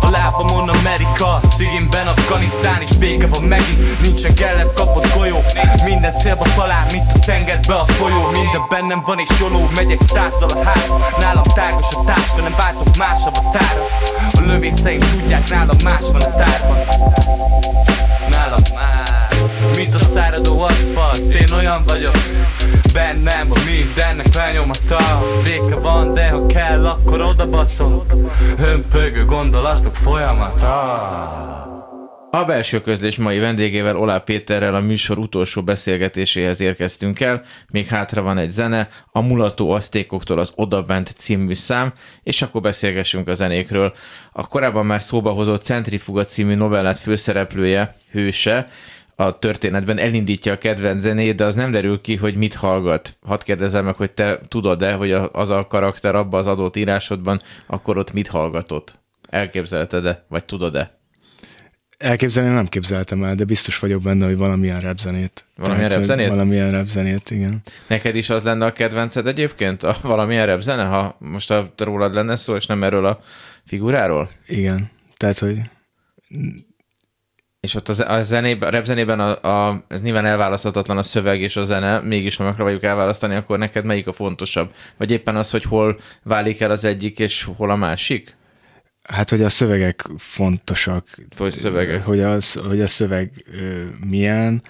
A 0.00 0.10
lábamon 0.10 0.68
Amerika, 0.68 1.40
cigimben 1.56 2.06
Afganisztán 2.06 2.80
És 2.80 2.96
béke 2.96 3.26
van 3.26 3.42
megint, 3.42 4.00
nincsen 4.02 4.34
kellett 4.34 4.74
kapott 4.74 5.14
golyó. 5.16 5.44
Minden 5.84 6.14
célba 6.14 6.44
talál, 6.54 6.86
mint 6.92 7.12
a 7.14 7.18
tengerbe 7.18 7.74
a 7.74 7.84
folyó? 7.84 8.30
Minden 8.32 8.66
bennem 8.68 9.02
van 9.06 9.18
és 9.18 9.28
joló, 9.40 9.68
megyek 9.74 10.00
százal 10.06 10.48
a 10.48 10.62
ház. 10.64 10.92
Nálam 11.18 11.42
tágos 11.42 11.94
a 11.94 12.02
táska, 12.38 12.42
nem 12.42 12.54
váltok 12.56 12.96
más 12.96 13.20
avatára 13.24 13.86
A 14.32 14.40
lövészeim 14.46 15.00
tudják, 15.00 15.50
nálam 15.50 15.76
más 15.84 16.04
van 16.12 16.20
a 16.20 16.34
tárban. 16.34 16.76
Nálam 18.30 18.62
más 18.74 19.38
Mint 19.76 19.94
a 19.94 19.98
száradó 19.98 20.60
aszfalt, 20.60 21.34
én 21.34 21.52
olyan 21.56 21.82
vagyok. 21.86 22.14
Bennem 22.92 23.48
a 23.50 23.58
mindennek 23.66 24.34
lenyomata. 24.34 25.22
Béke 25.44 25.76
van, 25.76 26.14
de 26.14 26.28
ha 26.28 26.46
kell, 26.46 26.86
akkor 26.86 27.20
oda 27.20 27.48
baszom. 27.48 28.06
Hömpögő 28.58 29.24
gondolatok 29.24 29.94
folyamata 29.94 31.67
A 32.30 32.44
belső 32.44 32.80
közlés 32.80 33.16
mai 33.16 33.38
vendégével, 33.38 33.96
Olá 33.96 34.18
Péterrel 34.18 34.74
a 34.74 34.80
műsor 34.80 35.18
utolsó 35.18 35.62
beszélgetéséhez 35.62 36.60
érkeztünk 36.60 37.20
el, 37.20 37.42
még 37.70 37.86
hátra 37.86 38.22
van 38.22 38.38
egy 38.38 38.50
zene, 38.50 38.88
a 39.12 39.20
Mulató 39.20 39.70
Asztékoktól 39.70 40.38
az 40.38 40.52
Odabent 40.54 41.08
című 41.16 41.54
szám, 41.54 41.92
és 42.22 42.42
akkor 42.42 42.60
beszélgessünk 42.60 43.28
a 43.28 43.34
zenékről. 43.34 43.94
A 44.32 44.46
korábban 44.46 44.86
már 44.86 45.02
szóba 45.02 45.30
hozott 45.30 45.62
Centrifuga 45.62 46.24
című 46.24 46.54
novellát 46.54 46.98
főszereplője, 46.98 47.96
hőse, 48.10 48.66
a 49.16 49.38
történetben 49.38 49.98
elindítja 49.98 50.52
a 50.52 50.58
kedvenc 50.58 51.02
zenét, 51.02 51.36
de 51.36 51.44
az 51.44 51.54
nem 51.54 51.70
derül 51.70 52.00
ki, 52.00 52.16
hogy 52.16 52.34
mit 52.34 52.54
hallgat. 52.54 53.16
Hadd 53.26 53.44
kérdezem 53.44 53.84
meg, 53.84 53.94
hogy 53.94 54.10
te 54.10 54.40
tudod-e, 54.48 54.92
hogy 54.92 55.12
az 55.12 55.50
a 55.50 55.66
karakter 55.66 56.14
abban 56.14 56.40
az 56.40 56.46
adott 56.46 56.76
írásodban, 56.76 57.42
akkor 57.66 57.98
ott 57.98 58.12
mit 58.12 58.28
hallgatott? 58.28 58.98
Elképzelted-e, 59.28 60.24
vagy 60.28 60.44
tudod-e? 60.44 60.97
Elképzelni 61.98 62.54
nem 62.54 62.66
képzeltem 62.66 63.24
el, 63.24 63.34
de 63.34 63.44
biztos 63.44 63.78
vagyok 63.78 64.02
benne, 64.02 64.26
hogy 64.26 64.36
valamilyen 64.36 64.80
repzenét. 64.80 65.44
Valamilyen 65.56 65.90
repzenét? 65.90 66.28
Valamilyen 66.28 66.70
repzenét, 66.70 67.30
igen. 67.30 67.62
Neked 67.86 68.16
is 68.16 68.30
az 68.30 68.42
lenne 68.42 68.66
a 68.66 68.72
kedvenced 68.72 69.26
egyébként? 69.26 69.82
A 69.82 69.96
valamilyen 70.02 70.46
repzene, 70.46 70.84
ha 70.84 71.16
most 71.18 71.50
a 71.50 71.72
rólad 71.76 72.14
lenne 72.14 72.36
szó, 72.36 72.54
és 72.54 72.66
nem 72.66 72.82
erről 72.82 73.06
a 73.06 73.20
figuráról? 73.66 74.28
Igen. 74.46 74.90
Tehát, 75.16 75.38
hogy 75.38 75.60
és 77.60 77.74
ott 77.74 77.88
a, 77.88 78.22
zenében, 78.22 78.68
a 78.68 78.72
repzenében 78.72 79.20
a, 79.20 79.48
a, 79.68 79.84
ez 79.88 80.02
nyilván 80.02 80.26
elválaszthatatlan 80.26 80.98
a 80.98 81.02
szöveg 81.02 81.40
és 81.40 81.56
a 81.56 81.62
zene, 81.62 82.00
mégis 82.00 82.36
ha 82.36 82.46
akarjuk 82.46 82.82
elválasztani, 82.82 83.34
akkor 83.34 83.58
neked 83.58 83.84
melyik 83.84 84.06
a 84.06 84.12
fontosabb? 84.12 84.72
Vagy 84.96 85.10
éppen 85.10 85.36
az, 85.36 85.50
hogy 85.50 85.64
hol 85.64 85.98
válik 86.22 86.60
el 86.60 86.70
az 86.70 86.84
egyik, 86.84 87.18
és 87.18 87.48
hol 87.56 87.70
a 87.70 87.76
másik? 87.76 88.36
Hát, 89.08 89.30
hogy 89.30 89.42
a 89.42 89.50
szövegek 89.50 90.08
fontosak. 90.18 91.18
Vagy 91.36 91.52
szövegek. 91.52 92.04
Hogy, 92.04 92.20
az, 92.20 92.52
hogy 92.52 92.80
a 92.80 92.86
szöveg 92.86 93.44
milyen, 94.06 94.62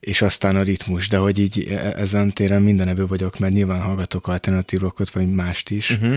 és 0.00 0.22
aztán 0.22 0.56
a 0.56 0.62
ritmus, 0.62 1.08
de 1.08 1.16
hogy 1.16 1.38
így 1.38 1.66
e, 1.70 1.92
ezen 1.96 2.32
téren 2.32 2.62
mindenebből 2.62 3.06
vagyok, 3.06 3.38
mert 3.38 3.52
nyilván 3.52 3.80
hallgatok 3.80 4.26
alternatív 4.26 4.80
rockot, 4.80 5.10
vagy 5.10 5.34
mást 5.34 5.70
is. 5.70 5.90
Uh-huh. 5.90 6.14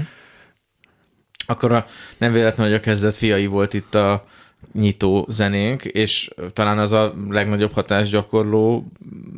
Akkor 1.45 1.71
a, 1.71 1.85
nem 2.17 2.33
véletlen, 2.33 2.67
hogy 2.67 2.75
a 2.75 2.79
kezdet 2.79 3.15
fiai 3.15 3.45
volt 3.45 3.73
itt 3.73 3.95
a 3.95 4.25
nyitó 4.73 5.27
zenénk, 5.29 5.85
és 5.85 6.29
talán 6.53 6.79
az 6.79 6.91
a 6.91 7.13
legnagyobb 7.29 7.71
hatás 7.71 8.09
gyakorló 8.09 8.91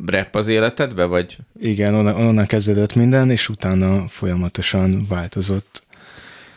rap 0.06 0.34
az 0.34 0.48
életedbe, 0.48 1.04
vagy? 1.04 1.36
Igen, 1.60 1.94
onnan, 1.94 2.14
onnan 2.14 2.46
kezdődött 2.46 2.94
minden, 2.94 3.30
és 3.30 3.48
utána 3.48 4.08
folyamatosan 4.08 5.06
változott. 5.08 5.82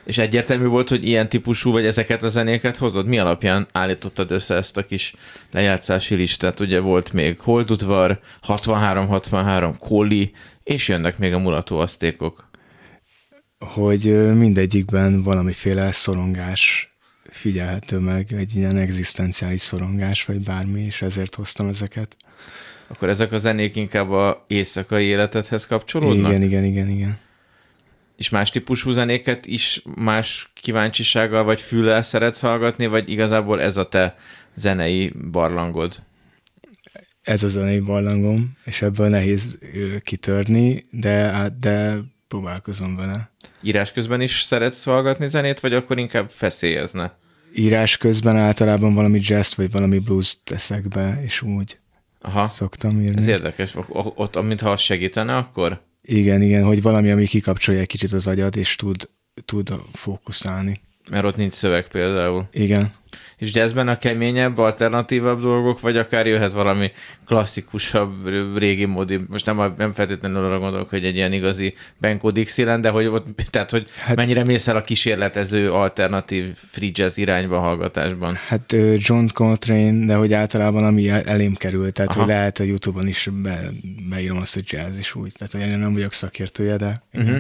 És 0.04 0.18
egyértelmű 0.18 0.66
volt, 0.66 0.90
hogy 0.90 1.08
ilyen 1.08 1.30
típusú, 1.30 1.72
vagy 1.72 1.86
ezeket 1.86 2.24
a 2.24 2.28
zenéket 2.28 2.78
hozod? 2.78 3.08
Mi 3.08 3.20
alapján 3.20 3.68
állítottad 3.72 4.32
össze 4.32 4.56
ezt 4.56 4.78
a 4.78 4.86
kis 4.86 5.14
lejátszási 5.52 6.16
listát? 6.16 6.60
Ugye 6.60 6.80
volt 6.80 7.14
még 7.14 7.40
Holdudvar, 7.40 8.20
63-63, 8.48 9.76
Kóli, 9.80 10.32
és 10.64 10.88
jönnek 10.88 11.18
még 11.18 11.34
a 11.34 11.40
mulató 11.40 11.80
asztékok. 11.80 12.50
Hogy 13.60 14.34
mindegyikben 14.36 15.24
valamiféle 15.24 15.92
szorongás 15.92 16.96
figyelhető 17.30 17.98
meg, 17.98 18.34
egy 18.34 18.56
ilyen 18.56 18.78
egzisztenciális 18.78 19.62
szorongás, 19.62 20.26
vagy 20.26 20.40
bármi, 20.40 20.82
és 20.82 21.02
ezért 21.02 21.36
hoztam 21.36 21.68
ezeket. 21.68 22.16
Akkor 22.88 23.10
ezek 23.10 23.32
a 23.32 23.38
zenék 23.38 23.76
inkább 23.76 24.10
a 24.10 24.44
éjszakai 24.48 25.06
életedhez 25.06 25.68
kapcsolódnak? 25.68 26.32
Igen, 26.32 26.42
igen, 26.42 26.64
igen, 26.64 26.90
igen. 26.90 27.20
És 28.22 28.30
más 28.30 28.50
típusú 28.50 28.92
zenéket 28.92 29.46
is 29.46 29.82
más 29.96 30.52
kíváncsisággal 30.54 31.44
vagy 31.44 31.62
füllel 31.62 32.02
szeretsz 32.02 32.40
hallgatni, 32.40 32.88
vagy 32.88 33.10
igazából 33.10 33.62
ez 33.62 33.78
a 33.78 33.88
te 33.88 34.16
zenei 34.56 35.14
barlangod? 35.32 36.04
Ez 37.22 37.44
a 37.44 37.48
zenei 37.48 37.80
barlangom, 37.80 38.58
és 38.66 38.82
ebből 38.82 39.08
nehéz 39.08 39.58
kitörni, 40.04 40.86
de, 40.92 41.50
de 41.60 41.98
próbálkozom 42.28 42.96
vele. 42.96 43.32
Írás 43.62 43.92
közben 43.92 44.22
is 44.22 44.42
szeretsz 44.42 44.86
hallgatni 44.86 45.28
zenét, 45.28 45.60
vagy 45.60 45.74
akkor 45.74 45.98
inkább 45.98 46.30
feszélyezne? 46.30 47.18
Írás 47.56 47.98
közben 47.98 48.38
általában 48.38 48.94
valami 48.94 49.20
jazz 49.22 49.56
vagy 49.56 49.72
valami 49.72 50.00
blues 50.00 50.44
teszek 50.44 50.88
be, 50.88 51.22
és 51.24 51.42
úgy 51.42 51.78
Aha. 52.22 52.46
szoktam 52.46 53.02
írni. 53.02 53.18
Ez 53.18 53.28
érdekes, 53.28 53.76
ott, 53.94 54.42
mintha 54.42 54.72
az 54.72 54.80
segítene, 54.80 55.36
akkor? 55.36 55.90
Igen, 56.02 56.42
igen, 56.42 56.64
hogy 56.64 56.82
valami, 56.82 57.12
ami 57.12 57.26
kikapcsolja 57.26 57.80
egy 57.80 57.88
kicsit 57.88 58.12
az 58.12 58.28
agyad, 58.28 58.56
és 58.56 58.76
tud, 58.76 59.10
tud 59.46 59.74
fókuszálni. 59.94 60.82
Mert 61.10 61.26
ott 61.26 61.36
nincs 61.36 61.54
szöveg 61.54 61.88
például. 61.88 62.48
Igen. 62.52 62.92
És 63.42 63.54
jazzben 63.54 63.88
a 63.88 63.98
keményebb, 63.98 64.58
alternatívabb 64.58 65.42
dolgok, 65.42 65.80
vagy 65.80 65.98
akár 65.98 66.28
jöhet 66.28 66.52
valami 66.52 66.92
klasszikusabb, 67.26 68.28
régi 68.58 68.86
módi, 68.86 69.20
most 69.28 69.46
nem, 69.46 69.74
nem 69.78 69.94
feltétlenül 69.94 70.46
arra 70.46 70.60
gondolok, 70.60 70.90
hogy 70.90 71.06
egy 71.06 71.16
ilyen 71.16 71.34
igazi 71.34 71.74
Benko 72.00 72.32
Dixieland, 72.32 72.84
de 72.84 72.90
hogy, 72.90 73.06
ott, 73.06 73.28
tehát, 73.50 73.72
hogy 73.72 73.88
hát, 74.00 74.16
mennyire 74.16 74.44
mész 74.44 74.68
el 74.68 74.76
a 74.76 74.82
kísérletező 74.82 75.72
alternatív 75.72 76.46
free 76.70 76.90
jazz 76.94 77.18
irányba 77.18 77.60
hallgatásban? 77.60 78.36
Hát 78.48 78.76
John 78.96 79.26
Coltrane, 79.34 80.06
de 80.06 80.16
hogy 80.16 80.34
általában 80.34 80.84
ami 80.84 81.10
elém 81.10 81.56
kerül, 81.56 81.92
tehát 81.92 82.12
Aha. 82.12 82.20
hogy 82.20 82.30
lehet 82.30 82.60
a 82.60 82.64
Youtube-on 82.64 83.08
is 83.08 83.30
be, 83.32 83.70
beírom 84.10 84.38
azt, 84.38 84.54
hogy 84.54 84.64
jazz 84.68 84.98
is 84.98 85.16
úgy, 85.16 85.34
tehát 85.38 85.54
hogy 85.54 85.74
én 85.74 85.80
nem 85.80 85.94
vagyok 85.94 86.14
szakértője, 86.14 86.78
de 86.78 87.02
uh-huh. 87.14 87.38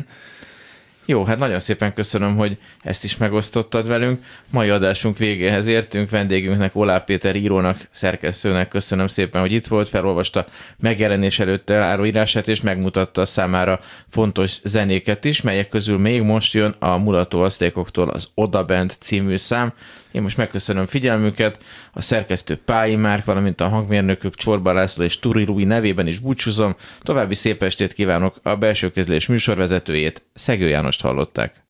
Jó, 1.12 1.24
hát 1.24 1.40
nagyon 1.40 1.60
szépen 1.60 1.94
köszönöm, 1.94 2.36
hogy 2.36 2.58
ezt 2.82 3.04
is 3.04 3.18
megosztottad 3.18 3.88
velünk. 3.88 4.24
Mai 4.50 4.70
adásunk 4.70 5.18
végéhez 5.18 5.66
értünk, 5.68 6.10
vendégünknek 6.10 6.76
Olá 6.76 7.00
Péter 7.00 7.36
írónak, 7.36 7.78
szerkesztőnek 7.92 8.68
köszönöm 8.68 9.08
szépen, 9.08 9.42
hogy 9.42 9.52
itt 9.52 9.68
volt, 9.68 9.90
felolvasta 9.90 10.46
megjelenés 10.80 11.40
előtt 11.40 11.70
eláró 11.70 12.06
és 12.46 12.62
megmutatta 12.62 13.26
számára 13.26 13.80
fontos 14.10 14.60
zenéket 14.64 15.26
is, 15.26 15.42
melyek 15.42 15.70
közül 15.70 15.98
még 15.98 16.22
most 16.22 16.54
jön 16.54 16.76
a 16.80 16.98
Mulató 16.98 17.42
Asztékoktól 17.42 18.10
az 18.10 18.30
Odabent 18.34 18.98
című 19.00 19.36
szám, 19.36 19.74
én 20.12 20.22
most 20.22 20.38
megköszönöm 20.38 20.86
figyelmüket, 20.86 21.60
a 21.94 22.02
szerkesztő 22.02 22.56
Pályi 22.66 22.96
Márk, 22.96 23.26
valamint 23.26 23.62
a 23.62 23.68
hangmérnökök 23.68 24.36
Csorba 24.36 24.74
László 24.74 25.04
és 25.04 25.20
Turi 25.20 25.44
Rui 25.44 25.64
nevében 25.64 26.08
is 26.08 26.20
búcsúzom. 26.20 26.76
További 27.02 27.36
szép 27.36 27.64
estét 27.64 27.94
kívánok 27.94 28.40
a 28.44 28.56
belső 28.56 28.92
közlés 28.92 29.28
műsorvezetőjét, 29.28 30.24
Szegő 30.34 30.68
Jánost 30.68 31.01
hallották. 31.02 31.66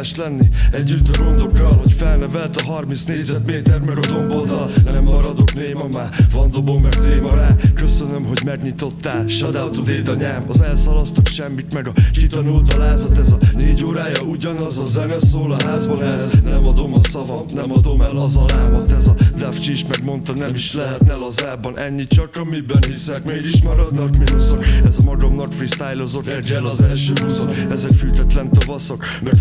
Hálás 0.00 0.16
lenni. 0.16 0.48
Együtt 0.72 1.08
a 1.08 1.22
rondokkal, 1.22 1.72
hogy 1.72 1.92
felnevelt 1.92 2.56
a 2.56 2.64
30 2.64 3.04
négyzetméter 3.04 3.80
meg 3.80 3.98
a 3.98 4.06
domboldal 4.06 4.70
Nem 4.84 5.04
maradok 5.04 5.54
néma 5.54 5.88
már, 5.92 6.08
van 6.32 6.50
dobom 6.50 6.82
meg 6.82 6.94
téma 6.94 7.34
rá. 7.34 7.56
Köszönöm, 7.74 8.24
hogy 8.24 8.40
megnyitottál, 8.44 9.28
shoutout 9.28 9.76
a 9.76 9.80
dédanyám 9.80 10.44
Az 10.48 10.60
elszalasztok 10.60 11.26
semmit, 11.26 11.74
meg 11.74 11.88
a 11.88 11.92
kitanult 12.12 12.72
a 12.72 12.78
lázat. 12.78 13.18
Ez 13.18 13.32
a 13.32 13.38
négy 13.56 13.84
órája 13.84 14.20
ugyanaz 14.20 14.78
a 14.78 14.84
zene 14.84 15.18
szól 15.18 15.52
a 15.52 15.62
házban. 15.64 16.02
Ez 16.02 16.30
Nem 16.44 16.66
adom 16.66 16.94
a 16.94 17.00
szavam, 17.00 17.44
nem 17.54 17.72
adom 17.72 18.00
el 18.00 18.16
az 18.16 18.36
alámat. 18.36 18.92
Ez 18.92 19.06
a 19.06 19.14
Devcsi 19.38 19.70
is 19.70 19.84
megmondta, 19.86 20.32
nem 20.32 20.54
is 20.54 20.74
lehetne 20.74 21.14
lazában 21.14 21.78
Ennyi 21.78 22.06
csak 22.06 22.36
amiben 22.36 22.82
hiszek, 22.86 23.24
mégis 23.24 23.62
maradnak 23.62 24.16
mínuszok. 24.16 24.64
Ez 24.84 24.98
a 24.98 25.02
magamnak 25.02 25.52
freestylozok, 25.52 26.28
egyel 26.28 26.66
az 26.66 26.82
első 26.82 27.12
buszon. 27.12 27.48
Ezek 27.70 27.90
fűtetlen 27.90 28.50
tavaszok, 28.50 29.04
meg 29.22 29.34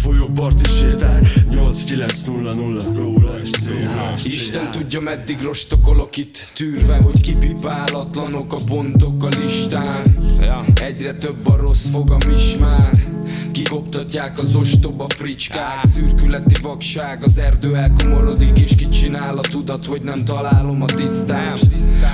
folyó 0.50 0.56
parti 0.56 0.70
sétál 0.70 1.22
8900 1.50 2.95
róla 2.95 3.39
és 3.41 3.50
CH 3.50 4.26
Isten 4.26 4.72
tudja 4.72 5.02
meddig 5.02 5.41
rostokolok 5.41 6.18
itt 6.18 6.52
Tűrve, 6.56 6.95
hogy 6.95 7.22
kipipálatlanok 7.22 8.54
a 8.54 8.58
pontok 8.68 9.24
a 9.24 9.28
listán. 9.28 10.06
Egyre 10.82 11.14
több 11.14 11.47
a 11.47 11.56
rossz 11.56 11.89
fogam 11.91 12.20
is 12.36 12.58
már. 12.58 12.91
Kikoptatják 13.52 14.38
az 14.38 14.56
ostoba 14.56 15.06
fricskák 15.08 15.84
Szürkületi 15.93 16.62
vakság, 16.62 17.24
az 17.24 17.38
erdő 17.38 17.76
elkomorodik 17.76 18.60
És 18.60 18.76
kicsinál 18.76 19.38
a 19.38 19.41
tudat, 19.41 19.86
hogy 19.86 20.02
nem 20.02 20.26
találom 20.26 20.82
a 20.82 20.86
tisztám 20.86 21.56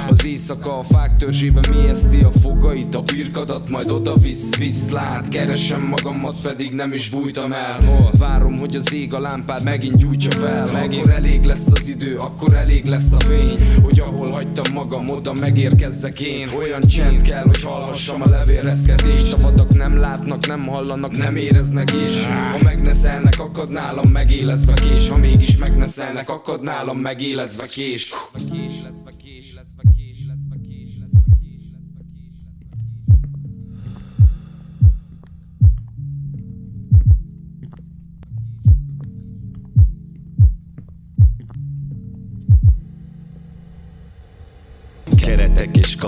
Az 0.09 0.25
éjszaka 0.25 0.77
a 0.79 0.83
fák 0.83 1.17
törzsébe 1.17 1.59
mélyezti 1.71 2.19
a 2.21 2.31
fogait 2.31 2.95
A 2.95 3.01
birkadat 3.01 3.69
majd 3.69 3.91
oda 3.91 4.17
visz, 4.17 4.55
visz. 4.57 4.89
Lát 4.89 5.27
Keresem 5.27 5.81
magamat, 5.81 6.35
pedig 6.41 6.73
nem 6.73 6.93
is 6.93 7.09
bújtam 7.09 7.51
el. 7.51 7.79
Várom, 8.19 8.57
hogy 8.57 8.75
az 8.75 8.93
ég 8.93 9.13
a 9.13 9.19
lámpád 9.19 9.63
megint 9.63 9.97
gyújtsa 9.97 10.31
fel. 10.31 10.67
Akkor 10.67 11.11
elég 11.11 11.43
lesz 11.43 11.67
az 11.71 11.87
idő, 11.87 12.17
akkor 12.17 12.53
elég 12.53 12.85
lesz 12.85 13.11
a 13.11 13.19
fény. 13.19 13.57
Hogy 13.83 13.99
ahol 13.99 14.29
hagytam 14.29 14.73
magam, 14.73 15.09
oda 15.09 15.33
megérkezzek 15.33 16.19
én. 16.21 16.49
Olyan 16.57 16.81
csend 16.81 17.21
kell, 17.21 17.43
hogy 17.43 17.61
hallhassam 17.61 18.21
a 18.21 18.29
levélreszkedést 18.29 19.33
A 19.33 19.37
vadak 19.37 19.73
nem 19.73 19.97
látnak, 19.97 20.47
nem 20.47 20.67
hallanak, 20.67 21.17
nem 21.17 21.35
éreznek 21.35 21.91
és 21.91 22.25
Ha 22.51 22.57
megneszelnek, 22.63 23.39
akad 23.39 23.71
nálam 23.71 24.09
megélezve 24.11 24.73
kés. 24.73 25.09
Ha 25.09 25.17
mégis 25.17 25.57
megneszelnek, 25.57 26.29
akad 26.29 26.63
nálam 26.63 26.97
megélezve 26.97 27.65
kés 27.67 28.09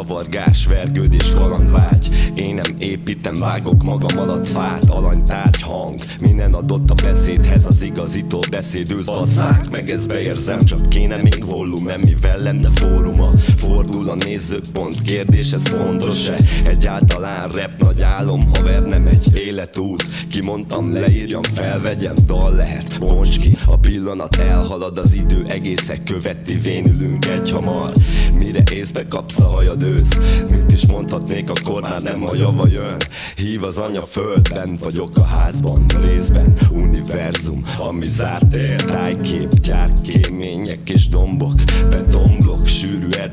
kavargás, 0.07 0.65
vergődés, 0.65 1.33
kalandvágy. 1.33 2.31
Én 2.35 2.55
nem 2.55 2.75
építem, 2.77 3.35
vágok 3.35 3.83
magam 3.83 4.17
alatt 4.17 4.47
fát 4.47 4.89
Alanytárgy, 4.89 5.61
hang, 5.61 5.99
minden 6.19 6.53
adott 6.53 6.89
a 6.89 6.93
beszédhez 6.93 7.65
Az 7.65 7.81
igazító 7.81 8.43
beszéd 8.49 8.91
ősz 8.91 9.05
basszák 9.05 9.69
Meg 9.69 9.89
ezt 9.89 10.07
beérzem, 10.07 10.59
csak 10.59 10.89
kéne 10.89 11.15
még 11.15 11.45
volumen 11.45 11.99
Mivel 11.99 12.37
lenne 12.37 12.69
fóruma, 12.75 13.31
fordul 13.57 14.09
a 14.09 14.15
nézőpont 14.15 15.01
Kérdés, 15.01 15.51
ez 15.51 15.67
fontos-e? 15.67 16.35
Egyáltalán 16.65 17.49
rap 17.49 17.71
nagy 17.79 18.01
álom, 18.01 18.49
haver 18.53 18.83
nem 18.83 19.07
egy 19.07 19.35
életút. 19.35 20.03
Kimondtam, 20.29 20.93
leírjam, 20.93 21.43
felvegyem, 21.43 22.15
dal 22.25 22.55
lehet. 22.55 22.99
Bonts 22.99 23.39
ki, 23.39 23.57
a 23.65 23.77
pillanat 23.77 24.35
elhalad 24.35 24.97
Az 24.97 25.13
idő 25.13 25.45
egészek 25.47 26.03
követi, 26.03 26.57
vénülünk 26.59 27.25
egy 27.25 27.51
hamar. 27.51 27.91
Mire 28.33 28.63
észbe 28.73 29.07
kapsz 29.07 29.39
a 29.39 29.45
hajad 29.45 29.83
ősz 29.97 30.45
Mit 30.49 30.71
is 30.71 30.85
mondhatnék, 30.85 31.49
akkor 31.49 31.81
már 31.81 32.01
nem 32.01 32.23
a 32.23 32.35
java 32.35 32.67
jön. 32.67 32.97
Hív 33.35 33.63
az 33.63 33.77
anya 33.77 34.01
föld, 34.01 34.53
bent 34.53 34.83
vagyok 34.83 35.17
a 35.17 35.23
házban 35.23 35.85
Részben 36.01 36.53
univerzum, 36.71 37.63
ami 37.79 38.05
zárt 38.05 38.55
ér. 38.55 38.81
Tájkép, 38.81 39.53
gyárkémények 39.53 40.89
és 40.89 41.07
dombok 41.07 41.53
Betonblok, 41.89 42.66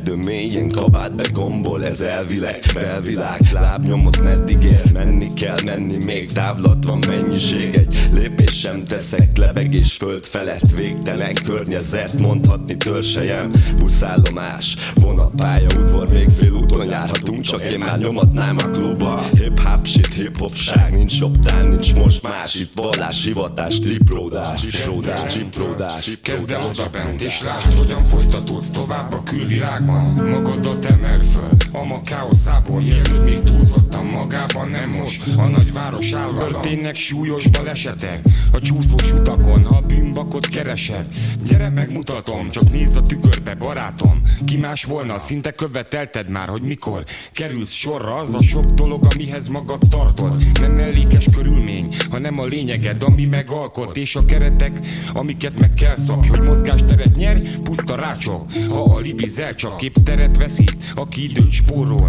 erdő 0.09 0.23
mélyen 0.23 0.69
Kabát 0.69 1.15
be 1.15 1.25
gombol, 1.33 1.85
ez 1.85 2.01
elvileg 2.01 2.63
Belvilág, 2.75 3.41
lábnyomot 3.53 4.23
meddig 4.23 4.63
ér 4.63 4.93
Menni 4.93 5.35
kell, 5.35 5.57
menni 5.65 6.05
még 6.05 6.33
távlat 6.33 6.85
van 6.85 6.99
mennyiség. 7.09 7.75
Egy 7.75 8.09
lépés 8.13 8.59
sem 8.59 8.85
teszek, 8.85 9.37
lebegés 9.37 9.93
föld 9.93 10.25
felett 10.25 10.71
Végtelen 10.77 11.35
környezet, 11.45 12.19
mondhatni 12.19 12.77
törsejem 12.77 13.51
Buszállomás, 13.77 14.77
vonatpálya, 14.95 15.67
udvar 15.79 16.09
Még 16.09 16.29
fél 16.29 16.53
úton 16.53 16.87
járhatunk, 16.87 17.41
csak 17.41 17.63
én 17.63 17.79
már 17.79 17.99
nyomatnám 17.99 18.57
a 18.57 18.71
klubba. 18.71 19.23
Hip-hop 19.31 19.87
shit, 19.87 20.15
hip-hopság, 20.15 20.93
nincs 20.93 21.21
optán, 21.21 21.67
nincs 21.67 21.95
most 21.95 22.23
más. 22.23 22.55
Itt 22.55 22.73
vallás, 22.75 23.25
hivatás, 23.25 23.79
tripródás, 23.79 24.61
tripródás, 24.61 25.35
tripródás 25.35 26.19
Kezd 26.23 26.51
el 26.51 26.63
oda 26.63 26.89
bent 26.93 27.23
és 27.23 27.43
lásd, 27.43 27.73
hogyan 27.73 28.05
folytatódsz 28.05 28.71
tovább 28.71 29.13
a 29.13 29.23
külvilágban 29.23 29.94
Magadat 30.31 30.85
emel 30.85 31.21
föl, 31.21 31.55
a 31.73 32.03
káoszából 32.03 32.81
mielőtt 32.81 33.25
még 33.25 33.43
túlzottan 33.43 34.07
magában 34.07 34.69
nem 34.69 34.89
most. 34.89 35.23
A 35.37 35.47
nagyváros 35.49 36.13
állata 36.13 36.47
Történnek 36.47 36.95
súlyos 36.95 37.49
balesetek. 37.49 38.21
A 38.53 38.61
csúszós 38.61 39.13
utakon, 39.13 39.65
ha 39.65 39.81
bűnbakot 39.81 40.47
keresed 40.47 41.07
Gyere 41.47 41.71
megmutatom, 41.71 42.51
csak 42.51 42.71
nézz 42.71 42.97
a 42.97 43.03
tükörbe 43.03 43.55
barátom. 43.55 44.23
Ki 44.45 44.57
más 44.57 44.85
volna, 44.85 45.19
szinte 45.19 45.51
követelted 45.51 46.29
már, 46.29 46.49
hogy 46.49 46.63
mikor 46.63 47.05
Kerülsz 47.33 47.73
sorra. 47.73 48.17
Az 48.17 48.35
a 48.35 48.43
sok 48.43 48.65
dolog, 48.65 49.07
amihez 49.13 49.49
magad 49.49 49.81
tartod. 49.91 50.43
Nem 50.61 50.73
mellékes 50.73 51.27
körülmény, 51.37 51.97
hanem 52.11 52.39
a 52.39 52.45
lényeged, 52.45 53.03
ami 53.03 53.25
megalkot. 53.25 53.97
És 53.97 54.17
a 54.17 54.25
keretek, 54.25 54.79
amiket 55.13 55.61
meg 55.61 55.75
kell 55.75 55.97
szabj 55.97 56.29
Hogy 56.29 56.43
mozgásteret 56.43 57.17
nyer, 57.17 57.41
puszta 57.63 57.95
rácsok. 57.95 58.53
Ha 58.69 58.83
a 58.83 58.99
libizel 58.99 59.55
csak 59.55 59.77
épp 59.85 59.95
teret 60.05 60.37
veszít 60.37 60.77
Aki 60.95 61.23
időt 61.23 61.51
spórol, 61.51 62.09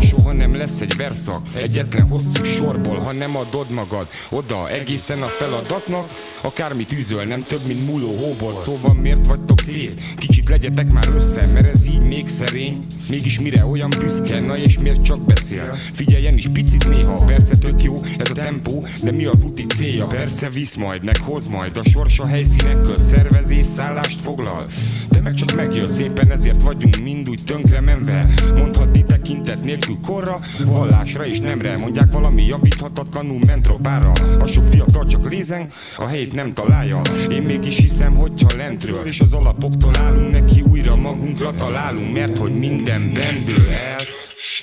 soha 0.00 0.32
nem 0.32 0.54
lesz 0.54 0.80
egy 0.80 0.96
verszak 0.96 1.42
Egyetlen 1.54 2.08
hosszú 2.08 2.44
sorból, 2.44 2.96
ha 2.96 3.12
nem 3.12 3.36
adod 3.36 3.70
magad 3.70 4.06
Oda 4.30 4.70
egészen 4.70 5.22
a 5.22 5.26
feladatnak. 5.26 6.10
Akármit 6.42 6.92
űzöl, 6.92 7.24
nem 7.24 7.42
több, 7.42 7.66
mint 7.66 7.86
múló 7.86 8.16
hóból 8.16 8.60
Szóval 8.60 8.94
miért 8.94 9.26
vagytok 9.26 9.60
szét? 9.60 10.00
Kicsit 10.16 10.48
legyetek 10.48 10.92
már 10.92 11.08
össze, 11.14 11.46
mert 11.46 11.66
ez 11.66 11.86
így 11.86 12.02
még 12.02 12.26
szerény. 12.26 12.86
Mégis 13.08 13.40
mire 13.40 13.64
olyan 13.64 13.90
büszke, 13.98 14.40
na 14.40 14.56
és 14.56 14.78
miért 14.78 15.02
csak 15.02 15.20
beszél? 15.20 15.74
Figyeljen 15.92 16.36
is 16.36 16.48
picit 16.52 16.88
néha, 16.88 17.16
persze 17.16 17.56
tök 17.56 17.82
jó 17.82 18.00
ez 18.18 18.30
a 18.30 18.34
tempó 18.34 18.86
De 19.02 19.10
mi 19.10 19.24
az 19.24 19.42
úti 19.42 19.66
célja? 19.66 20.06
Persze 20.06 20.48
visz 20.48 20.74
majd, 20.74 21.04
meg 21.04 21.16
hoz 21.20 21.46
majd. 21.46 21.76
A 21.76 21.84
sorsa 21.84 22.26
helyszínekkel 22.26 22.98
szervezés, 22.98 23.66
szállást 23.66 24.20
foglal. 24.20 24.66
De 25.08 25.20
meg 25.20 25.34
csak 25.34 25.54
megjön 25.54 25.88
szépen, 25.88 26.30
ezért 26.30 26.62
vagyunk 26.62 27.02
mind 27.12 27.28
úgy 27.28 27.44
tönkre 27.44 27.80
menve. 27.80 28.26
Mondhatni 28.56 29.04
tekintet 29.04 29.64
nélkül 29.64 29.98
korra, 30.06 30.38
vallásra 30.64 31.26
és 31.26 31.40
nemre. 31.40 31.76
Mondják 31.76 32.12
valami 32.12 32.46
javíthatatlanul 32.46 33.38
ment 33.46 33.66
robára 33.66 34.12
A 34.38 34.46
sok 34.46 34.64
fiatal 34.64 35.06
csak 35.06 35.30
lézen, 35.30 35.68
a 35.96 36.06
helyét 36.06 36.34
nem 36.34 36.52
találja. 36.52 37.00
Én 37.30 37.42
mégis 37.42 37.76
hiszem, 37.76 38.14
hogyha 38.14 38.48
lentről 38.56 39.06
És 39.06 39.20
az 39.20 39.34
alapoktól 39.34 39.96
állunk 39.96 40.30
neki 40.30 40.60
újra 40.60 40.96
magunkra 40.96 41.50
találunk 41.54 42.12
Mert 42.12 42.38
hogy 42.38 42.58
minden 42.58 43.12
bendő 43.12 43.68
el. 43.70 44.04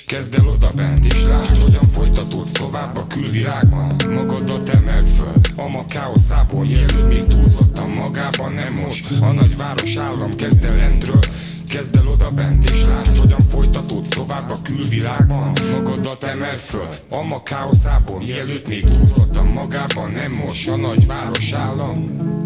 Kezd 0.06 0.34
el 0.34 0.48
oda 0.48 0.70
bent 0.74 1.04
és 1.04 1.24
lásd, 1.24 1.62
hogyan 1.62 1.84
folytatódsz 1.84 2.52
tovább 2.52 2.96
a 2.96 3.06
külvilágban. 3.06 3.94
Magadat 4.14 4.68
emelt 4.68 5.08
föl, 5.08 5.64
a 5.64 5.68
ma 5.68 5.84
káoszából 5.84 6.64
Mielőtt 6.64 7.08
még 7.08 7.26
túlzottan 7.26 7.90
magában 7.90 8.52
nem 8.52 8.72
most. 8.72 9.20
A 9.20 9.32
nagyváros 9.32 9.96
állam 9.96 10.36
kezd 10.36 10.64
el 10.64 10.76
lentről 10.76 11.20
Kezd 11.76 11.96
el 11.96 12.08
oda 12.08 12.30
bent 12.30 12.70
és 12.70 12.84
lásd, 12.84 13.18
hogyan 13.18 13.40
folytatódsz 13.40 14.08
tovább 14.08 14.50
a 14.50 14.56
külvilágban. 14.62 15.52
Magadat 15.72 16.24
emelt 16.24 16.60
föl, 16.60 16.88
a 17.10 17.22
ma 17.22 17.42
káoszából 17.42 18.18
Mielőtt 18.18 18.68
még 18.68 18.84
túlzottan 18.84 19.46
magában 19.46 20.10
nem 20.10 20.32
most 20.32 20.68
A 20.68 20.76
nagyváros 20.76 21.52
állam 21.52 22.45